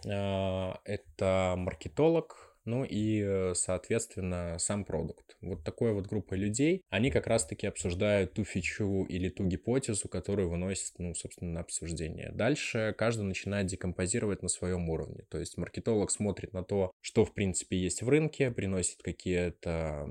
это 0.84 1.54
маркетолог, 1.56 2.49
ну 2.70 2.86
и, 2.88 3.52
соответственно, 3.54 4.56
сам 4.58 4.84
продукт. 4.84 5.36
Вот 5.40 5.64
такой 5.64 5.92
вот 5.92 6.06
группа 6.06 6.34
людей, 6.34 6.84
они 6.88 7.10
как 7.10 7.26
раз-таки 7.26 7.66
обсуждают 7.66 8.34
ту 8.34 8.44
фичу 8.44 9.04
или 9.04 9.28
ту 9.28 9.44
гипотезу, 9.44 10.08
которую 10.08 10.48
выносят, 10.48 10.98
ну, 10.98 11.14
собственно, 11.14 11.52
на 11.52 11.60
обсуждение. 11.60 12.30
Дальше 12.32 12.94
каждый 12.96 13.22
начинает 13.22 13.66
декомпозировать 13.66 14.42
на 14.42 14.48
своем 14.48 14.88
уровне. 14.88 15.24
То 15.28 15.38
есть 15.38 15.58
маркетолог 15.58 16.10
смотрит 16.10 16.52
на 16.52 16.62
то, 16.62 16.92
что, 17.00 17.24
в 17.24 17.34
принципе, 17.34 17.76
есть 17.76 18.02
в 18.02 18.08
рынке, 18.08 18.50
приносит 18.50 19.02
какие-то 19.02 20.06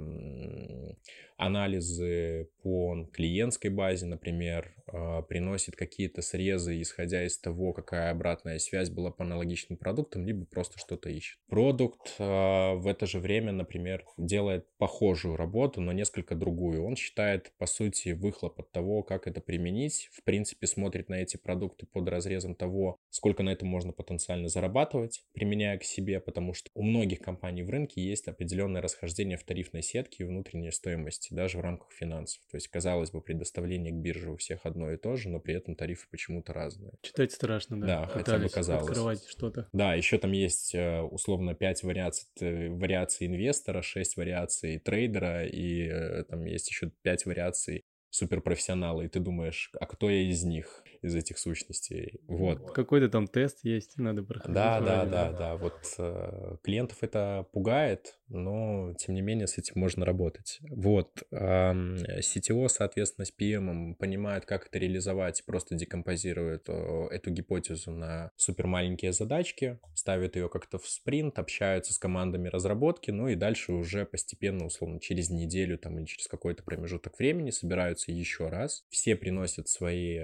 анализы 1.40 2.50
по 2.62 3.08
клиентской 3.14 3.72
базе, 3.72 4.06
например, 4.06 4.74
а, 4.88 5.22
приносит 5.22 5.76
какие-то 5.78 6.22
срезы, 6.22 6.82
исходя 6.82 7.26
из 7.26 7.38
того, 7.38 7.72
какая 7.72 8.12
обратная 8.12 8.60
связь 8.60 8.90
была 8.90 9.10
по 9.10 9.24
аналогичным 9.24 9.78
продуктам, 9.78 10.26
либо 10.26 10.46
просто 10.46 10.78
что-то 10.78 11.10
ищет. 11.10 11.40
Продукт 11.48 12.16
а, 12.20 12.49
в 12.76 12.88
это 12.88 13.06
же 13.06 13.20
время, 13.20 13.52
например, 13.52 14.06
делает 14.18 14.68
похожую 14.78 15.36
работу, 15.36 15.82
но 15.82 15.92
несколько 15.92 16.36
другую. 16.36 16.84
Он 16.86 16.96
считает, 16.96 17.52
по 17.58 17.66
сути, 17.66 18.10
выхлоп 18.10 18.60
от 18.60 18.72
того, 18.72 19.04
как 19.04 19.28
это 19.28 19.42
применить. 19.42 20.10
В 20.12 20.24
принципе, 20.24 20.68
смотрит 20.68 21.10
на 21.10 21.16
эти 21.16 21.38
продукты 21.38 21.86
под 21.86 22.08
разрезом 22.10 22.56
того, 22.56 22.98
сколько 23.10 23.44
на 23.44 23.50
этом 23.50 23.68
можно 23.68 23.92
потенциально 23.92 24.50
зарабатывать, 24.50 25.24
применяя 25.34 25.78
к 25.78 25.84
себе, 25.84 26.20
потому 26.20 26.54
что 26.54 26.70
у 26.74 26.84
многих 26.84 27.20
компаний 27.20 27.64
в 27.64 27.70
рынке 27.70 28.02
есть 28.02 28.28
определенное 28.28 28.82
расхождение 28.82 29.38
в 29.38 29.44
тарифной 29.44 29.82
сетке 29.82 30.24
и 30.24 30.28
внутренней 30.28 30.72
стоимости 30.72 31.34
даже 31.34 31.58
в 31.58 31.62
рамках 31.62 31.92
финансов. 31.92 32.42
То 32.50 32.58
есть, 32.58 32.68
казалось 32.68 33.12
бы, 33.12 33.22
предоставление 33.22 33.92
к 33.92 33.96
бирже 33.96 34.32
у 34.32 34.38
всех 34.38 34.66
одно 34.66 34.92
и 34.92 34.98
то 34.98 35.16
же, 35.16 35.30
но 35.30 35.40
при 35.40 35.56
этом 35.56 35.76
тарифы 35.76 36.08
почему-то 36.10 36.54
разные. 36.54 36.94
Читать 37.02 37.32
страшно, 37.32 37.80
да. 37.80 37.88
Да, 37.88 38.08
хотя 38.08 38.38
бы 38.38 38.50
казалось. 38.50 38.88
Открывать 38.88 39.26
что-то. 39.28 39.68
Да, 39.74 39.94
еще 39.94 40.18
там 40.18 40.32
есть 40.32 40.74
э, 40.76 41.02
условно 41.02 41.54
5 41.56 41.84
вариаций, 41.84 42.28
вариаций 42.42 43.28
инвестора, 43.28 43.82
6 43.82 44.18
вариаций 44.18 44.80
трейдера, 44.80 45.46
и 45.46 45.88
э, 45.88 46.24
там 46.24 46.46
есть 46.46 46.70
еще 46.70 46.92
5 47.04 47.26
вариаций 47.26 47.86
суперпрофессионала, 48.10 49.02
и 49.04 49.08
ты 49.08 49.20
думаешь, 49.20 49.72
а 49.80 49.86
кто 49.86 50.10
я 50.10 50.30
из 50.30 50.44
них? 50.44 50.84
из 51.02 51.16
этих 51.16 51.38
сущностей. 51.38 52.20
Вот. 52.28 52.72
Какой-то 52.72 53.10
там 53.10 53.28
тест 53.28 53.60
есть, 53.64 53.98
надо 53.98 54.24
проходить. 54.24 54.54
Да, 54.54 54.82
да, 54.82 55.06
да, 55.06 55.32
да. 55.32 55.56
Вот 55.56 55.80
э, 55.98 56.58
клиентов 56.64 56.98
это 57.02 57.48
пугает, 57.54 58.19
но 58.30 58.94
тем 58.98 59.16
не 59.16 59.22
менее 59.22 59.48
с 59.48 59.58
этим 59.58 59.74
можно 59.76 60.06
работать. 60.06 60.60
Вот. 60.70 61.24
CTO, 61.32 62.68
соответственно, 62.70 63.26
с 63.26 63.34
PM 63.38 63.96
понимает, 63.96 64.46
как 64.46 64.68
это 64.68 64.78
реализовать, 64.80 65.44
просто 65.46 65.76
декомпозирует 65.76 66.70
эту 66.70 67.32
гипотезу 67.32 67.92
на 67.92 68.32
супер 68.38 68.68
маленькие 68.68 69.12
задачки, 69.12 69.80
ставит 69.96 70.36
ее 70.36 70.50
как-то 70.50 70.78
в 70.78 70.88
спринт, 70.88 71.40
общаются 71.40 71.94
с 71.94 71.98
командами 71.98 72.48
разработки, 72.48 73.12
ну 73.12 73.28
и 73.28 73.36
дальше 73.36 73.74
уже 73.74 74.06
постепенно, 74.06 74.66
условно, 74.66 75.00
через 75.00 75.30
неделю 75.30 75.78
там 75.78 75.98
или 75.98 76.06
через 76.06 76.28
какой-то 76.28 76.64
промежуток 76.64 77.18
времени 77.20 77.50
собираются 77.50 78.12
еще 78.12 78.50
раз. 78.50 78.86
Все 78.90 79.16
приносят 79.16 79.68
свои 79.68 80.20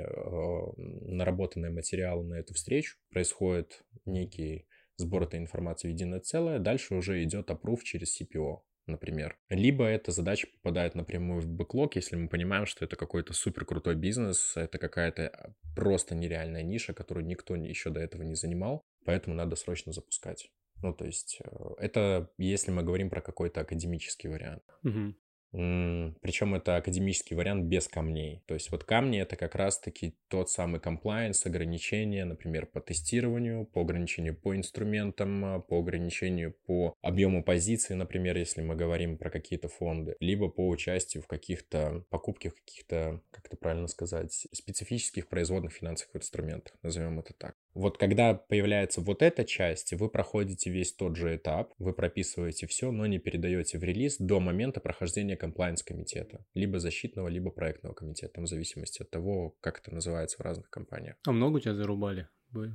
наработанные 0.75 1.71
материалы 1.71 2.23
на 2.23 2.35
эту 2.35 2.53
встречу, 2.53 2.97
происходит 3.09 3.83
некий 4.05 4.67
сбор 4.97 5.23
этой 5.23 5.39
информации 5.39 5.87
в 5.87 5.91
единое 5.91 6.19
целое, 6.19 6.59
дальше 6.59 6.95
уже 6.95 7.23
идет 7.23 7.49
опруф 7.51 7.83
через 7.83 8.19
CPO, 8.19 8.59
например. 8.87 9.37
Либо 9.49 9.85
эта 9.85 10.11
задача 10.11 10.47
попадает 10.47 10.95
напрямую 10.95 11.41
в 11.41 11.47
бэклог, 11.47 11.95
если 11.95 12.15
мы 12.15 12.29
понимаем, 12.29 12.65
что 12.65 12.85
это 12.85 12.95
какой-то 12.95 13.33
супер 13.33 13.65
крутой 13.65 13.95
бизнес, 13.95 14.53
это 14.55 14.77
какая-то 14.77 15.55
просто 15.75 16.15
нереальная 16.15 16.63
ниша, 16.63 16.93
которую 16.93 17.25
никто 17.25 17.55
еще 17.55 17.89
до 17.89 17.99
этого 17.99 18.23
не 18.23 18.35
занимал, 18.35 18.81
поэтому 19.05 19.35
надо 19.35 19.55
срочно 19.55 19.91
запускать. 19.91 20.49
Ну, 20.81 20.93
то 20.93 21.05
есть 21.05 21.39
э, 21.43 21.49
это 21.77 22.29
если 22.37 22.71
мы 22.71 22.83
говорим 22.83 23.09
про 23.09 23.21
какой-то 23.21 23.61
академический 23.61 24.29
вариант. 24.29 24.63
Угу. 24.83 25.15
Причем 25.55 26.53
это 26.55 26.75
академический 26.75 27.35
вариант 27.35 27.65
без 27.65 27.87
камней. 27.87 28.41
То 28.45 28.53
есть 28.53 28.71
вот 28.71 28.83
камни 28.83 29.21
это 29.21 29.37
как 29.37 29.55
раз-таки 29.55 30.15
тот 30.27 30.49
самый 30.49 30.81
комплайенс, 30.81 31.45
ограничения, 31.45 32.25
например, 32.25 32.65
по 32.65 32.81
тестированию, 32.81 33.65
по 33.65 33.81
ограничению 33.81 34.35
по 34.35 34.55
инструментам, 34.55 35.45
а, 35.45 35.59
по 35.59 35.79
ограничению 35.79 36.55
по 36.65 36.93
объему 37.01 37.43
позиций, 37.43 37.95
например, 37.95 38.37
если 38.37 38.61
мы 38.61 38.75
говорим 38.75 39.17
про 39.17 39.29
какие-то 39.29 39.69
фонды, 39.69 40.15
либо 40.19 40.49
по 40.49 40.67
участию 40.67 41.23
в 41.23 41.27
каких-то 41.27 42.03
покупках 42.09 42.55
каких-то, 42.55 43.21
как 43.31 43.45
это 43.45 43.55
правильно 43.55 43.87
сказать, 43.87 44.47
специфических 44.51 45.27
производных 45.27 45.71
финансовых 45.73 46.17
инструментах, 46.17 46.75
назовем 46.83 47.19
это 47.19 47.33
так. 47.33 47.55
Вот 47.73 47.97
когда 47.97 48.33
появляется 48.33 49.01
вот 49.01 49.21
эта 49.21 49.43
часть, 49.43 49.93
вы 49.93 50.09
проходите 50.09 50.69
весь 50.69 50.93
тот 50.93 51.17
же 51.17 51.35
этап, 51.35 51.73
вы 51.77 51.93
прописываете 51.93 52.67
все, 52.67 52.91
но 52.91 53.05
не 53.05 53.19
передаете 53.19 53.77
в 53.77 53.83
релиз 53.83 54.17
до 54.17 54.39
момента 54.39 54.79
прохождения 54.79 55.35
комплайенс-комитета, 55.45 56.45
либо 56.53 56.79
защитного, 56.79 57.27
либо 57.27 57.51
проектного 57.51 57.93
комитета, 57.93 58.41
в 58.41 58.47
зависимости 58.47 59.01
от 59.01 59.09
того, 59.09 59.55
как 59.61 59.79
это 59.79 59.93
называется 59.93 60.37
в 60.37 60.41
разных 60.41 60.69
компаниях. 60.69 61.15
А 61.25 61.31
много 61.31 61.57
у 61.57 61.59
тебя 61.59 61.75
зарубали? 61.75 62.27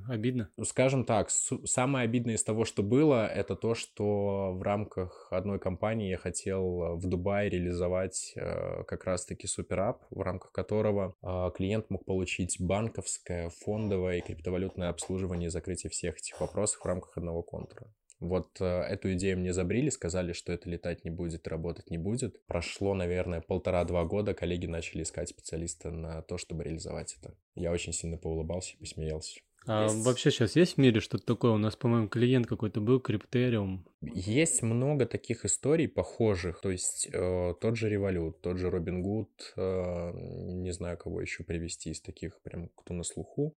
Обидно? 0.08 0.50
Ну, 0.56 0.64
скажем 0.64 1.04
так, 1.04 1.30
самое 1.30 2.04
обидное 2.04 2.34
из 2.34 2.44
того, 2.44 2.64
что 2.64 2.82
было, 2.82 3.26
это 3.26 3.56
то, 3.56 3.74
что 3.74 4.52
в 4.52 4.62
рамках 4.62 5.28
одной 5.30 5.58
компании 5.58 6.10
я 6.10 6.18
хотел 6.18 6.96
в 6.96 7.08
Дубае 7.08 7.48
реализовать 7.48 8.32
э, 8.36 8.84
как 8.84 9.04
раз-таки 9.04 9.46
суперап, 9.46 10.04
в 10.10 10.20
рамках 10.20 10.52
которого 10.52 11.14
э, 11.22 11.50
клиент 11.56 11.88
мог 11.88 12.04
получить 12.04 12.56
банковское, 12.60 13.50
фондовое 13.64 14.18
и 14.18 14.20
криптовалютное 14.20 14.90
обслуживание 14.90 15.46
и 15.46 15.50
закрытие 15.50 15.88
всех 15.88 16.18
этих 16.18 16.40
вопросов 16.40 16.80
в 16.82 16.86
рамках 16.86 17.16
одного 17.16 17.42
контура. 17.42 17.90
Вот 18.20 18.60
э, 18.60 18.64
эту 18.64 19.14
идею 19.14 19.38
мне 19.38 19.52
забрили, 19.52 19.88
сказали, 19.88 20.32
что 20.34 20.52
это 20.52 20.68
летать 20.68 21.04
не 21.04 21.10
будет, 21.10 21.48
работать 21.48 21.90
не 21.90 21.98
будет. 21.98 22.44
Прошло, 22.46 22.94
наверное, 22.94 23.40
полтора-два 23.40 24.04
года, 24.04 24.34
коллеги 24.34 24.66
начали 24.66 25.02
искать 25.02 25.30
специалиста 25.30 25.90
на 25.90 26.20
то, 26.22 26.36
чтобы 26.36 26.64
реализовать 26.64 27.16
это. 27.18 27.34
Я 27.54 27.72
очень 27.72 27.94
сильно 27.94 28.18
поулыбался 28.18 28.74
и 28.74 28.78
посмеялся. 28.78 29.40
А 29.66 29.84
есть... 29.84 30.04
вообще 30.04 30.30
сейчас 30.30 30.56
есть 30.56 30.74
в 30.74 30.78
мире 30.78 31.00
что-то 31.00 31.24
такое? 31.24 31.52
У 31.52 31.58
нас, 31.58 31.76
по-моему, 31.76 32.08
клиент 32.08 32.46
какой-то 32.46 32.80
был, 32.80 33.00
Криптериум. 33.00 33.86
Есть 34.02 34.62
много 34.62 35.06
таких 35.06 35.44
историй 35.44 35.88
похожих. 35.88 36.60
То 36.60 36.70
есть 36.70 37.08
э, 37.12 37.54
тот 37.60 37.76
же 37.76 37.88
Револют, 37.88 38.40
тот 38.40 38.58
же 38.58 38.70
Робин 38.70 39.02
Гуд, 39.02 39.52
э, 39.56 40.10
не 40.14 40.72
знаю, 40.72 40.96
кого 40.98 41.20
еще 41.20 41.44
привести 41.44 41.90
из 41.90 42.00
таких, 42.00 42.40
прям 42.42 42.68
кто 42.74 42.94
на 42.94 43.02
слуху. 43.02 43.54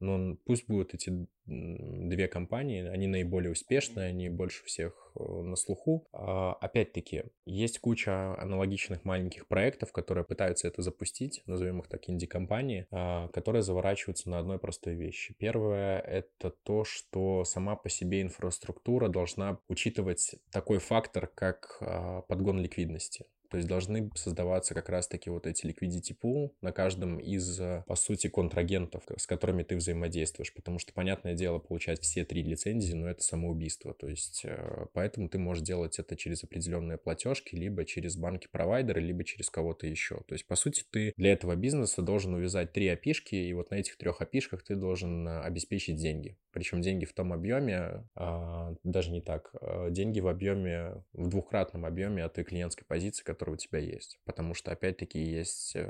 Но 0.00 0.36
пусть 0.44 0.66
будут 0.68 0.94
эти 0.94 1.28
две 1.48 2.28
компании, 2.28 2.86
они 2.86 3.06
наиболее 3.06 3.52
успешные, 3.52 4.08
они 4.08 4.28
больше 4.28 4.64
всех 4.64 5.12
э, 5.18 5.22
на 5.22 5.56
слуху. 5.56 6.06
А, 6.12 6.52
опять-таки, 6.54 7.24
есть 7.46 7.78
куча 7.78 8.38
аналогичных 8.38 9.04
маленьких 9.04 9.48
проектов, 9.48 9.92
которые 9.92 10.24
пытаются 10.24 10.68
это 10.68 10.82
запустить, 10.82 11.42
назовем 11.46 11.80
их 11.80 11.88
так 11.88 12.08
инди-компании, 12.08 12.86
а, 12.90 13.28
которые 13.28 13.62
заворачиваются 13.62 14.28
на 14.28 14.38
одной 14.38 14.58
простой 14.58 14.94
вещи. 14.94 15.34
Первое— 15.38 15.98
это 16.00 16.50
то, 16.50 16.84
что 16.84 17.44
сама 17.44 17.76
по 17.76 17.88
себе 17.88 18.20
инфраструктура 18.20 19.08
должна 19.08 19.58
учитывать 19.68 20.36
такой 20.52 20.78
фактор, 20.78 21.26
как 21.28 21.78
а, 21.80 22.22
подгон 22.22 22.60
ликвидности. 22.60 23.24
То 23.50 23.56
есть 23.56 23.68
должны 23.68 24.10
создаваться 24.14 24.74
как 24.74 24.88
раз-таки 24.88 25.30
вот 25.30 25.46
эти 25.46 25.66
liquidity 25.66 26.16
pool 26.20 26.50
на 26.60 26.72
каждом 26.72 27.18
из, 27.18 27.58
э, 27.60 27.84
по 27.86 27.96
сути, 27.96 28.28
контрагентов, 28.28 29.04
с 29.16 29.26
которыми 29.26 29.62
ты 29.62 29.76
взаимодействуешь. 29.76 30.52
Потому 30.52 30.78
что, 30.78 30.92
понятное 30.92 31.34
дело, 31.34 31.58
получать 31.58 32.00
все 32.00 32.24
три 32.24 32.42
лицензии, 32.42 32.92
но 32.92 33.08
это 33.08 33.22
самоубийство. 33.22 33.94
То 33.94 34.08
есть 34.08 34.42
э, 34.44 34.86
поэтому 34.92 35.28
ты 35.28 35.38
можешь 35.38 35.64
делать 35.64 35.98
это 35.98 36.16
через 36.16 36.44
определенные 36.44 36.98
платежки, 36.98 37.54
либо 37.54 37.84
через 37.84 38.16
банки-провайдеры, 38.16 39.00
либо 39.00 39.24
через 39.24 39.48
кого-то 39.50 39.86
еще. 39.86 40.22
То 40.26 40.34
есть, 40.34 40.46
по 40.46 40.56
сути, 40.56 40.84
ты 40.90 41.12
для 41.16 41.32
этого 41.32 41.56
бизнеса 41.56 42.02
должен 42.02 42.34
увязать 42.34 42.72
три 42.72 42.88
опишки, 42.88 43.34
и 43.34 43.52
вот 43.54 43.70
на 43.70 43.76
этих 43.76 43.96
трех 43.96 44.20
опишках 44.20 44.62
ты 44.62 44.76
должен 44.76 45.26
э, 45.26 45.40
обеспечить 45.40 45.96
деньги. 45.96 46.36
Причем 46.52 46.82
деньги 46.82 47.04
в 47.04 47.12
том 47.12 47.32
объеме, 47.32 48.08
а, 48.14 48.74
даже 48.82 49.10
не 49.12 49.20
так, 49.20 49.52
деньги 49.90 50.18
в 50.18 50.26
объеме, 50.26 51.04
в 51.12 51.28
двухкратном 51.28 51.84
объеме 51.84 52.24
от 52.24 52.34
той 52.34 52.44
клиентской 52.44 52.84
позиции, 52.86 53.22
которые 53.38 53.54
у 53.54 53.58
тебя 53.58 53.78
есть. 53.78 54.18
Потому 54.24 54.54
что, 54.54 54.72
опять-таки, 54.72 55.20
есть 55.20 55.76
э, 55.76 55.84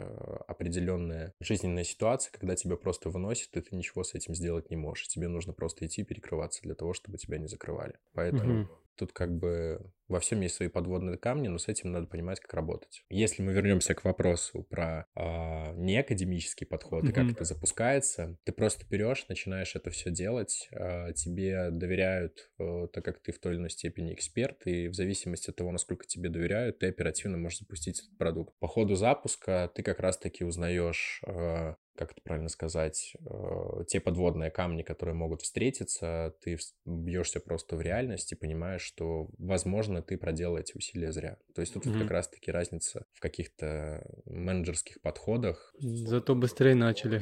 определенная 0.46 1.34
жизненная 1.40 1.84
ситуация, 1.84 2.30
когда 2.30 2.54
тебя 2.56 2.76
просто 2.76 3.08
выносит, 3.08 3.56
и 3.56 3.60
ты 3.62 3.74
ничего 3.74 4.04
с 4.04 4.14
этим 4.14 4.34
сделать 4.34 4.68
не 4.70 4.76
можешь. 4.76 5.08
Тебе 5.08 5.28
нужно 5.28 5.54
просто 5.54 5.86
идти 5.86 6.04
перекрываться 6.04 6.60
для 6.62 6.74
того, 6.74 6.92
чтобы 6.92 7.16
тебя 7.16 7.38
не 7.38 7.48
закрывали. 7.48 7.94
Поэтому 8.12 8.62
угу. 8.64 8.70
Тут 8.98 9.12
как 9.12 9.36
бы 9.36 9.92
во 10.08 10.20
всем 10.20 10.40
есть 10.40 10.56
свои 10.56 10.68
подводные 10.68 11.18
камни, 11.18 11.48
но 11.48 11.58
с 11.58 11.68
этим 11.68 11.92
надо 11.92 12.06
понимать, 12.06 12.40
как 12.40 12.52
работать. 12.54 13.04
Если 13.10 13.42
мы 13.42 13.52
вернемся 13.52 13.94
к 13.94 14.04
вопросу 14.04 14.64
про 14.64 15.06
э, 15.14 15.74
неакадемический 15.76 16.66
подход 16.66 17.04
mm-hmm. 17.04 17.10
и 17.10 17.12
как 17.12 17.30
это 17.30 17.44
запускается, 17.44 18.38
ты 18.44 18.52
просто 18.52 18.86
берешь, 18.88 19.26
начинаешь 19.28 19.76
это 19.76 19.90
все 19.90 20.10
делать, 20.10 20.68
э, 20.72 21.12
тебе 21.14 21.70
доверяют, 21.70 22.50
э, 22.58 22.88
так 22.92 23.04
как 23.04 23.20
ты 23.20 23.32
в 23.32 23.38
той 23.38 23.52
или 23.52 23.60
иной 23.60 23.70
степени 23.70 24.14
эксперт, 24.14 24.66
и 24.66 24.88
в 24.88 24.94
зависимости 24.94 25.50
от 25.50 25.56
того, 25.56 25.70
насколько 25.70 26.06
тебе 26.06 26.30
доверяют, 26.30 26.78
ты 26.78 26.88
оперативно 26.88 27.36
можешь 27.36 27.60
запустить 27.60 28.00
этот 28.00 28.16
продукт. 28.18 28.54
По 28.58 28.66
ходу 28.66 28.94
запуска 28.94 29.70
ты 29.74 29.82
как 29.82 30.00
раз-таки 30.00 30.42
узнаешь, 30.42 31.22
э, 31.26 31.74
как 31.98 32.12
это 32.12 32.20
правильно 32.22 32.48
сказать, 32.48 33.16
э, 33.28 33.84
те 33.88 34.00
подводные 34.00 34.52
камни, 34.52 34.82
которые 34.82 35.16
могут 35.16 35.42
встретиться, 35.42 36.32
ты 36.40 36.56
бьешься 36.86 37.40
просто 37.40 37.76
в 37.76 37.80
реальность 37.80 38.30
и 38.30 38.36
понимаешь, 38.36 38.82
что, 38.82 39.28
возможно, 39.36 40.00
ты 40.00 40.16
проделал 40.16 40.58
эти 40.58 40.76
усилия 40.76 41.10
зря. 41.10 41.38
То 41.56 41.60
есть 41.60 41.74
тут 41.74 41.84
mm-hmm. 41.84 41.92
вот 41.92 42.02
как 42.02 42.10
раз-таки 42.12 42.52
разница 42.52 43.04
в 43.14 43.20
каких-то 43.20 44.06
менеджерских 44.26 45.00
подходах. 45.02 45.74
Зато 45.80 46.36
быстрее 46.36 46.76
начали. 46.76 47.20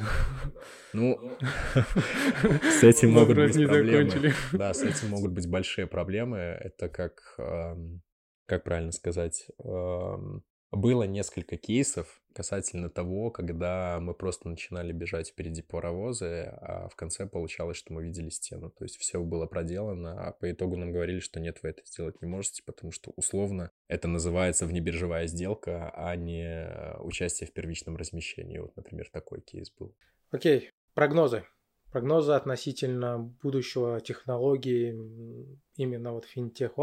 Ну, 0.93 1.19
с 2.63 2.85
этим 2.85 3.13
могут 3.13 3.39
быть 3.39 3.55
проблемы. 3.55 4.35
Да, 4.53 4.75
с 4.75 4.83
этим 4.83 5.09
могут 5.09 5.33
быть 5.35 5.49
большие 5.49 5.87
проблемы. 5.87 6.37
Это 6.39 6.91
как, 6.91 7.35
как 8.47 8.65
правильно 8.65 8.93
сказать, 8.93 9.49
было 10.77 11.05
несколько 11.05 11.57
кейсов 11.57 12.23
касательно 12.33 12.91
того, 12.91 13.31
когда 13.31 13.99
мы 13.99 14.13
просто 14.13 14.49
начинали 14.49 14.93
бежать 14.93 15.29
впереди 15.29 15.63
паровоза, 15.63 16.59
а 16.61 16.89
в 16.89 16.95
конце 16.95 17.27
получалось, 17.27 17.79
что 17.79 17.95
мы 17.95 18.05
видели 18.05 18.29
стену. 18.29 18.71
То 18.71 18.85
есть 18.85 18.99
все 18.99 19.23
было 19.23 19.47
проделано, 19.47 20.29
а 20.29 20.33
по 20.33 20.51
итогу 20.51 20.77
нам 20.77 20.93
говорили, 20.93 21.21
что 21.21 21.41
нет, 21.41 21.59
вы 21.63 21.71
это 21.71 21.83
сделать 21.87 22.21
не 22.21 22.29
можете, 22.29 22.63
потому 22.63 22.93
что 22.93 23.13
условно 23.17 23.71
это 23.89 24.07
называется 24.07 24.67
внебиржевая 24.67 25.27
сделка, 25.27 25.91
а 25.95 26.15
не 26.15 26.69
участие 27.01 27.49
в 27.49 27.53
первичном 27.53 27.97
размещении. 27.97 28.59
Вот, 28.59 28.77
например, 28.77 29.09
такой 29.11 29.41
кейс 29.41 29.73
был. 29.73 29.97
Окей, 30.31 30.73
прогнозы. 30.93 31.45
Прогнозы 31.91 32.33
относительно 32.33 33.19
будущего 33.43 33.99
технологий 34.03 34.91
именно 35.77 36.13
вот 36.13 36.27
финтех 36.27 36.77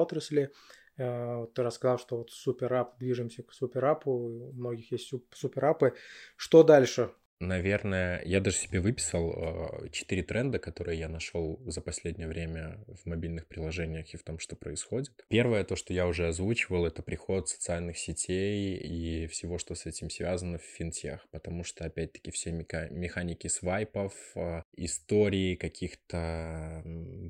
Э, 0.98 1.48
ты 1.54 1.64
рассказал, 1.64 1.98
что 2.00 2.18
вот 2.18 2.32
суперап, 2.32 2.98
движемся 3.00 3.44
к 3.44 3.54
суперапу, 3.54 4.12
у 4.12 4.54
многих 4.54 4.92
есть 4.92 5.12
суперапы. 5.32 5.94
Что 6.38 6.64
дальше? 6.64 7.12
Наверное, 7.40 8.22
я 8.24 8.40
даже 8.40 8.56
себе 8.56 8.80
выписал 8.80 9.34
э, 9.36 9.90
четыре 9.90 10.24
тренда, 10.24 10.60
которые 10.60 10.98
я 10.98 11.10
нашел 11.10 11.60
за 11.66 11.82
последнее 11.82 12.28
время 12.28 12.80
в 12.88 13.06
мобильных 13.06 13.48
приложениях 13.48 14.14
и 14.14 14.18
в 14.18 14.24
том, 14.24 14.40
что 14.40 14.56
происходит. 14.56 15.26
Первое, 15.28 15.66
то, 15.66 15.76
что 15.76 15.94
я 15.94 16.08
уже 16.08 16.28
озвучивал, 16.28 16.86
это 16.86 17.04
приход 17.04 17.50
социальных 17.50 17.98
сетей 17.98 18.78
и 18.78 19.28
всего, 19.28 19.58
что 19.58 19.76
с 19.76 19.86
этим 19.86 20.10
связано 20.10 20.58
в 20.58 20.64
финтех, 20.64 21.28
потому 21.32 21.66
что, 21.66 21.86
опять-таки, 21.86 22.32
все 22.32 22.52
механики 22.52 23.48
свайпов, 23.48 24.14
э, 24.36 24.63
истории 24.76 25.56
каких-то 25.56 26.84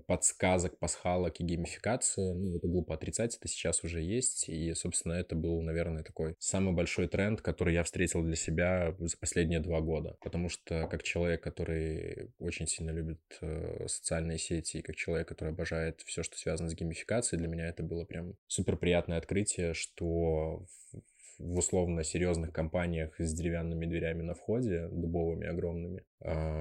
подсказок, 0.08 0.78
пасхалок 0.80 1.40
и 1.40 1.44
геймификации, 1.44 2.34
ну, 2.34 2.58
это 2.58 2.68
глупо 2.68 2.96
отрицать, 2.96 3.36
это 3.36 3.48
сейчас 3.48 3.84
уже 3.84 4.02
есть, 4.02 4.50
и, 4.50 4.74
собственно, 4.74 5.14
это 5.14 5.36
был, 5.36 5.62
наверное, 5.62 6.04
такой 6.04 6.36
самый 6.40 6.74
большой 6.74 7.08
тренд, 7.08 7.42
который 7.42 7.74
я 7.74 7.84
встретил 7.84 8.24
для 8.24 8.36
себя 8.36 8.96
за 9.00 9.18
последние 9.18 9.60
два 9.60 9.82
года. 9.82 10.18
Потому 10.22 10.50
что 10.50 10.88
как 10.88 11.04
человек, 11.04 11.42
который 11.42 12.32
очень 12.40 12.68
сильно 12.68 12.92
любит 12.92 13.22
э, 13.42 13.88
социальные 13.88 14.38
сети, 14.38 14.78
и 14.78 14.82
как 14.82 14.96
человек, 14.96 15.28
который 15.28 15.50
обожает 15.50 16.02
все, 16.02 16.24
что 16.24 16.38
связано 16.38 16.70
с 16.70 16.76
геймификацией, 16.76 17.40
для 17.40 17.48
меня 17.48 17.68
это 17.68 17.84
было 17.84 18.06
прям 18.06 18.36
супер 18.48 18.78
приятное 18.78 19.18
открытие, 19.18 19.74
что 19.74 20.66
в 21.40 21.58
условно 21.58 22.04
серьезных 22.04 22.54
компаниях 22.54 23.20
с 23.20 23.34
деревянными 23.34 23.86
дверями 23.86 24.22
на 24.22 24.34
входе, 24.34 24.88
дубовыми 24.92 25.48
огромными, 25.48 26.06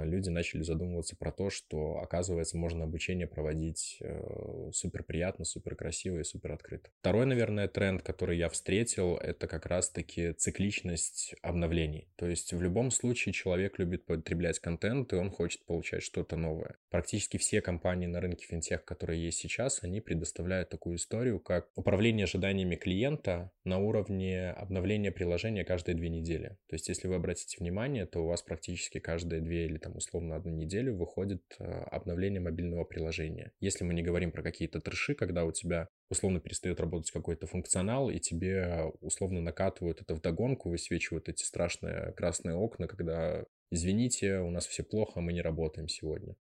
люди 0.05 0.29
начали 0.29 0.63
задумываться 0.63 1.17
про 1.17 1.33
то, 1.33 1.51
что, 1.51 1.99
оказывается, 1.99 2.57
можно 2.57 2.85
обучение 2.85 3.27
проводить 3.27 3.99
э, 4.01 4.71
супер 4.73 5.05
приятно, 5.05 5.45
супер 5.45 5.77
красиво 5.77 6.19
и 6.19 6.25
супер 6.25 6.53
открыто. 6.53 6.91
Второй, 7.01 7.27
наверное, 7.27 7.69
тренд, 7.69 8.03
который 8.03 8.39
я 8.39 8.49
встретил, 8.49 9.17
это 9.17 9.47
как 9.47 9.67
раз-таки 9.67 10.33
цикличность 10.33 11.35
обновлений. 11.43 12.09
То 12.17 12.27
есть 12.27 12.53
в 12.53 12.61
любом 12.61 12.91
случае 12.91 13.33
человек 13.33 13.79
любит 13.79 14.05
потреблять 14.05 14.59
контент, 14.59 15.13
и 15.13 15.17
он 15.17 15.31
хочет 15.31 15.65
получать 15.65 16.03
что-то 16.03 16.37
новое. 16.37 16.77
Практически 16.91 17.37
все 17.37 17.61
компании 17.61 18.07
на 18.07 18.21
рынке 18.21 18.47
финтех, 18.47 18.85
которые 18.85 19.25
есть 19.25 19.39
сейчас, 19.39 19.83
они 19.83 20.01
предоставляют 20.01 20.71
такую 20.71 20.97
историю, 20.97 21.41
как 21.41 21.69
управление 21.75 22.25
ожиданиями 22.25 22.77
клиента 22.77 23.53
на 23.65 23.79
уровне 23.79 24.51
обновления 24.51 25.13
приложения 25.13 25.65
каждые 25.65 25.95
две 25.95 26.09
недели. 26.09 26.57
То 26.69 26.75
есть 26.75 26.89
если 26.89 27.09
вы 27.09 27.15
обратите 27.15 27.59
внимание, 27.59 28.07
то 28.07 28.21
у 28.21 28.27
вас 28.27 28.43
практически 28.43 28.99
каждые 28.99 29.41
две 29.41 29.52
две 29.53 29.67
или 29.67 29.79
там 29.79 29.97
условно 29.97 30.37
одну 30.37 30.53
неделю 30.53 30.97
выходит 30.97 31.43
э, 31.59 31.65
обновление 31.65 32.41
мобильного 32.41 32.85
приложения. 32.85 33.53
Если 33.61 33.85
мы 33.85 33.95
не 33.95 34.03
говорим 34.03 34.33
про 34.33 34.43
какие-то 34.43 34.81
треши, 34.81 35.15
когда 35.15 35.45
у 35.45 35.53
тебя 35.53 35.89
условно 36.09 36.41
перестает 36.41 36.81
работать 36.81 37.11
какой-то 37.11 37.47
функционал, 37.47 38.11
и 38.11 38.19
тебе 38.19 38.85
условно 39.01 39.41
накатывают 39.41 40.01
это 40.01 40.15
в 40.15 40.21
догонку, 40.21 40.71
высвечивают 40.71 41.29
эти 41.29 41.45
страшные 41.45 42.13
красные 42.13 42.57
окна, 42.57 42.87
когда 42.87 43.45
извините, 43.71 44.39
у 44.39 44.51
нас 44.51 44.67
все 44.67 44.83
плохо, 44.83 45.21
мы 45.21 45.33
не 45.33 45.43
работаем 45.43 45.89
сегодня. 45.89 46.35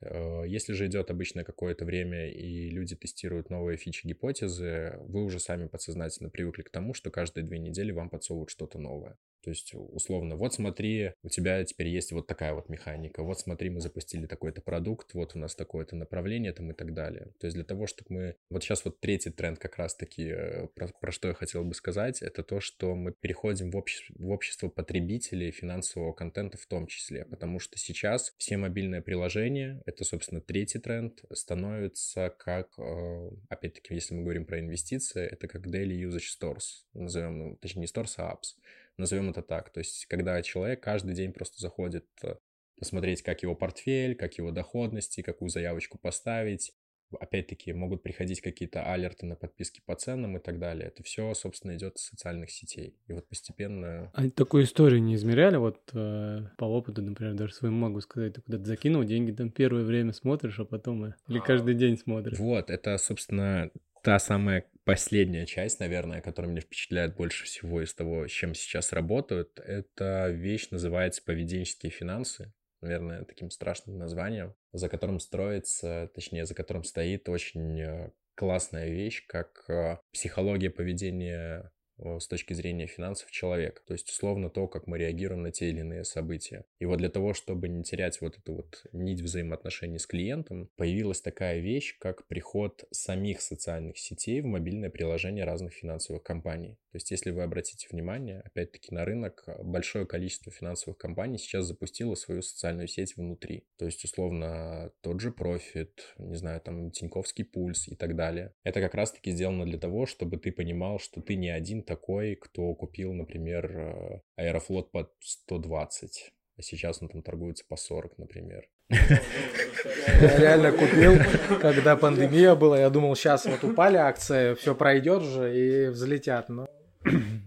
Э, 0.00 0.44
если 0.46 0.72
же 0.72 0.86
идет 0.86 1.10
обычное 1.10 1.44
какое-то 1.44 1.84
время, 1.84 2.30
и 2.30 2.70
люди 2.70 2.96
тестируют 2.96 3.50
новые 3.50 3.76
фичи, 3.76 4.06
гипотезы, 4.06 4.96
вы 5.00 5.24
уже 5.24 5.40
сами 5.40 5.68
подсознательно 5.68 6.30
привыкли 6.30 6.62
к 6.62 6.70
тому, 6.70 6.94
что 6.94 7.10
каждые 7.10 7.44
две 7.44 7.58
недели 7.58 7.92
вам 7.92 8.10
подсовывают 8.10 8.50
что-то 8.50 8.78
новое. 8.78 9.16
То 9.46 9.50
есть, 9.50 9.74
условно, 9.74 10.34
вот 10.34 10.54
смотри, 10.54 11.12
у 11.22 11.28
тебя 11.28 11.64
теперь 11.64 11.86
есть 11.86 12.10
вот 12.10 12.26
такая 12.26 12.52
вот 12.52 12.68
механика, 12.68 13.22
вот 13.22 13.38
смотри, 13.38 13.70
мы 13.70 13.80
запустили 13.80 14.26
такой-то 14.26 14.60
продукт, 14.60 15.14
вот 15.14 15.36
у 15.36 15.38
нас 15.38 15.54
такое-то 15.54 15.94
направление 15.94 16.52
там 16.52 16.72
и 16.72 16.74
так 16.74 16.92
далее. 16.94 17.28
То 17.38 17.46
есть 17.46 17.54
для 17.54 17.62
того, 17.62 17.86
чтобы 17.86 18.06
мы... 18.12 18.36
Вот 18.50 18.64
сейчас 18.64 18.84
вот 18.84 18.98
третий 18.98 19.30
тренд 19.30 19.60
как 19.60 19.76
раз-таки, 19.76 20.24
э, 20.24 20.66
про, 20.74 20.88
про 21.00 21.12
что 21.12 21.28
я 21.28 21.34
хотел 21.34 21.62
бы 21.62 21.74
сказать, 21.74 22.22
это 22.22 22.42
то, 22.42 22.58
что 22.58 22.96
мы 22.96 23.12
переходим 23.12 23.70
в, 23.70 23.76
обще... 23.76 24.12
в 24.18 24.30
общество 24.30 24.68
потребителей 24.68 25.52
финансового 25.52 26.12
контента 26.12 26.58
в 26.58 26.66
том 26.66 26.88
числе, 26.88 27.24
потому 27.24 27.60
что 27.60 27.78
сейчас 27.78 28.34
все 28.38 28.56
мобильные 28.56 29.00
приложения, 29.00 29.80
это, 29.86 30.02
собственно, 30.02 30.40
третий 30.40 30.80
тренд, 30.80 31.22
становятся 31.32 32.34
как, 32.36 32.76
э, 32.80 33.30
опять-таки, 33.48 33.94
если 33.94 34.12
мы 34.12 34.22
говорим 34.24 34.44
про 34.44 34.58
инвестиции, 34.58 35.24
это 35.24 35.46
как 35.46 35.68
daily 35.68 35.96
usage 36.02 36.34
stores, 36.36 36.82
назовем, 36.94 37.38
ну, 37.38 37.56
точнее, 37.58 37.82
не 37.82 37.86
stores, 37.86 38.14
а 38.16 38.32
apps 38.32 38.56
назовем 38.98 39.30
это 39.30 39.42
так. 39.42 39.70
То 39.70 39.78
есть, 39.78 40.06
когда 40.06 40.40
человек 40.42 40.82
каждый 40.82 41.14
день 41.14 41.32
просто 41.32 41.60
заходит 41.60 42.06
э, 42.22 42.36
посмотреть, 42.78 43.22
как 43.22 43.42
его 43.42 43.54
портфель, 43.54 44.14
как 44.14 44.34
его 44.34 44.50
доходности, 44.50 45.22
какую 45.22 45.48
заявочку 45.48 45.98
поставить. 45.98 46.72
Опять-таки, 47.20 47.72
могут 47.72 48.02
приходить 48.02 48.40
какие-то 48.40 48.82
алерты 48.82 49.26
на 49.26 49.36
подписки 49.36 49.80
по 49.86 49.94
ценам 49.94 50.38
и 50.38 50.40
так 50.40 50.58
далее. 50.58 50.88
Это 50.88 51.04
все, 51.04 51.32
собственно, 51.34 51.76
идет 51.76 51.98
из 51.98 52.02
социальных 52.02 52.50
сетей. 52.50 52.98
И 53.06 53.12
вот 53.12 53.28
постепенно... 53.28 54.10
А 54.12 54.28
такую 54.28 54.64
историю 54.64 55.00
не 55.00 55.14
измеряли? 55.14 55.56
Вот 55.56 55.78
э, 55.92 56.40
по 56.58 56.64
опыту, 56.64 57.02
например, 57.02 57.34
даже 57.34 57.54
своему 57.54 57.76
могу 57.76 58.00
сказать, 58.00 58.34
ты 58.34 58.40
куда-то 58.40 58.64
закинул 58.64 59.04
деньги, 59.04 59.30
там 59.30 59.50
первое 59.50 59.84
время 59.84 60.12
смотришь, 60.12 60.58
а 60.58 60.64
потом... 60.64 61.04
Э, 61.04 61.14
или 61.28 61.38
каждый 61.38 61.76
день 61.76 61.96
смотришь? 61.96 62.40
Вот, 62.40 62.70
это, 62.70 62.98
собственно, 62.98 63.70
та 64.06 64.20
самая 64.20 64.64
последняя 64.84 65.46
часть, 65.46 65.80
наверное, 65.80 66.20
которая 66.20 66.52
меня 66.52 66.60
впечатляет 66.60 67.16
больше 67.16 67.44
всего 67.44 67.82
из 67.82 67.92
того, 67.92 68.28
с 68.28 68.30
чем 68.30 68.54
сейчас 68.54 68.92
работают, 68.92 69.58
это 69.58 70.28
вещь 70.28 70.70
называется 70.70 71.24
поведенческие 71.24 71.90
финансы. 71.90 72.54
Наверное, 72.80 73.24
таким 73.24 73.50
страшным 73.50 73.98
названием, 73.98 74.54
за 74.72 74.88
которым 74.88 75.18
строится, 75.18 76.08
точнее, 76.14 76.46
за 76.46 76.54
которым 76.54 76.84
стоит 76.84 77.28
очень 77.28 77.80
э, 77.80 78.12
классная 78.36 78.90
вещь, 78.90 79.26
как 79.26 79.64
э, 79.68 79.96
психология 80.12 80.70
поведения 80.70 81.72
с 81.98 82.26
точки 82.26 82.52
зрения 82.52 82.86
финансов 82.86 83.30
человека. 83.30 83.82
То 83.86 83.94
есть, 83.94 84.10
условно, 84.10 84.50
то, 84.50 84.68
как 84.68 84.86
мы 84.86 84.98
реагируем 84.98 85.42
на 85.42 85.52
те 85.52 85.68
или 85.68 85.80
иные 85.80 86.04
события. 86.04 86.64
И 86.78 86.84
вот 86.84 86.98
для 86.98 87.08
того, 87.08 87.34
чтобы 87.34 87.68
не 87.68 87.82
терять 87.82 88.20
вот 88.20 88.38
эту 88.38 88.54
вот 88.54 88.84
нить 88.92 89.20
взаимоотношений 89.20 89.98
с 89.98 90.06
клиентом, 90.06 90.68
появилась 90.76 91.20
такая 91.20 91.58
вещь, 91.60 91.96
как 91.98 92.26
приход 92.26 92.84
самих 92.90 93.40
социальных 93.40 93.98
сетей 93.98 94.40
в 94.40 94.46
мобильное 94.46 94.90
приложение 94.90 95.44
разных 95.44 95.72
финансовых 95.72 96.22
компаний. 96.22 96.76
То 96.92 96.96
есть, 96.98 97.10
если 97.10 97.30
вы 97.30 97.42
обратите 97.42 97.86
внимание, 97.90 98.40
опять-таки 98.40 98.94
на 98.94 99.04
рынок 99.04 99.44
большое 99.62 100.06
количество 100.06 100.50
финансовых 100.50 100.96
компаний 100.96 101.36
сейчас 101.36 101.66
запустило 101.66 102.14
свою 102.14 102.42
социальную 102.42 102.88
сеть 102.88 103.16
внутри. 103.16 103.66
То 103.76 103.84
есть, 103.84 104.02
условно, 104.04 104.90
тот 105.02 105.20
же 105.20 105.30
Profit, 105.30 105.90
не 106.18 106.36
знаю, 106.36 106.60
там, 106.60 106.90
Тиньковский 106.90 107.44
пульс 107.44 107.88
и 107.88 107.96
так 107.96 108.16
далее. 108.16 108.54
Это 108.64 108.80
как 108.80 108.94
раз-таки 108.94 109.30
сделано 109.30 109.66
для 109.66 109.78
того, 109.78 110.06
чтобы 110.06 110.38
ты 110.38 110.52
понимал, 110.52 110.98
что 110.98 111.20
ты 111.20 111.34
не 111.36 111.50
один 111.50 111.82
такой, 111.86 112.34
кто 112.34 112.74
купил, 112.74 113.12
например, 113.12 113.70
э, 113.76 114.20
Аэрофлот 114.36 114.92
под 114.92 115.12
120, 115.20 116.34
а 116.58 116.62
сейчас 116.62 117.00
он 117.02 117.08
там 117.08 117.22
торгуется 117.22 117.64
по 117.68 117.76
40, 117.76 118.18
например. 118.18 118.68
Я 118.88 120.38
реально 120.38 120.72
купил, 120.72 121.14
когда 121.60 121.96
пандемия 121.96 122.54
была, 122.54 122.78
я 122.78 122.90
думал, 122.90 123.16
сейчас 123.16 123.46
вот 123.46 123.64
упали 123.64 123.96
акции, 123.96 124.54
все 124.54 124.74
пройдет 124.74 125.22
же 125.22 125.56
и 125.56 125.88
взлетят, 125.88 126.48
но... 126.48 126.68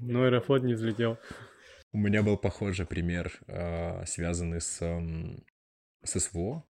Но 0.01 0.23
Аэрофлот 0.23 0.63
не 0.63 0.73
взлетел. 0.73 1.17
У 1.91 1.97
меня 1.97 2.23
был 2.23 2.37
похожий 2.37 2.85
пример, 2.85 3.31
а, 3.47 4.03
связанный 4.05 4.61
с, 4.61 4.79
с 6.03 6.19
СВО, 6.19 6.63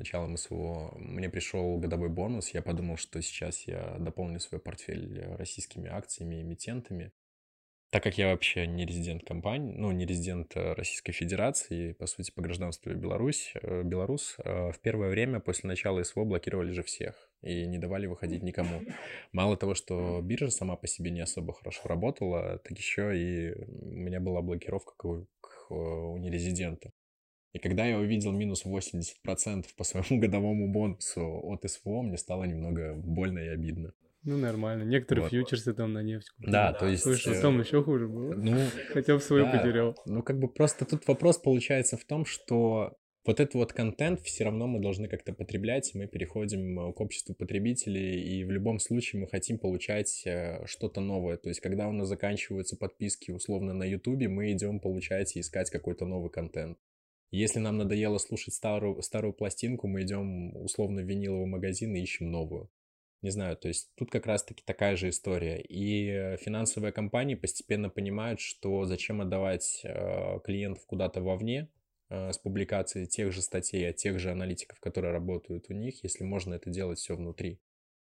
началом 0.00 0.36
СВО, 0.36 0.92
мне 0.98 1.30
пришел 1.30 1.78
годовой 1.78 2.08
бонус, 2.08 2.50
я 2.50 2.62
подумал, 2.62 2.96
что 2.96 3.22
сейчас 3.22 3.66
я 3.68 3.96
дополню 3.98 4.40
свой 4.40 4.60
портфель 4.60 5.22
российскими 5.36 5.88
акциями, 5.88 6.42
эмитентами. 6.42 7.12
Так 7.90 8.04
как 8.04 8.18
я 8.18 8.28
вообще 8.28 8.68
не 8.68 8.86
резидент 8.86 9.24
компании, 9.24 9.74
ну, 9.76 9.90
не 9.90 10.06
резидент 10.06 10.56
э, 10.56 10.74
Российской 10.74 11.10
Федерации, 11.10 11.92
по 11.92 12.06
сути, 12.06 12.30
по 12.30 12.40
гражданству 12.40 12.94
Беларусь, 12.94 13.52
э, 13.60 13.82
белорус, 13.82 14.36
э, 14.38 14.70
в 14.70 14.78
первое 14.78 15.10
время 15.10 15.40
после 15.40 15.66
начала 15.66 16.00
СВО 16.04 16.24
блокировали 16.24 16.70
же 16.70 16.84
всех 16.84 17.28
и 17.42 17.66
не 17.66 17.78
давали 17.78 18.06
выходить 18.06 18.44
никому. 18.44 18.82
Мало 19.32 19.56
того, 19.56 19.74
что 19.74 20.20
биржа 20.22 20.50
сама 20.50 20.76
по 20.76 20.86
себе 20.86 21.10
не 21.10 21.20
особо 21.20 21.52
хорошо 21.52 21.88
работала, 21.88 22.58
так 22.58 22.78
еще 22.78 23.18
и 23.18 23.54
у 23.60 23.96
меня 23.96 24.20
была 24.20 24.40
блокировка 24.40 24.92
к, 24.96 25.70
у 25.72 26.16
нерезидента. 26.16 26.92
И 27.52 27.58
когда 27.58 27.84
я 27.84 27.98
увидел 27.98 28.32
минус 28.32 28.64
80% 28.64 29.66
по 29.76 29.84
своему 29.84 30.20
годовому 30.20 30.72
бонусу 30.72 31.40
от 31.42 31.68
СВО, 31.68 32.02
мне 32.02 32.16
стало 32.16 32.44
немного 32.44 32.94
больно 32.94 33.40
и 33.40 33.48
обидно. 33.48 33.92
Ну, 34.22 34.36
нормально. 34.36 34.82
Некоторые 34.82 35.22
вот. 35.22 35.30
фьючерсы 35.30 35.72
там 35.72 35.94
на 35.94 36.02
нефть 36.02 36.28
купили. 36.30 36.52
Да, 36.52 36.72
то 36.74 36.86
есть... 36.86 37.02
Слышь, 37.02 37.24
потом 37.24 37.58
э, 37.58 37.64
еще 37.64 37.82
хуже 37.82 38.06
было. 38.06 38.34
Ну, 38.34 38.66
Хотя 38.92 39.14
бы 39.14 39.20
свою 39.20 39.46
да. 39.46 39.52
потерял. 39.52 39.96
Ну, 40.04 40.22
как 40.22 40.38
бы 40.38 40.48
просто 40.48 40.84
тут 40.84 41.06
вопрос 41.08 41.38
получается 41.38 41.96
в 41.96 42.04
том, 42.04 42.26
что 42.26 42.98
вот 43.24 43.40
этот 43.40 43.54
вот 43.54 43.72
контент 43.72 44.20
все 44.20 44.44
равно 44.44 44.66
мы 44.66 44.80
должны 44.80 45.08
как-то 45.08 45.32
потреблять, 45.32 45.92
мы 45.94 46.06
переходим 46.06 46.80
э, 46.80 46.92
к 46.92 47.00
обществу 47.00 47.34
потребителей, 47.34 48.20
и 48.20 48.44
в 48.44 48.50
любом 48.50 48.78
случае 48.78 49.22
мы 49.22 49.26
хотим 49.28 49.58
получать 49.58 50.22
э, 50.26 50.66
что-то 50.66 51.00
новое. 51.00 51.38
То 51.38 51.48
есть, 51.48 51.60
когда 51.60 51.88
у 51.88 51.92
нас 51.92 52.08
заканчиваются 52.08 52.76
подписки 52.76 53.30
условно 53.30 53.72
на 53.72 53.84
Ютубе, 53.84 54.28
мы 54.28 54.52
идем 54.52 54.80
получать 54.80 55.36
и 55.36 55.40
искать 55.40 55.70
какой-то 55.70 56.04
новый 56.04 56.30
контент. 56.30 56.78
Если 57.30 57.60
нам 57.60 57.78
надоело 57.78 58.18
слушать 58.18 58.54
старую, 58.54 59.00
старую 59.02 59.32
пластинку, 59.32 59.86
мы 59.86 60.02
идем 60.02 60.56
условно 60.56 61.02
в 61.02 61.04
виниловый 61.04 61.46
магазин 61.46 61.94
и 61.94 62.00
ищем 62.00 62.30
новую. 62.30 62.70
Не 63.22 63.30
знаю, 63.30 63.56
то 63.56 63.68
есть 63.68 63.90
тут 63.96 64.10
как 64.10 64.26
раз-таки 64.26 64.62
такая 64.64 64.96
же 64.96 65.10
история. 65.10 65.60
И 65.60 66.36
финансовые 66.38 66.92
компании 66.92 67.34
постепенно 67.34 67.90
понимают, 67.90 68.40
что 68.40 68.84
зачем 68.86 69.20
отдавать 69.20 69.82
э, 69.84 70.40
клиентов 70.42 70.86
куда-то 70.86 71.20
вовне 71.20 71.68
э, 72.08 72.32
с 72.32 72.38
публикацией 72.38 73.06
тех 73.06 73.30
же 73.30 73.42
статей 73.42 73.88
от 73.88 73.96
тех 73.96 74.18
же 74.18 74.30
аналитиков, 74.30 74.80
которые 74.80 75.12
работают 75.12 75.66
у 75.68 75.74
них, 75.74 76.02
если 76.02 76.24
можно 76.24 76.54
это 76.54 76.70
делать 76.70 76.98
все 76.98 77.14
внутри. 77.14 77.60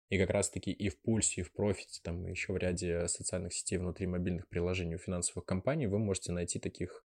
И 0.09 0.19
как 0.19 0.29
раз-таки 0.29 0.71
и 0.71 0.87
в 0.87 1.01
пульсе, 1.01 1.41
и 1.41 1.43
в 1.43 1.51
профите, 1.51 1.99
там 2.03 2.27
еще 2.27 2.53
в 2.53 2.57
ряде 2.57 3.07
социальных 3.07 3.53
сетей 3.53 3.77
внутри 3.77 4.05
мобильных 4.05 4.47
приложений 4.47 4.95
у 4.95 4.99
финансовых 4.99 5.45
компаний 5.45 5.87
вы 5.87 5.97
можете 5.97 6.31
найти 6.31 6.59
таких 6.59 7.06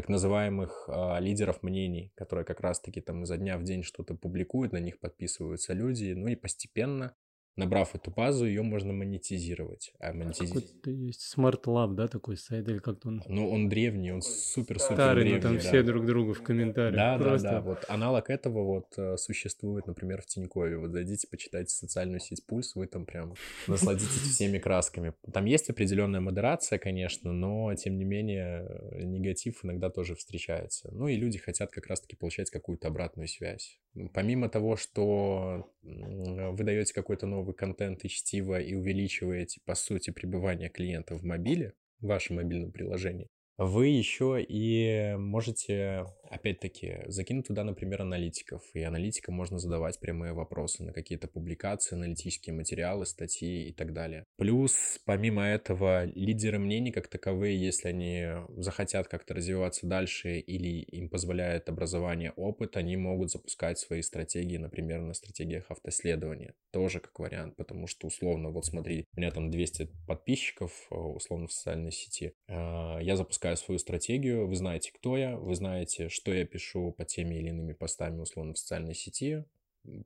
так 0.00 0.08
называемых 0.08 0.88
э, 0.88 1.20
лидеров 1.20 1.62
мнений, 1.62 2.10
которые 2.14 2.46
как 2.46 2.60
раз-таки 2.60 3.02
там 3.02 3.24
изо 3.24 3.36
дня 3.36 3.58
в 3.58 3.64
день 3.64 3.82
что-то 3.82 4.14
публикуют, 4.14 4.72
на 4.72 4.78
них 4.78 4.98
подписываются 4.98 5.74
люди, 5.74 6.14
ну 6.14 6.26
и 6.26 6.36
постепенно 6.36 7.14
Набрав 7.56 7.94
эту 7.94 8.10
базу, 8.10 8.46
ее 8.46 8.62
можно 8.62 8.92
монетизировать. 8.92 9.92
А 9.98 10.12
монетизировать... 10.12 10.66
Какой-то 10.66 10.90
есть 10.90 11.34
Smart 11.36 11.62
Lab, 11.64 11.94
да, 11.94 12.08
такой 12.08 12.36
сайт, 12.36 12.68
или 12.68 12.78
как-то 12.78 13.08
он... 13.08 13.22
Ну, 13.26 13.50
он 13.50 13.68
древний, 13.68 14.12
он 14.12 14.22
супер-супер 14.22 14.94
Старый, 14.94 15.24
древний. 15.24 15.36
но 15.36 15.42
там 15.42 15.54
да. 15.54 15.60
все 15.60 15.82
друг 15.82 16.06
другу 16.06 16.32
в 16.32 16.42
комментариях. 16.42 16.94
Да, 16.94 17.18
Просто... 17.18 17.48
да, 17.48 17.54
да. 17.54 17.60
Вот 17.60 17.84
аналог 17.88 18.30
этого 18.30 18.64
вот 18.64 18.86
э, 18.96 19.16
существует, 19.16 19.86
например, 19.86 20.22
в 20.22 20.26
Тинькове. 20.26 20.78
Вот 20.78 20.92
зайдите, 20.92 21.26
почитайте 21.28 21.70
социальную 21.74 22.20
сеть 22.20 22.46
Пульс, 22.46 22.74
вы 22.76 22.86
там 22.86 23.04
прям 23.04 23.34
насладитесь 23.66 24.08
всеми 24.34 24.58
красками. 24.58 25.12
Там 25.32 25.44
есть 25.44 25.68
определенная 25.68 26.20
модерация, 26.20 26.78
конечно, 26.78 27.32
но, 27.32 27.74
тем 27.74 27.98
не 27.98 28.04
менее, 28.04 28.80
негатив 29.04 29.64
иногда 29.64 29.90
тоже 29.90 30.14
встречается. 30.14 30.88
Ну, 30.92 31.08
и 31.08 31.16
люди 31.16 31.38
хотят 31.38 31.70
как 31.70 31.86
раз-таки 31.88 32.16
получать 32.16 32.50
какую-то 32.50 32.88
обратную 32.88 33.28
связь. 33.28 33.78
Помимо 34.12 34.48
того, 34.48 34.76
что 34.76 35.70
вы 35.82 36.64
даете 36.64 36.94
какой-то 36.94 37.26
новый 37.26 37.54
контент 37.54 38.04
и 38.04 38.08
чтиво 38.08 38.60
и 38.60 38.74
увеличиваете, 38.74 39.60
по 39.64 39.74
сути, 39.74 40.10
пребывание 40.10 40.68
клиента 40.68 41.16
в 41.16 41.24
мобиле, 41.24 41.74
в 42.00 42.06
вашем 42.06 42.36
мобильном 42.36 42.70
приложении, 42.70 43.28
вы 43.58 43.88
еще 43.88 44.42
и 44.42 45.16
можете, 45.18 46.06
опять-таки, 46.30 47.02
закинуть 47.08 47.48
туда, 47.48 47.64
например, 47.64 48.02
аналитиков. 48.02 48.62
И 48.74 48.82
аналитикам 48.82 49.34
можно 49.34 49.58
задавать 49.58 49.98
прямые 50.00 50.32
вопросы 50.32 50.82
на 50.84 50.92
какие-то 50.92 51.28
публикации, 51.28 51.96
аналитические 51.96 52.54
материалы, 52.54 53.04
статьи 53.04 53.68
и 53.68 53.72
так 53.72 53.92
далее. 53.92 54.24
Плюс, 54.36 55.00
помимо 55.04 55.44
этого, 55.44 56.04
лидеры 56.04 56.58
мнений 56.58 56.92
как 56.92 57.08
таковые, 57.08 57.60
если 57.60 57.88
они 57.88 58.26
захотят 58.56 59.08
как-то 59.08 59.34
развиваться 59.34 59.86
дальше 59.86 60.38
или 60.38 60.82
им 60.82 61.08
позволяет 61.10 61.68
образование, 61.68 62.32
опыт, 62.36 62.76
они 62.76 62.96
могут 62.96 63.30
запускать 63.30 63.78
свои 63.78 64.02
стратегии, 64.02 64.56
например, 64.56 65.00
на 65.00 65.14
стратегиях 65.14 65.70
автоследования. 65.70 66.54
Тоже 66.72 67.00
как 67.00 67.18
вариант, 67.18 67.56
потому 67.56 67.86
что, 67.86 68.06
условно, 68.06 68.50
вот 68.50 68.66
смотри, 68.66 69.06
у 69.16 69.20
меня 69.20 69.30
там 69.32 69.50
200 69.50 69.90
подписчиков, 70.06 70.86
условно, 70.90 71.48
в 71.48 71.52
социальной 71.52 71.90
сети. 71.90 72.34
А, 72.48 72.98
я 73.00 73.16
запускаю 73.16 73.56
свою 73.56 73.78
стратегию, 73.78 74.46
вы 74.46 74.54
знаете, 74.54 74.92
кто 74.92 75.16
я, 75.16 75.36
вы 75.36 75.54
знаете, 75.54 76.08
я 76.26 76.44
пишу 76.44 76.92
по 76.92 77.04
теми 77.04 77.36
или 77.36 77.48
иными 77.48 77.72
постами, 77.72 78.20
условно, 78.20 78.54
в 78.54 78.58
социальной 78.58 78.94
сети, 78.94 79.44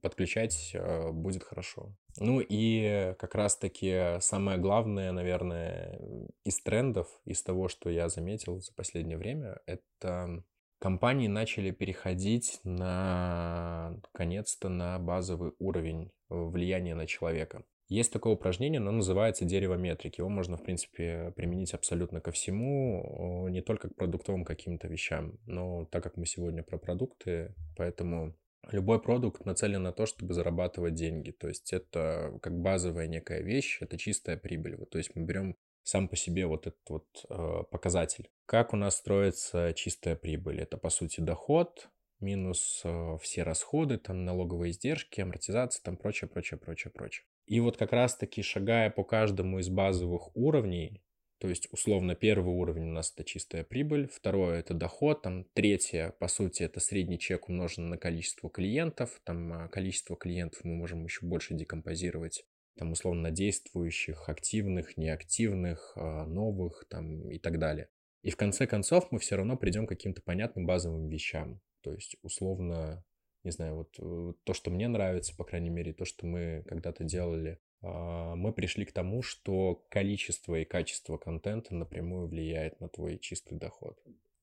подключать 0.00 0.70
э, 0.74 1.10
будет 1.10 1.42
хорошо. 1.42 1.96
Ну 2.18 2.40
и 2.40 3.14
как 3.18 3.34
раз-таки 3.34 4.18
самое 4.20 4.58
главное, 4.58 5.12
наверное, 5.12 6.00
из 6.44 6.60
трендов, 6.62 7.08
из 7.24 7.42
того, 7.42 7.68
что 7.68 7.90
я 7.90 8.08
заметил 8.08 8.60
за 8.60 8.72
последнее 8.72 9.18
время, 9.18 9.60
это 9.66 10.44
компании 10.78 11.28
начали 11.28 11.70
переходить 11.70 12.60
на, 12.62 13.98
наконец-то, 14.02 14.68
на 14.68 14.98
базовый 14.98 15.52
уровень 15.58 16.12
влияния 16.28 16.94
на 16.94 17.06
человека. 17.06 17.64
Есть 17.88 18.12
такое 18.12 18.32
упражнение, 18.32 18.80
оно 18.80 18.92
называется 18.92 19.44
дерево 19.44 19.74
метрики. 19.74 20.20
Его 20.20 20.30
можно, 20.30 20.56
в 20.56 20.62
принципе, 20.62 21.32
применить 21.36 21.74
абсолютно 21.74 22.20
ко 22.20 22.30
всему, 22.30 23.46
не 23.48 23.60
только 23.60 23.90
к 23.90 23.96
продуктовым 23.96 24.44
каким-то 24.44 24.88
вещам. 24.88 25.38
Но 25.46 25.84
так 25.86 26.02
как 26.02 26.16
мы 26.16 26.24
сегодня 26.24 26.62
про 26.62 26.78
продукты, 26.78 27.54
поэтому 27.76 28.34
любой 28.70 29.00
продукт 29.02 29.44
нацелен 29.44 29.82
на 29.82 29.92
то, 29.92 30.06
чтобы 30.06 30.32
зарабатывать 30.32 30.94
деньги. 30.94 31.30
То 31.30 31.48
есть 31.48 31.72
это 31.72 32.38
как 32.42 32.58
базовая 32.58 33.06
некая 33.06 33.42
вещь, 33.42 33.78
это 33.82 33.98
чистая 33.98 34.38
прибыль. 34.38 34.76
Вот, 34.76 34.90
то 34.90 34.98
есть 34.98 35.14
мы 35.14 35.22
берем 35.24 35.56
сам 35.82 36.08
по 36.08 36.16
себе 36.16 36.46
вот 36.46 36.66
этот 36.66 36.88
вот 36.88 37.06
э, 37.28 37.62
показатель. 37.70 38.30
Как 38.46 38.72
у 38.72 38.76
нас 38.76 38.96
строится 38.96 39.74
чистая 39.74 40.16
прибыль? 40.16 40.60
Это, 40.60 40.78
по 40.78 40.88
сути, 40.88 41.20
доход 41.20 41.90
минус 42.20 42.80
э, 42.84 43.18
все 43.20 43.42
расходы, 43.42 43.98
там 43.98 44.24
налоговые 44.24 44.70
издержки, 44.70 45.20
амортизация, 45.20 45.82
там 45.82 45.98
прочее, 45.98 46.28
прочее, 46.28 46.58
прочее, 46.58 46.90
прочее. 46.90 47.26
И 47.46 47.60
вот 47.60 47.76
как 47.76 47.92
раз-таки 47.92 48.42
шагая 48.42 48.90
по 48.90 49.04
каждому 49.04 49.58
из 49.58 49.68
базовых 49.68 50.34
уровней, 50.36 51.02
то 51.38 51.48
есть, 51.48 51.68
условно, 51.72 52.14
первый 52.14 52.54
уровень 52.54 52.88
у 52.88 52.92
нас 52.92 53.12
это 53.12 53.22
чистая 53.22 53.64
прибыль, 53.64 54.08
второе 54.08 54.60
это 54.60 54.72
доход, 54.72 55.22
там 55.22 55.44
третье, 55.52 56.14
по 56.18 56.26
сути, 56.26 56.62
это 56.62 56.80
средний 56.80 57.18
чек 57.18 57.48
умножен 57.48 57.90
на 57.90 57.98
количество 57.98 58.48
клиентов, 58.48 59.20
там 59.24 59.52
а, 59.52 59.68
количество 59.68 60.16
клиентов 60.16 60.64
мы 60.64 60.74
можем 60.74 61.04
еще 61.04 61.26
больше 61.26 61.52
декомпозировать, 61.52 62.46
там, 62.78 62.92
условно, 62.92 63.30
действующих, 63.30 64.28
активных, 64.30 64.96
неактивных, 64.96 65.92
а, 65.96 66.24
новых, 66.24 66.86
там, 66.88 67.30
и 67.30 67.38
так 67.38 67.58
далее. 67.58 67.88
И 68.22 68.30
в 68.30 68.38
конце 68.38 68.66
концов 68.66 69.08
мы 69.10 69.18
все 69.18 69.36
равно 69.36 69.58
придем 69.58 69.86
к 69.86 69.90
каким-то 69.90 70.22
понятным 70.22 70.64
базовым 70.64 71.08
вещам. 71.10 71.60
То 71.82 71.92
есть, 71.92 72.16
условно, 72.22 73.04
не 73.44 73.50
знаю, 73.50 73.76
вот 73.76 73.94
э, 73.98 74.32
то, 74.44 74.54
что 74.54 74.70
мне 74.70 74.88
нравится, 74.88 75.36
по 75.36 75.44
крайней 75.44 75.70
мере, 75.70 75.92
то, 75.92 76.04
что 76.04 76.26
мы 76.26 76.64
когда-то 76.66 77.04
делали, 77.04 77.58
а, 77.82 78.34
мы 78.34 78.52
пришли 78.52 78.86
к 78.86 78.92
тому, 78.92 79.22
что 79.22 79.84
количество 79.90 80.54
и 80.54 80.64
качество 80.64 81.18
контента 81.18 81.74
напрямую 81.74 82.28
влияет 82.28 82.80
на 82.80 82.88
твой 82.88 83.18
чистый 83.18 83.58
доход. 83.58 83.98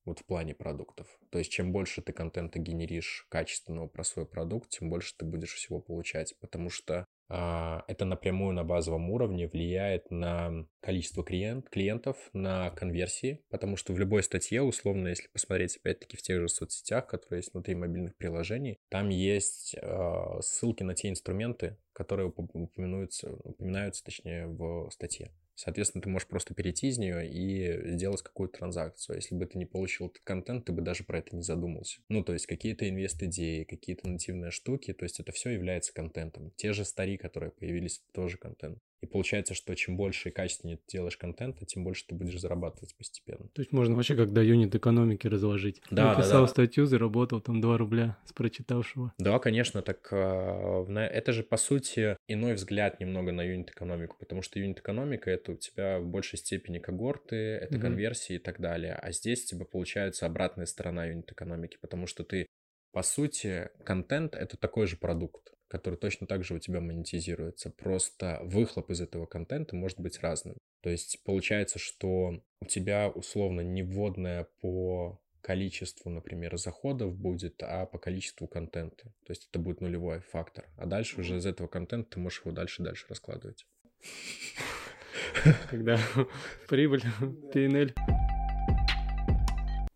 Вот 0.06 0.20
в 0.20 0.26
плане 0.26 0.56
продуктов. 0.56 1.08
То 1.30 1.40
есть, 1.40 1.52
чем 1.52 1.72
больше 1.72 2.02
ты 2.02 2.14
контента 2.14 2.60
генеришь 2.60 3.28
качественного 3.30 3.88
про 3.88 4.04
свой 4.04 4.26
продукт, 4.26 4.70
тем 4.70 4.90
больше 4.90 5.16
ты 5.18 5.26
будешь 5.26 5.54
всего 5.54 5.80
получать. 5.80 6.36
Потому 6.40 6.70
что 6.70 7.06
это 7.32 8.06
напрямую 8.06 8.54
на 8.54 8.64
базовом 8.64 9.10
уровне 9.10 9.48
влияет 9.48 10.12
на 10.12 10.66
количество 10.82 11.24
клиент, 11.24 11.70
клиентов, 11.70 12.18
на 12.34 12.70
конверсии, 12.72 13.44
потому 13.50 13.78
что 13.78 13.94
в 13.94 14.00
любой 14.00 14.24
статье, 14.24 14.62
условно, 14.62 15.08
если 15.08 15.28
посмотреть 15.30 15.78
опять-таки 15.78 16.18
в 16.18 16.22
тех 16.22 16.42
же 16.42 16.50
соцсетях, 16.50 17.08
которые 17.08 17.40
есть 17.40 17.54
внутри 17.54 17.76
мобильных 17.76 18.18
приложений, 18.18 18.80
там 18.90 19.10
есть 19.10 19.76
э, 19.82 20.42
ссылки 20.42 20.84
на 20.84 20.94
те 20.94 21.10
инструменты, 21.10 21.78
которые 21.94 22.28
упоминаются, 22.28 23.32
упоминаются, 23.44 24.04
точнее, 24.04 24.48
в 24.48 24.90
статье. 24.92 25.32
Соответственно, 25.64 26.02
ты 26.02 26.10
можешь 26.10 26.28
просто 26.28 26.56
перейти 26.56 26.88
из 26.88 26.98
нее 26.98 27.30
и 27.30 27.92
сделать 27.96 28.24
какую-то 28.24 28.58
транзакцию. 28.58 29.18
Если 29.18 29.36
бы 29.36 29.46
ты 29.46 29.60
не 29.60 29.68
получил 29.68 30.08
этот 30.08 30.24
контент, 30.24 30.66
ты 30.66 30.72
бы 30.72 30.82
даже 30.82 31.04
про 31.04 31.20
это 31.20 31.36
не 31.36 31.44
задумался. 31.44 32.02
Ну, 32.10 32.24
то 32.24 32.34
есть 32.34 32.48
какие-то 32.48 32.90
инвест-идеи, 32.90 33.64
какие-то 33.66 34.10
нативные 34.10 34.50
штуки, 34.50 34.92
то 34.92 35.04
есть 35.04 35.20
это 35.20 35.32
все 35.32 35.52
является 35.52 35.94
контентом. 35.94 36.50
Те 36.56 36.74
же 36.74 36.84
стари, 36.84 37.16
которые 37.16 37.52
появились, 37.52 38.02
тоже 38.12 38.40
контент. 38.40 38.80
И 39.02 39.08
получается, 39.08 39.54
что 39.56 39.74
чем 39.76 39.98
больше 39.98 40.30
и 40.30 40.32
качественнее 40.32 40.78
ты 40.78 40.84
делаешь 40.88 41.18
контента, 41.18 41.66
тем 41.66 41.84
больше 41.84 42.06
ты 42.08 42.16
будешь 42.16 42.40
зарабатывать 42.40 42.96
постепенно. 42.96 43.50
То 43.54 43.62
есть 43.62 43.72
можно 43.72 43.96
вообще 43.96 44.16
как 44.16 44.32
до 44.32 44.44
юнит 44.44 44.76
экономики 44.76 45.28
разложить. 45.28 45.82
Да, 45.90 46.12
Написал 46.16 46.42
да, 46.42 46.48
да. 46.48 46.48
статью, 46.48 46.86
заработал 46.86 47.42
там 47.42 47.62
2 47.62 47.78
рубля 47.78 48.18
с 48.26 48.34
прочитавшего. 48.34 49.14
Да, 49.18 49.40
конечно, 49.40 49.82
так 49.82 50.08
э, 50.12 50.86
это 51.12 51.34
же, 51.34 51.44
по 51.44 51.58
сути, 51.58 52.18
иной 52.28 52.54
взгляд 52.54 53.00
немного 53.00 53.32
на 53.32 53.42
юнит-экономику, 53.42 54.18
потому 54.20 54.42
что 54.42 54.60
юнит-экономика— 54.60 55.30
это 55.32 55.54
у 55.54 55.56
тебя 55.56 56.00
в 56.00 56.06
большей 56.06 56.38
степени 56.38 56.80
когорты, 56.80 57.36
это 57.36 57.74
Мгм. 57.76 57.82
конверсии 57.82 58.36
и 58.36 58.40
так 58.40 58.60
далее, 58.60 58.94
а 58.94 59.12
здесь 59.12 59.44
у 59.46 59.48
тебя 59.48 59.66
получается 59.66 60.26
обратная 60.26 60.66
сторона 60.66 61.06
юнит-экономики, 61.06 61.78
потому 61.82 62.08
что 62.08 62.24
ты, 62.24 62.46
по 62.92 63.04
сути, 63.04 63.70
контент— 63.84 64.36
это 64.36 64.58
такой 64.58 64.88
же 64.88 64.98
продукт, 64.98 65.54
который 65.68 65.96
точно 65.96 66.28
так 66.28 66.44
же 66.44 66.54
у 66.54 66.60
тебя 66.60 66.82
монетизируется, 66.82 67.70
просто 67.70 68.40
выхлоп 68.44 68.90
из 68.92 69.02
этого 69.02 69.26
контента 69.26 69.76
может 69.76 70.00
быть 70.00 70.20
разным. 70.20 70.58
То 70.82 70.90
есть 70.90 71.24
получается, 71.24 71.80
что 71.80 72.42
у 72.60 72.66
тебя 72.66 73.10
условно 73.10 73.62
не 73.62 73.84
вводная 73.84 74.48
по 74.60 75.22
количеству, 75.42 76.10
например, 76.10 76.58
заходов 76.58 77.16
будет, 77.16 77.62
а 77.64 77.86
по 77.86 77.98
количеству 77.98 78.48
контента. 78.48 79.06
То 79.26 79.32
есть 79.32 79.48
это 79.50 79.60
будет 79.60 79.82
нулевой 79.82 80.20
фактор. 80.20 80.70
А 80.78 80.86
дальше 80.86 81.20
уже 81.20 81.38
из 81.38 81.46
этого 81.46 81.68
контента 81.68 82.12
ты 82.12 82.20
можешь 82.20 82.42
его 82.42 82.52
дальше-дальше 82.52 83.06
раскладывать. 83.10 83.66
Когда 85.70 86.00
прибыль, 86.68 87.04
PNL. 87.54 87.94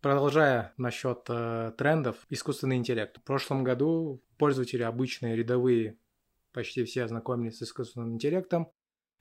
Продолжая 0.06 0.72
насчет 0.78 1.26
э, 1.30 1.72
трендов, 1.80 2.28
искусственный 2.30 2.76
интеллект. 2.76 3.18
В 3.18 3.24
прошлом 3.24 3.64
году 3.64 4.22
пользователи 4.38 4.84
обычные, 4.84 5.36
рядовые, 5.36 5.98
почти 6.54 6.84
все 6.84 7.06
ознакомились 7.06 7.58
с 7.58 7.64
искусственным 7.64 8.14
интеллектом. 8.14 8.72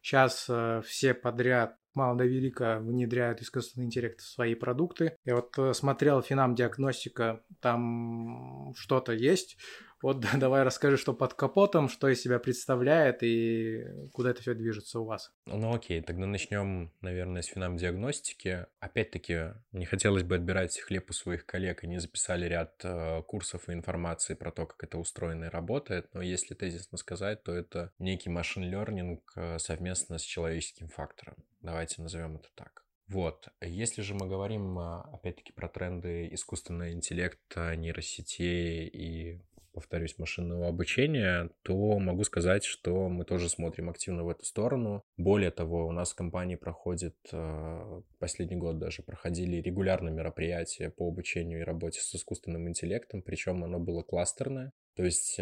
Сейчас 0.02 0.44
э, 0.46 0.82
все 0.84 1.14
подряд, 1.14 1.78
мало 1.94 2.16
до 2.16 2.24
велика, 2.24 2.78
внедряют 2.78 3.40
искусственный 3.40 3.86
интеллект 3.86 4.20
в 4.20 4.28
свои 4.28 4.54
продукты. 4.54 5.16
Я 5.24 5.36
вот 5.36 5.56
э, 5.58 5.74
смотрел 5.74 6.22
Финам 6.22 6.54
Диагностика, 6.54 7.42
там 7.60 8.72
что-то 8.76 9.12
есть. 9.12 9.56
Вот 10.04 10.20
да, 10.20 10.28
давай 10.36 10.64
расскажи, 10.64 10.98
что 10.98 11.14
под 11.14 11.32
капотом, 11.32 11.88
что 11.88 12.10
из 12.10 12.20
себя 12.20 12.38
представляет 12.38 13.22
и 13.22 13.84
куда 14.12 14.32
это 14.32 14.42
все 14.42 14.52
движется 14.52 15.00
у 15.00 15.06
вас. 15.06 15.32
Ну 15.46 15.74
окей, 15.74 16.02
тогда 16.02 16.26
начнем, 16.26 16.92
наверное, 17.00 17.40
с 17.40 17.46
финам-диагностики. 17.46 18.66
Опять-таки, 18.80 19.54
не 19.72 19.86
хотелось 19.86 20.22
бы 20.22 20.34
отбирать 20.34 20.78
хлеб 20.78 21.08
у 21.08 21.14
своих 21.14 21.46
коллег, 21.46 21.84
они 21.84 21.98
записали 21.98 22.44
ряд 22.44 22.74
э, 22.84 23.22
курсов 23.22 23.70
и 23.70 23.72
информации 23.72 24.34
про 24.34 24.50
то, 24.50 24.66
как 24.66 24.84
это 24.84 24.98
устроено 24.98 25.46
и 25.46 25.48
работает, 25.48 26.12
но 26.12 26.20
если 26.20 26.52
тезисно 26.52 26.98
сказать, 26.98 27.42
то 27.42 27.52
это 27.52 27.90
некий 27.98 28.28
машин-лернинг 28.28 29.32
э, 29.36 29.58
совместно 29.58 30.18
с 30.18 30.22
человеческим 30.22 30.88
фактором. 30.88 31.36
Давайте 31.64 32.02
назовем 32.02 32.36
это 32.36 32.48
так. 32.54 32.84
Вот, 33.08 33.48
если 33.62 34.02
же 34.02 34.14
мы 34.14 34.26
говорим, 34.28 34.78
э, 34.78 35.00
опять-таки, 35.12 35.52
про 35.52 35.68
тренды 35.68 36.28
искусственного 36.32 36.92
интеллекта, 36.92 37.74
нейросетей 37.74 38.86
и 38.86 39.40
повторюсь, 39.72 40.18
машинного 40.18 40.68
обучения, 40.68 41.50
то 41.62 41.98
могу 41.98 42.22
сказать, 42.24 42.64
что 42.64 43.08
мы 43.08 43.24
тоже 43.24 43.48
смотрим 43.48 43.90
активно 43.90 44.24
в 44.24 44.28
эту 44.28 44.44
сторону. 44.44 45.02
Более 45.16 45.50
того, 45.50 45.86
у 45.86 45.90
нас 45.90 46.12
в 46.12 46.14
компании 46.14 46.56
проходит, 46.56 47.16
э, 47.32 48.02
последний 48.18 48.56
год 48.56 48.78
даже 48.78 49.02
проходили 49.02 49.56
регулярно 49.56 50.10
мероприятия 50.10 50.90
по 50.90 51.08
обучению 51.08 51.60
и 51.60 51.64
работе 51.64 52.00
с 52.00 52.14
искусственным 52.14 52.68
интеллектом, 52.68 53.22
причем 53.22 53.64
оно 53.64 53.78
было 53.78 54.02
кластерное. 54.02 54.70
То 54.96 55.02
есть, 55.02 55.40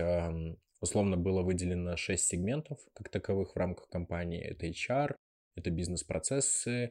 условно, 0.81 1.17
было 1.17 1.43
выделено 1.43 1.97
6 1.97 2.25
сегментов 2.25 2.79
как 2.95 3.11
таковых 3.11 3.55
в 3.55 3.59
рамках 3.59 3.89
компании. 3.89 4.41
Это 4.41 4.67
HR, 4.67 5.17
это 5.57 5.71
бизнес-процессы, 5.71 6.91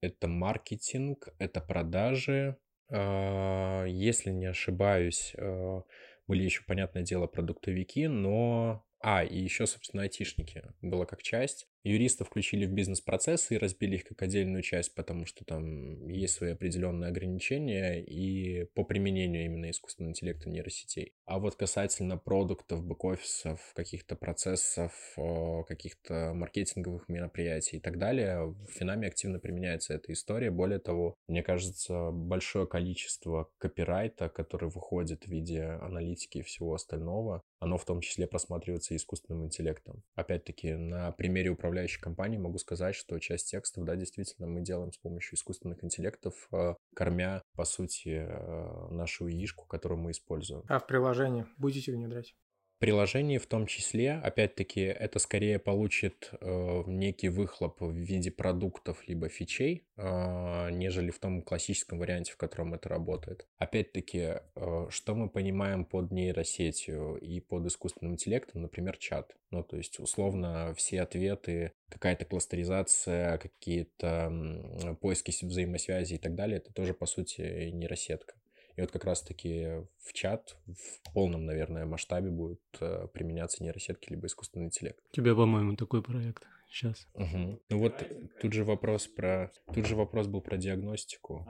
это 0.00 0.28
маркетинг, 0.28 1.28
это 1.38 1.60
продажи. 1.60 2.56
Э, 2.90 3.84
Если 3.88 4.30
не 4.30 4.46
ошибаюсь, 4.46 5.32
э, 5.36 5.82
были 6.26 6.44
еще, 6.44 6.62
понятное 6.66 7.02
дело, 7.02 7.26
продуктовики, 7.26 8.06
но... 8.06 8.84
А, 9.02 9.24
и 9.24 9.38
еще, 9.38 9.66
собственно, 9.66 10.02
айтишники 10.02 10.62
было 10.82 11.06
как 11.06 11.22
часть. 11.22 11.66
Юристов 11.84 12.28
включили 12.28 12.66
в 12.66 12.72
бизнес-процессы 12.72 13.54
и 13.54 13.58
разбили 13.58 13.96
их 13.96 14.04
как 14.04 14.22
отдельную 14.22 14.62
часть, 14.62 14.94
потому 14.94 15.24
что 15.26 15.44
там 15.44 16.08
есть 16.08 16.34
свои 16.34 16.52
определенные 16.52 17.08
ограничения 17.08 18.02
и 18.02 18.64
по 18.74 18.84
применению 18.84 19.46
именно 19.46 19.70
искусственного 19.70 20.10
интеллекта 20.10 20.50
нейросетей. 20.50 21.14
А 21.24 21.38
вот 21.38 21.56
касательно 21.56 22.18
продуктов, 22.18 22.84
бэк-офисов, 22.84 23.60
каких-то 23.74 24.16
процессов, 24.16 24.92
э, 25.16 25.62
каких-то 25.66 26.32
маркетинговых 26.34 27.08
мероприятий 27.08 27.78
и 27.78 27.80
так 27.80 27.98
далее, 27.98 28.46
в 28.46 28.66
Финаме 28.72 29.08
активно 29.08 29.38
применяется 29.38 29.94
эта 29.94 30.12
история. 30.12 30.50
Более 30.50 30.80
того, 30.80 31.14
мне 31.28 31.42
кажется, 31.42 32.10
большое 32.10 32.66
количество 32.66 33.50
копирайта, 33.58 34.28
который 34.28 34.68
выходит 34.68 35.24
в 35.24 35.28
виде 35.28 35.62
аналитики 35.62 36.38
и 36.38 36.42
всего 36.42 36.74
остального, 36.74 37.42
оно 37.58 37.76
в 37.76 37.84
том 37.84 38.00
числе 38.00 38.26
просматривается 38.26 38.96
искусственным 38.96 39.44
интеллектом. 39.44 40.02
Опять-таки, 40.14 40.74
на 40.74 41.12
примере 41.12 41.50
управляющей 41.70 42.00
компании 42.00 42.36
могу 42.36 42.58
сказать, 42.58 42.96
что 42.96 43.18
часть 43.20 43.48
текстов, 43.50 43.84
да, 43.84 43.94
действительно, 43.94 44.48
мы 44.48 44.60
делаем 44.60 44.92
с 44.92 44.98
помощью 44.98 45.36
искусственных 45.36 45.84
интеллектов, 45.84 46.48
э, 46.52 46.74
кормя, 46.94 47.42
по 47.54 47.64
сути, 47.64 48.26
э, 48.28 48.88
нашу 48.90 49.28
яишку, 49.28 49.66
которую 49.66 50.00
мы 50.00 50.10
используем. 50.10 50.64
А 50.68 50.80
в 50.80 50.86
приложении 50.86 51.46
будете 51.58 51.92
внедрять? 51.92 52.34
Приложении 52.80 53.36
в 53.38 53.46
том 53.46 53.66
числе, 53.66 54.14
опять-таки, 54.14 54.80
это 54.80 55.18
скорее 55.18 55.58
получит 55.58 56.30
э, 56.40 56.82
некий 56.86 57.28
выхлоп 57.28 57.82
в 57.82 57.92
виде 57.92 58.30
продуктов 58.30 59.06
либо 59.06 59.28
фичей, 59.28 59.84
э, 59.96 60.70
нежели 60.72 61.10
в 61.10 61.18
том 61.18 61.42
классическом 61.42 61.98
варианте, 61.98 62.32
в 62.32 62.38
котором 62.38 62.72
это 62.74 62.88
работает. 62.88 63.46
Опять-таки, 63.58 64.18
э, 64.56 64.86
что 64.88 65.14
мы 65.14 65.28
понимаем 65.28 65.84
под 65.84 66.10
нейросетью 66.10 67.16
и 67.16 67.38
под 67.40 67.66
искусственным 67.66 68.14
интеллектом, 68.14 68.62
например, 68.62 68.96
чат. 68.96 69.36
Ну, 69.50 69.62
то 69.62 69.76
есть, 69.76 70.00
условно, 70.00 70.72
все 70.74 71.02
ответы, 71.02 71.72
какая-то 71.90 72.24
кластеризация, 72.24 73.36
какие-то 73.38 74.96
поиски 75.00 75.44
взаимосвязи 75.44 76.14
и 76.14 76.18
так 76.18 76.34
далее, 76.34 76.56
это 76.56 76.72
тоже, 76.72 76.94
по 76.94 77.04
сути, 77.04 77.70
нейросетка. 77.70 78.39
И 78.80 78.82
вот 78.82 78.92
как 78.92 79.04
раз-таки 79.04 79.84
в 79.98 80.14
чат 80.14 80.56
в 80.66 81.12
полном, 81.12 81.44
наверное, 81.44 81.84
масштабе 81.84 82.30
будет 82.30 82.62
э, 82.80 83.08
применяться 83.12 83.62
нейросетки 83.62 84.08
либо 84.08 84.26
искусственный 84.26 84.64
интеллект. 84.64 85.04
У 85.12 85.14
тебя, 85.14 85.34
по-моему, 85.34 85.76
такой 85.76 86.02
проект 86.02 86.44
сейчас. 86.70 87.06
Угу. 87.12 87.60
Ну 87.68 87.78
вот 87.78 88.02
тут 88.40 88.54
же 88.54 88.64
вопрос 88.64 89.06
про... 89.06 89.52
Тут 89.74 89.84
же 89.84 89.96
вопрос 89.96 90.28
был 90.28 90.40
про 90.40 90.56
диагностику. 90.56 91.46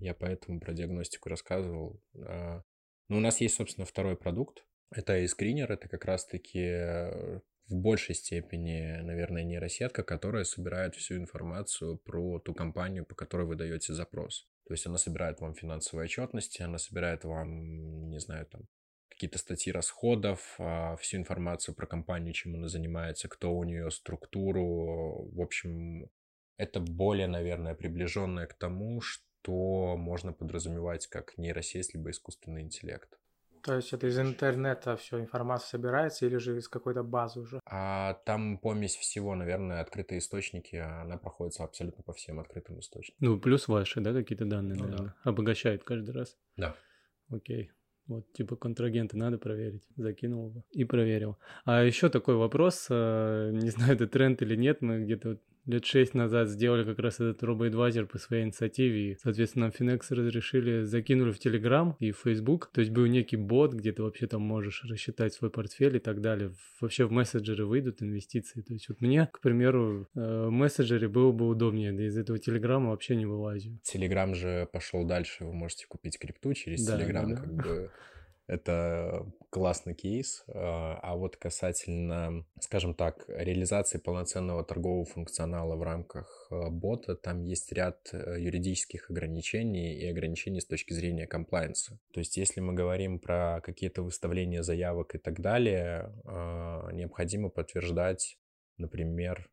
Я 0.00 0.14
поэтому 0.14 0.58
про 0.58 0.72
диагностику 0.72 1.28
рассказывал. 1.28 2.00
А, 2.16 2.62
Ну, 3.08 3.18
у 3.18 3.20
нас 3.20 3.42
есть, 3.42 3.56
собственно, 3.56 3.84
второй 3.84 4.16
продукт. 4.16 4.64
Это 4.90 5.18
и 5.18 5.26
скринер, 5.26 5.70
это 5.70 5.90
как 5.90 6.06
раз-таки 6.06 6.60
э, 6.60 7.40
в 7.68 7.74
большей 7.74 8.14
степени, 8.14 9.02
наверное, 9.02 9.44
нейросетка, 9.44 10.02
которая 10.02 10.44
собирает 10.44 10.94
всю 10.94 11.16
информацию 11.16 11.98
про 11.98 12.38
ту 12.38 12.54
компанию, 12.54 13.04
по 13.04 13.14
которой 13.14 13.46
вы 13.46 13.54
даете 13.54 13.92
запрос. 13.92 14.48
То 14.66 14.72
есть 14.72 14.86
она 14.86 14.98
собирает 14.98 15.40
вам 15.40 15.54
финансовые 15.54 16.04
отчетности, 16.04 16.62
она 16.62 16.78
собирает 16.78 17.24
вам, 17.24 18.08
не 18.08 18.18
знаю, 18.18 18.46
там, 18.46 18.62
какие-то 19.08 19.38
статьи 19.38 19.72
расходов, 19.72 20.54
а, 20.58 20.96
всю 20.96 21.18
информацию 21.18 21.74
про 21.74 21.86
компанию, 21.86 22.32
чем 22.32 22.54
она 22.54 22.68
занимается, 22.68 23.28
кто 23.28 23.54
у 23.54 23.62
нее 23.64 23.90
структуру. 23.90 25.28
В 25.32 25.40
общем, 25.40 26.10
это 26.56 26.80
более, 26.80 27.26
наверное, 27.26 27.74
приближенное 27.74 28.46
к 28.46 28.54
тому, 28.54 29.00
что 29.00 29.96
можно 29.96 30.32
подразумевать 30.32 31.06
как 31.06 31.36
нейросеть 31.36 31.94
либо 31.94 32.10
искусственный 32.10 32.62
интеллект. 32.62 33.18
То 33.64 33.76
есть 33.76 33.92
это 33.94 34.06
из 34.06 34.18
интернета 34.18 34.96
все 34.96 35.20
информация 35.20 35.68
собирается 35.78 36.26
или 36.26 36.36
же 36.36 36.58
из 36.58 36.68
какой-то 36.68 37.02
базы 37.02 37.40
уже? 37.40 37.60
А 37.64 38.14
там 38.26 38.58
помесь 38.58 38.94
всего, 38.96 39.34
наверное, 39.34 39.80
открытые 39.80 40.18
источники, 40.18 40.76
она 40.76 41.16
проходится 41.16 41.64
абсолютно 41.64 42.02
по 42.02 42.12
всем 42.12 42.40
открытым 42.40 42.78
источникам. 42.80 43.16
Ну, 43.20 43.40
плюс 43.40 43.66
ваши, 43.68 44.00
да, 44.00 44.12
какие-то 44.12 44.44
данные, 44.44 44.74
Ну 44.76 44.84
да. 44.84 44.90
наверное. 44.90 45.14
Обогащает 45.24 45.82
каждый 45.82 46.14
раз. 46.14 46.36
Да. 46.56 46.76
Окей. 47.30 47.70
Вот, 48.06 48.30
типа, 48.34 48.56
контрагенты 48.56 49.16
надо 49.16 49.38
проверить. 49.38 49.88
Закинул 49.96 50.50
бы 50.50 50.62
и 50.72 50.84
проверил. 50.84 51.38
А 51.64 51.82
еще 51.82 52.10
такой 52.10 52.34
вопрос, 52.36 52.86
э, 52.90 53.50
не 53.54 53.70
знаю, 53.70 53.94
это 53.94 54.06
тренд 54.06 54.42
или 54.42 54.56
нет, 54.56 54.82
мы 54.82 55.04
где-то 55.04 55.28
вот 55.30 55.42
лет 55.66 55.84
шесть 55.84 56.14
назад 56.14 56.48
сделали 56.48 56.84
как 56.84 56.98
раз 56.98 57.14
этот 57.14 57.42
робоэдвайзер 57.42 58.06
по 58.06 58.18
своей 58.18 58.44
инициативе, 58.44 59.12
и, 59.12 59.16
соответственно, 59.22 59.72
Finex 59.76 60.02
разрешили, 60.10 60.82
закинули 60.82 61.32
в 61.32 61.44
Telegram 61.44 61.94
и 61.98 62.12
в 62.12 62.18
Facebook, 62.18 62.70
то 62.72 62.80
есть 62.80 62.92
был 62.92 63.06
некий 63.06 63.36
бот, 63.36 63.72
где 63.72 63.92
ты 63.92 64.02
вообще 64.02 64.26
там 64.26 64.42
можешь 64.42 64.84
рассчитать 64.84 65.32
свой 65.34 65.50
портфель 65.50 65.96
и 65.96 66.00
так 66.00 66.20
далее. 66.20 66.52
Вообще 66.80 67.06
в 67.06 67.12
мессенджеры 67.12 67.64
выйдут 67.66 68.02
инвестиции, 68.02 68.60
то 68.62 68.72
есть 68.72 68.88
вот 68.88 69.00
мне, 69.00 69.28
к 69.32 69.40
примеру, 69.40 70.08
э, 70.14 70.46
в 70.46 70.50
мессенджере 70.50 71.08
было 71.08 71.32
бы 71.32 71.48
удобнее, 71.48 71.92
да 71.92 72.04
из 72.04 72.16
этого 72.18 72.38
Телеграма 72.38 72.90
вообще 72.90 73.16
не 73.16 73.26
вылазю. 73.26 73.78
Телеграм 73.82 74.34
же 74.34 74.68
пошел 74.72 75.04
дальше, 75.04 75.44
вы 75.44 75.52
можете 75.52 75.86
купить 75.86 76.18
крипту 76.18 76.52
через 76.54 76.86
Да, 76.86 76.98
Телеграм, 76.98 77.30
да, 77.30 77.36
да. 77.36 77.42
как 77.42 77.54
бы 77.54 77.90
это 78.46 79.26
классный 79.50 79.94
кейс. 79.94 80.44
А, 80.48 80.98
а 81.02 81.16
вот 81.16 81.36
касательно, 81.36 82.44
скажем 82.60 82.94
так, 82.94 83.24
реализации 83.28 83.98
полноценного 83.98 84.64
торгового 84.64 85.04
функционала 85.04 85.76
в 85.76 85.82
рамках 85.82 86.48
а, 86.50 86.70
бота, 86.70 87.16
там 87.16 87.42
есть 87.42 87.72
ряд 87.72 88.08
э, 88.12 88.36
юридических 88.40 89.10
ограничений 89.10 89.94
и 89.94 90.08
ограничений 90.08 90.60
с 90.60 90.66
точки 90.66 90.92
зрения 90.92 91.26
комплайенса. 91.26 91.98
То 92.12 92.20
есть 92.20 92.36
если 92.36 92.60
мы 92.60 92.74
говорим 92.74 93.18
про 93.18 93.60
какие-то 93.62 94.02
выставления 94.02 94.62
заявок 94.62 95.14
и 95.14 95.18
так 95.18 95.40
далее, 95.40 96.12
а, 96.24 96.90
необходимо 96.92 97.48
подтверждать, 97.48 98.38
например, 98.76 99.50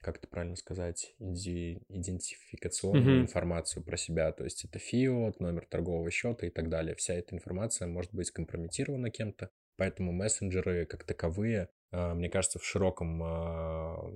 как 0.00 0.16
это 0.16 0.28
правильно 0.28 0.56
сказать, 0.56 1.14
иди, 1.18 1.82
идентификационную 1.88 3.18
mm-hmm. 3.18 3.22
информацию 3.22 3.84
про 3.84 3.96
себя. 3.96 4.32
То 4.32 4.44
есть 4.44 4.64
это 4.64 4.78
ФИО, 4.78 5.34
номер 5.38 5.66
торгового 5.66 6.10
счета 6.10 6.46
и 6.46 6.50
так 6.50 6.68
далее. 6.68 6.94
Вся 6.94 7.14
эта 7.14 7.34
информация 7.34 7.86
может 7.88 8.14
быть 8.14 8.30
компрометирована 8.30 9.10
кем-то. 9.10 9.50
Поэтому 9.76 10.12
мессенджеры 10.12 10.86
как 10.86 11.04
таковые, 11.04 11.68
а, 11.90 12.14
мне 12.14 12.28
кажется, 12.28 12.58
в 12.58 12.64
широком 12.64 13.22
а, 13.22 14.14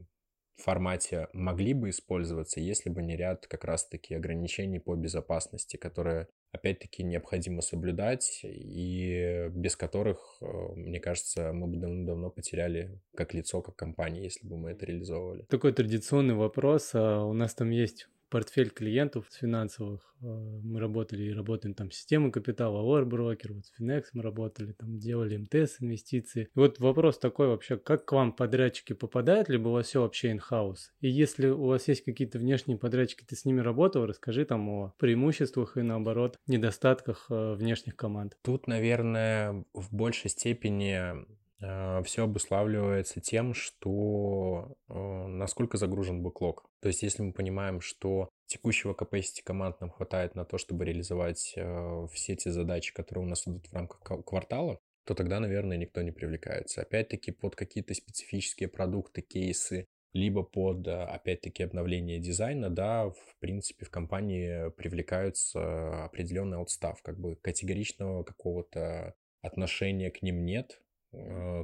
формате 0.62 1.28
могли 1.32 1.74
бы 1.74 1.90
использоваться, 1.90 2.60
если 2.60 2.90
бы 2.90 3.02
не 3.02 3.16
ряд 3.16 3.46
как 3.46 3.64
раз-таки 3.64 4.14
ограничений 4.14 4.78
по 4.78 4.94
безопасности, 4.94 5.76
которые 5.76 6.28
опять-таки 6.52 7.02
необходимо 7.02 7.62
соблюдать, 7.62 8.40
и 8.44 9.48
без 9.50 9.76
которых, 9.76 10.38
э, 10.40 10.46
мне 10.76 11.00
кажется, 11.00 11.52
мы 11.52 11.66
бы 11.66 11.76
давно-давно 11.76 12.30
потеряли 12.30 13.00
как 13.16 13.34
лицо, 13.34 13.60
как 13.60 13.74
компания, 13.74 14.22
если 14.22 14.46
бы 14.46 14.56
мы 14.56 14.70
это 14.70 14.86
реализовывали. 14.86 15.42
Такой 15.48 15.72
традиционный 15.72 16.34
вопрос. 16.34 16.90
А 16.94 17.24
у 17.24 17.32
нас 17.32 17.54
там 17.54 17.70
есть 17.70 18.08
портфель 18.34 18.70
клиентов 18.70 19.26
финансовых. 19.30 20.12
Э, 20.20 20.26
мы 20.26 20.80
работали 20.80 21.22
и 21.22 21.32
работаем 21.32 21.72
там 21.72 21.92
системы 21.92 22.32
капитала, 22.32 22.82
Overbroker, 22.82 23.52
вот 23.52 23.64
Finex 23.78 24.06
мы 24.12 24.24
работали, 24.24 24.72
там 24.72 24.98
делали 24.98 25.36
МТС 25.36 25.76
инвестиции. 25.80 26.48
И 26.52 26.58
вот 26.58 26.80
вопрос 26.80 27.20
такой 27.20 27.46
вообще, 27.46 27.76
как 27.76 28.06
к 28.06 28.10
вам 28.10 28.32
подрядчики 28.32 28.92
попадают, 28.92 29.48
либо 29.48 29.68
у 29.68 29.72
вас 29.74 29.86
все 29.86 30.00
вообще 30.00 30.32
in-house? 30.32 30.90
И 30.98 31.08
если 31.08 31.46
у 31.46 31.66
вас 31.66 31.86
есть 31.86 32.04
какие-то 32.04 32.40
внешние 32.40 32.76
подрядчики, 32.76 33.24
ты 33.24 33.36
с 33.36 33.44
ними 33.44 33.60
работал, 33.60 34.04
расскажи 34.04 34.44
там 34.44 34.68
о 34.68 34.94
преимуществах 34.98 35.76
и 35.76 35.82
наоборот 35.82 36.36
недостатках 36.48 37.26
э, 37.30 37.54
внешних 37.54 37.94
команд. 37.94 38.36
Тут, 38.42 38.66
наверное, 38.66 39.64
в 39.74 39.94
большей 39.94 40.28
степени 40.28 41.24
все 42.04 42.24
обуславливается 42.24 43.20
тем, 43.20 43.54
что 43.54 44.76
э, 44.88 44.94
насколько 44.94 45.76
загружен 45.76 46.22
бэклог. 46.22 46.64
То 46.80 46.88
есть 46.88 47.02
если 47.02 47.22
мы 47.22 47.32
понимаем, 47.32 47.80
что 47.80 48.28
текущего 48.46 48.94
capacity 48.94 49.42
команд 49.44 49.80
нам 49.80 49.90
хватает 49.90 50.34
на 50.34 50.44
то, 50.44 50.58
чтобы 50.58 50.84
реализовать 50.84 51.54
э, 51.56 52.06
все 52.12 52.36
те 52.36 52.50
задачи, 52.50 52.92
которые 52.92 53.24
у 53.24 53.28
нас 53.28 53.46
идут 53.46 53.66
в 53.66 53.72
рамках 53.72 54.00
квартала, 54.24 54.78
то 55.06 55.14
тогда, 55.14 55.40
наверное, 55.40 55.76
никто 55.76 56.02
не 56.02 56.12
привлекается. 56.12 56.82
Опять-таки 56.82 57.30
под 57.30 57.56
какие-то 57.56 57.94
специфические 57.94 58.68
продукты, 58.68 59.20
кейсы, 59.20 59.86
либо 60.14 60.42
под, 60.42 60.86
опять-таки, 60.86 61.62
обновление 61.62 62.20
дизайна, 62.20 62.70
да, 62.70 63.10
в 63.10 63.36
принципе, 63.40 63.84
в 63.84 63.90
компании 63.90 64.70
привлекаются 64.70 66.04
определенный 66.04 66.58
отстав, 66.58 67.02
как 67.02 67.18
бы 67.18 67.36
категоричного 67.36 68.22
какого-то 68.22 69.14
отношения 69.42 70.10
к 70.10 70.22
ним 70.22 70.44
нет, 70.46 70.80
Э, 70.80 70.83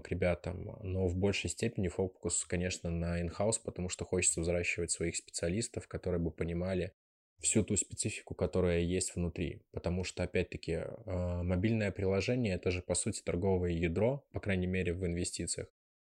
к 0.03 0.09
ребятам, 0.09 0.79
но 0.83 1.07
в 1.07 1.17
большей 1.17 1.51
степени 1.51 1.89
фокус, 1.89 2.45
конечно, 2.45 2.91
на 2.91 3.23
in-house, 3.23 3.61
потому 3.65 3.89
что 3.89 4.05
хочется 4.05 4.41
взращивать 4.41 4.91
своих 4.91 5.17
специалистов, 5.17 5.89
которые 5.89 6.21
бы 6.21 6.31
понимали 6.31 6.93
всю 7.41 7.65
ту 7.65 7.77
специфику, 7.77 8.35
которая 8.35 8.81
есть 8.81 9.15
внутри. 9.15 9.63
Потому 9.73 10.05
что, 10.05 10.23
опять-таки, 10.23 10.73
э, 10.73 11.43
мобильное 11.43 11.91
приложение— 11.91 12.55
это 12.57 12.71
же, 12.71 12.83
по 12.83 12.95
сути, 12.95 13.23
торговое 13.23 13.71
ядро, 13.71 14.25
по 14.33 14.41
крайней 14.41 14.67
мере, 14.67 14.93
в 14.93 15.05
инвестициях, 15.07 15.69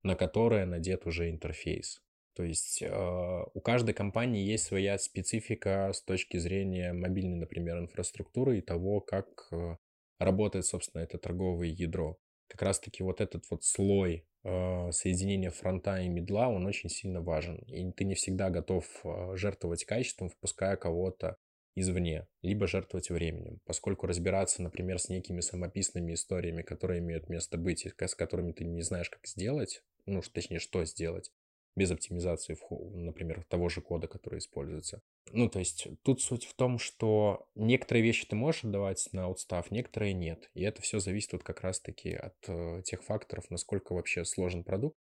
на 0.04 0.16
которое 0.16 0.66
надет 0.66 1.06
уже 1.08 1.30
интерфейс. 1.30 2.02
То 2.36 2.44
есть 2.44 2.82
э, 2.82 3.44
у 3.54 3.60
каждой 3.62 3.94
компании 3.94 4.46
есть 4.46 4.66
своя 4.66 4.98
специфика 4.98 5.92
с 5.94 6.02
точки 6.02 6.38
зрения 6.38 6.94
мобильной, 6.94 7.38
например, 7.38 7.80
инфраструктуры 7.80 8.60
и 8.60 8.62
того, 8.62 9.02
как 9.02 9.50
работает, 10.20 10.66
собственно, 10.66 11.02
это 11.02 11.18
торговое 11.18 11.68
ядро 11.68 12.20
как 12.48 12.62
раз-таки 12.62 13.04
вот 13.04 13.22
этот 13.22 13.46
вот 13.50 13.64
слой 13.64 14.26
э, 14.44 14.92
соединения 14.92 15.52
фронта 15.52 15.98
и 15.98 16.08
медла, 16.08 16.50
он 16.50 16.66
очень 16.66 16.90
сильно 16.90 17.22
важен. 17.22 17.58
И 17.68 17.92
ты 17.92 18.06
не 18.06 18.16
всегда 18.16 18.50
готов 18.50 18.86
э, 19.04 19.36
жертвовать 19.36 19.86
качеством, 19.86 20.30
впуская 20.30 20.76
кого-то 20.76 21.38
извне, 21.76 22.28
либо 22.42 22.68
жертвовать 22.68 23.10
временем, 23.10 23.60
поскольку 23.66 24.08
разбираться, 24.08 24.62
например, 24.62 24.98
с 24.98 25.10
некими 25.10 25.42
самописными 25.42 26.14
историями, 26.14 26.62
которые 26.62 27.00
имеют 27.00 27.30
место 27.30 27.58
быть, 27.58 27.86
и 27.86 27.90
с 27.90 28.16
которыми 28.16 28.54
ты 28.54 28.64
не 28.64 28.82
знаешь, 28.82 29.10
как 29.10 29.28
сделать, 29.28 29.84
ну, 30.06 30.22
точнее, 30.22 30.60
что 30.60 30.86
сделать, 30.86 31.32
без 31.76 31.92
оптимизации, 31.92 32.58
например, 32.70 33.44
того 33.50 33.70
же 33.70 33.82
кода, 33.82 34.08
который 34.08 34.40
используется. 34.40 35.02
Ну, 35.32 35.50
то 35.50 35.60
есть 35.60 35.88
тут 36.04 36.22
суть 36.22 36.46
в 36.46 36.54
том, 36.54 36.80
что 36.80 37.48
некоторые 37.56 38.04
вещи 38.04 38.26
ты 38.26 38.36
можешь 38.36 38.64
отдавать 38.64 39.08
на 39.12 39.28
отстав, 39.28 39.72
некоторые 39.72 40.14
нет. 40.14 40.50
И 40.54 40.64
это 40.64 40.82
все 40.82 41.00
зависит 41.00 41.34
вот 41.34 41.44
как 41.44 41.62
раз-таки 41.62 42.14
от 42.14 42.36
э, 42.48 42.82
тех 42.84 43.04
факторов, 43.04 43.50
насколько 43.50 43.94
вообще 43.94 44.24
сложен 44.24 44.64
продукт, 44.64 44.96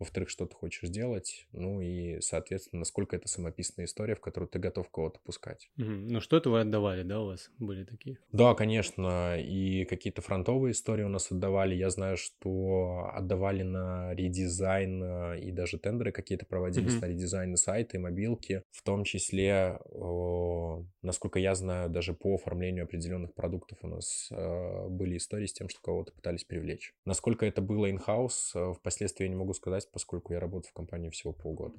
во-вторых, 0.00 0.30
что 0.30 0.46
ты 0.46 0.56
хочешь 0.56 0.88
делать, 0.88 1.46
ну 1.52 1.80
и, 1.80 2.20
соответственно, 2.20 2.80
насколько 2.80 3.14
это 3.14 3.28
самописная 3.28 3.84
история, 3.84 4.14
в 4.14 4.20
которую 4.20 4.48
ты 4.48 4.58
готов 4.58 4.90
кого-то 4.90 5.20
пускать. 5.20 5.70
Угу. 5.76 5.84
Ну 5.84 6.20
что-то 6.20 6.50
вы 6.50 6.60
отдавали, 6.60 7.02
да, 7.02 7.20
у 7.20 7.26
вас 7.26 7.50
были 7.58 7.84
такие? 7.84 8.18
Да, 8.32 8.54
конечно, 8.54 9.38
и 9.38 9.84
какие-то 9.84 10.22
фронтовые 10.22 10.72
истории 10.72 11.04
у 11.04 11.08
нас 11.08 11.30
отдавали. 11.30 11.74
Я 11.74 11.90
знаю, 11.90 12.16
что 12.16 13.10
отдавали 13.14 13.62
на 13.62 14.14
редизайн, 14.14 15.02
э, 15.02 15.40
и 15.40 15.52
даже 15.52 15.78
тендеры 15.78 16.12
какие-то 16.12 16.46
проводились 16.46 16.94
угу. 16.94 17.02
на 17.02 17.10
редизайн 17.10 17.56
сайта 17.56 17.98
и 17.98 18.00
мобилки, 18.00 18.62
в 18.70 18.82
том 18.82 19.04
числе, 19.04 19.78
о, 19.90 20.82
насколько 21.02 21.38
я 21.38 21.54
знаю, 21.54 21.90
даже 21.90 22.14
по 22.14 22.34
оформлению 22.34 22.84
определенных 22.84 23.34
продуктов 23.34 23.78
у 23.82 23.86
нас 23.86 24.28
э, 24.30 24.88
были 24.88 25.18
истории 25.18 25.46
с 25.46 25.52
тем, 25.52 25.68
что 25.68 25.80
кого-то 25.82 26.12
пытались 26.12 26.44
привлечь. 26.44 26.94
Насколько 27.04 27.44
это 27.44 27.60
было 27.60 27.90
in-house, 27.90 28.52
э, 28.54 28.72
впоследствии 28.72 29.24
я 29.24 29.28
не 29.28 29.36
могу 29.36 29.52
сказать, 29.52 29.89
поскольку 29.92 30.32
я 30.32 30.40
работаю 30.40 30.70
в 30.70 30.74
компании 30.74 31.10
всего 31.10 31.32
полгода. 31.32 31.76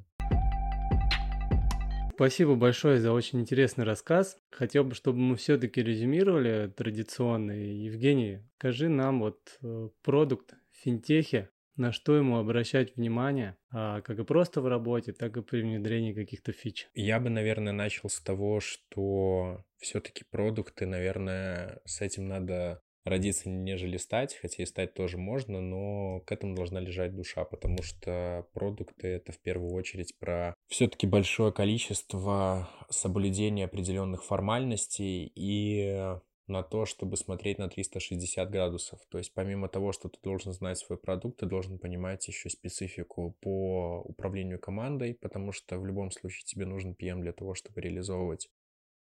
Спасибо 2.14 2.54
большое 2.54 3.00
за 3.00 3.14
очень 3.14 3.40
интересный 3.40 3.84
рассказ. 3.84 4.38
Хотел 4.52 4.84
бы, 4.84 4.94
чтобы 4.94 5.18
мы 5.18 5.36
все-таки 5.38 5.82
резюмировали 5.82 6.68
традиционно. 6.68 7.52
Евгений, 7.52 8.44
скажи 8.58 8.90
нам 8.90 9.22
вот 9.22 9.58
э, 9.64 9.90
продукт 10.04 10.54
финтехи, 10.72 11.50
на 11.78 11.92
что 11.92 12.16
ему 12.16 12.38
обращать 12.38 12.96
внимание, 12.96 13.58
а 13.72 14.02
как 14.02 14.20
и 14.20 14.24
просто 14.24 14.62
в 14.62 14.68
работе, 14.68 15.14
так 15.14 15.36
и 15.38 15.42
при 15.42 15.62
внедрении 15.62 16.14
каких-то 16.14 16.52
фич? 16.52 16.88
Я 16.94 17.20
бы, 17.20 17.30
наверное, 17.30 17.74
начал 17.74 18.10
с 18.10 18.22
того, 18.22 18.60
что 18.60 19.64
все-таки 19.78 20.24
продукты, 20.30 20.86
наверное, 20.86 21.82
с 21.86 22.02
этим 22.02 22.28
надо 22.28 22.84
родиться, 23.04 23.50
нежели 23.50 23.98
стать, 23.98 24.36
хотя 24.36 24.64
и 24.64 24.66
стать 24.66 24.94
тоже 24.94 25.18
можно, 25.18 25.62
но 25.62 26.22
к 26.22 26.32
этому 26.32 26.56
должна 26.56 26.80
лежать 26.80 27.16
душа, 27.16 27.46
потому 27.46 27.82
что 27.82 28.48
продукты— 28.54 29.08
это 29.10 29.32
в 29.32 29.40
первую 29.40 29.74
очередь 29.74 30.18
про 30.20 30.56
все-таки 30.68 31.08
большое 31.08 31.52
количество 31.52 32.70
соблюдения 32.90 33.66
определенных 33.66 34.24
формальностей 34.24 35.32
и 35.36 36.16
на 36.52 36.64
то, 36.64 36.86
чтобы 36.86 37.18
смотреть 37.18 37.58
на 37.58 37.70
360 37.70 38.50
градусов. 38.50 39.00
То 39.10 39.18
есть 39.18 39.34
помимо 39.34 39.70
того, 39.70 39.92
что 39.94 40.10
ты 40.10 40.20
должен 40.22 40.52
знать 40.54 40.78
свой 40.78 40.98
продукт, 40.98 41.40
ты 41.40 41.46
должен 41.46 41.80
понимать 41.80 42.28
еще 42.28 42.50
специфику 42.50 43.36
по 43.42 44.02
управлению 44.06 44.60
командой, 44.60 45.16
потому 45.16 45.52
что 45.52 45.80
в 45.80 45.86
любом 45.86 46.12
случае 46.12 46.44
тебе 46.46 46.66
нужен 46.66 46.96
PM 47.00 47.22
для 47.22 47.34
того, 47.34 47.56
чтобы 47.56 47.82
реализовывать 47.82 48.50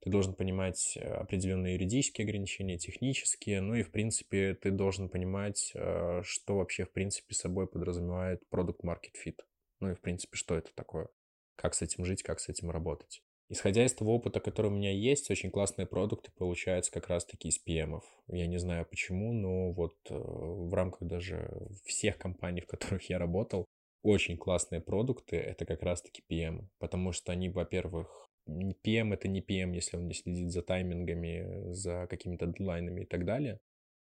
ты 0.01 0.11
должен 0.11 0.35
понимать 0.35 0.97
э, 0.97 1.01
определенные 1.01 1.75
юридические 1.75 2.25
ограничения, 2.25 2.79
технические, 2.79 3.61
ну 3.61 3.75
и, 3.75 3.83
в 3.83 3.91
принципе, 3.91 4.55
ты 4.55 4.71
должен 4.71 5.09
понимать, 5.09 5.73
э, 5.75 6.23
что 6.25 6.57
вообще, 6.57 6.85
в 6.85 6.93
принципе, 6.93 7.35
собой 7.35 7.67
подразумевает 7.67 8.49
продукт 8.49 8.85
market 8.85 9.15
fit. 9.25 9.41
Ну 9.81 9.91
и, 9.91 9.95
в 9.95 10.01
принципе, 10.01 10.37
что 10.37 10.57
это 10.57 10.71
такое, 10.75 11.09
как 11.57 11.75
с 11.75 11.83
этим 11.83 12.05
жить, 12.05 12.23
как 12.23 12.41
с 12.41 12.49
этим 12.49 12.71
работать. 12.71 13.23
Исходя 13.51 13.85
из 13.85 13.95
того 13.95 14.17
опыта, 14.17 14.41
который 14.41 14.67
у 14.67 14.75
меня 14.75 14.93
есть, 14.93 15.31
очень 15.31 15.51
классные 15.51 15.87
продукты 15.87 16.31
получаются 16.37 16.93
как 16.93 17.09
раз-таки 17.09 17.49
из 17.49 17.59
PM. 17.65 18.01
Я 18.29 18.47
не 18.47 18.59
знаю 18.59 18.85
почему, 18.85 19.33
но 19.33 19.73
вот 19.73 19.97
э, 20.11 20.15
в 20.15 20.73
рамках 20.75 21.09
даже 21.09 21.51
всех 21.85 22.19
компаний, 22.19 22.61
в 22.61 22.67
которых 22.67 23.09
я 23.09 23.19
работал, 23.19 23.65
очень 24.03 24.37
классные 24.37 24.81
продукты— 24.81 25.37
это 25.39 25.65
как 25.65 25.83
раз-таки 25.83 26.23
PM, 26.31 26.69
потому 26.79 27.13
что 27.13 27.33
они, 27.33 27.49
во-первых, 27.49 28.29
PM 28.49 29.13
это 29.13 29.29
не 29.29 29.41
PM, 29.41 29.75
если 29.75 29.97
он 29.97 30.09
не 30.09 30.15
следит 30.15 30.51
за 30.51 30.63
таймингами, 30.63 31.73
за 31.73 32.07
какими-то 32.09 32.47
дедлайнами 32.47 33.03
и 33.03 33.07
так 33.07 33.25
далее. 33.25 33.61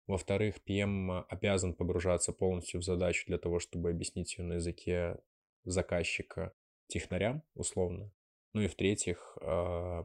Во-вторых, 0.07 0.57
PM 0.67 1.25
обязан 1.29 1.75
погружаться 1.75 2.33
полностью 2.33 2.81
в 2.81 2.85
задачу 2.85 3.25
для 3.27 3.39
того, 3.39 3.61
чтобы 3.61 3.91
объяснить 3.91 4.37
ее 4.37 4.45
на 4.45 4.55
языке 4.55 5.19
заказчика 5.65 6.53
технарям, 6.89 7.43
условно. 7.55 8.11
Ну 8.53 8.63
и 8.63 8.67
в-третьих, 8.67 9.39
а, 9.41 10.05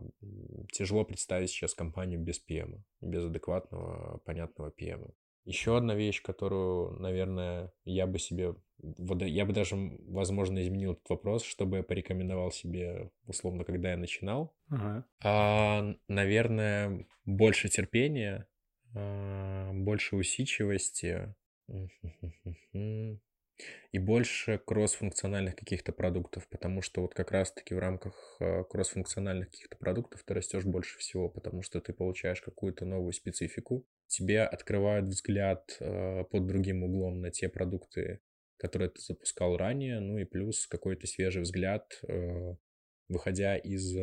тяжело 0.71 1.03
представить 1.03 1.49
сейчас 1.49 1.73
компанию 1.73 2.19
без 2.19 2.39
PM, 2.39 2.83
без 3.01 3.25
адекватного, 3.25 4.19
понятного 4.19 4.69
PM. 4.69 5.11
Еще 5.45 5.77
одна 5.77 5.93
вещь, 5.93 6.23
которую, 6.23 6.99
наверное, 6.99 7.71
я 7.85 8.07
бы 8.07 8.17
себе... 8.17 8.55
Я 8.79 9.45
бы 9.45 9.53
даже, 9.53 9.75
возможно, 9.75 10.61
изменил 10.61 10.93
этот 10.93 11.07
вопрос, 11.09 11.43
чтобы 11.43 11.77
я 11.77 11.83
порекомендовал 11.83 12.51
себе, 12.51 13.11
условно, 13.25 13.63
когда 13.63 13.91
я 13.91 13.97
начинал. 13.97 14.55
Ага. 14.69 15.05
А, 15.23 15.95
наверное, 16.07 17.07
больше 17.25 17.69
терпения, 17.69 18.47
а, 18.95 19.71
больше 19.73 20.15
усидчивости 20.15 21.33
и 23.91 23.99
больше 23.99 24.59
кросс-функциональных 24.65 25.55
каких-то 25.55 25.93
продуктов, 25.93 26.47
потому 26.49 26.81
что 26.81 27.01
вот 27.01 27.13
как 27.13 27.31
раз-таки 27.31 27.73
в 27.73 27.79
рамках 27.79 28.37
а, 28.39 28.63
кросс-функциональных 28.63 29.51
каких-то 29.51 29.77
продуктов 29.77 30.23
ты 30.23 30.33
растешь 30.33 30.65
больше 30.65 30.97
всего, 30.97 31.29
потому 31.29 31.61
что 31.61 31.79
ты 31.79 31.93
получаешь 31.93 32.41
какую-то 32.41 32.85
новую 32.85 33.13
специфику, 33.13 33.85
тебе 34.07 34.43
открывают 34.43 35.07
взгляд 35.07 35.77
а, 35.79 36.23
под 36.23 36.47
другим 36.47 36.83
углом 36.83 37.21
на 37.21 37.31
те 37.31 37.49
продукты, 37.49 38.21
которые 38.57 38.89
ты 38.89 39.01
запускал 39.01 39.57
ранее, 39.57 39.99
ну 39.99 40.17
и 40.17 40.25
плюс 40.25 40.67
какой-то 40.67 41.07
свежий 41.07 41.41
взгляд, 41.41 41.99
а, 42.07 42.55
выходя 43.07 43.57
из 43.57 43.95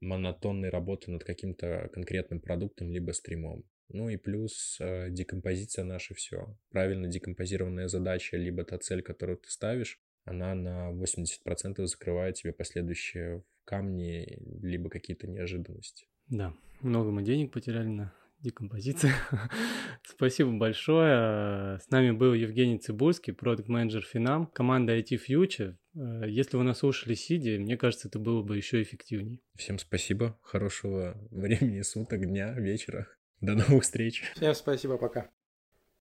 монотонной 0.00 0.68
работы 0.68 1.10
над 1.10 1.24
каким-то 1.24 1.88
конкретным 1.92 2.40
продуктом 2.40 2.90
либо 2.90 3.12
стримом. 3.12 3.64
Ну 3.88 4.08
и 4.08 4.16
плюс 4.16 4.78
э, 4.80 5.10
декомпозиция 5.10 5.84
наша 5.84 6.14
все. 6.14 6.56
Правильно 6.70 7.08
декомпозированная 7.08 7.88
задача, 7.88 8.36
либо 8.36 8.64
та 8.64 8.78
цель, 8.78 9.02
которую 9.02 9.38
ты 9.38 9.50
ставишь, 9.50 10.00
она 10.24 10.54
на 10.54 10.92
80% 10.92 11.84
закрывает 11.86 12.36
тебе 12.36 12.52
последующие 12.52 13.44
камни, 13.64 14.38
либо 14.62 14.88
какие-то 14.88 15.26
неожиданности. 15.28 16.06
Да, 16.28 16.54
много 16.80 17.10
мы 17.10 17.22
денег 17.22 17.52
потеряли 17.52 17.88
на 17.88 18.14
декомпозиции. 18.42 19.10
Спасибо 20.06 20.52
большое. 20.52 21.78
С 21.78 21.90
нами 21.90 22.10
был 22.10 22.34
Евгений 22.34 22.78
Цибульский, 22.78 23.32
продукт 23.32 23.68
менеджер 23.68 24.02
Финам, 24.02 24.46
команда 24.46 24.98
IT 24.98 25.18
Future. 25.28 25.76
Э, 25.94 26.28
если 26.28 26.56
вы 26.56 26.64
нас 26.64 26.78
слушали 26.78 27.14
сидя, 27.14 27.58
мне 27.58 27.76
кажется, 27.76 28.08
это 28.08 28.18
было 28.18 28.42
бы 28.42 28.56
еще 28.56 28.82
эффективнее. 28.82 29.40
Всем 29.56 29.78
спасибо, 29.78 30.38
хорошего 30.42 31.16
времени 31.30 31.82
суток, 31.82 32.26
дня, 32.26 32.52
вечера. 32.54 33.08
До 33.40 33.54
новых 33.54 33.82
встреч. 33.82 34.22
Всем 34.36 34.54
спасибо, 34.54 34.98
пока. 34.98 35.30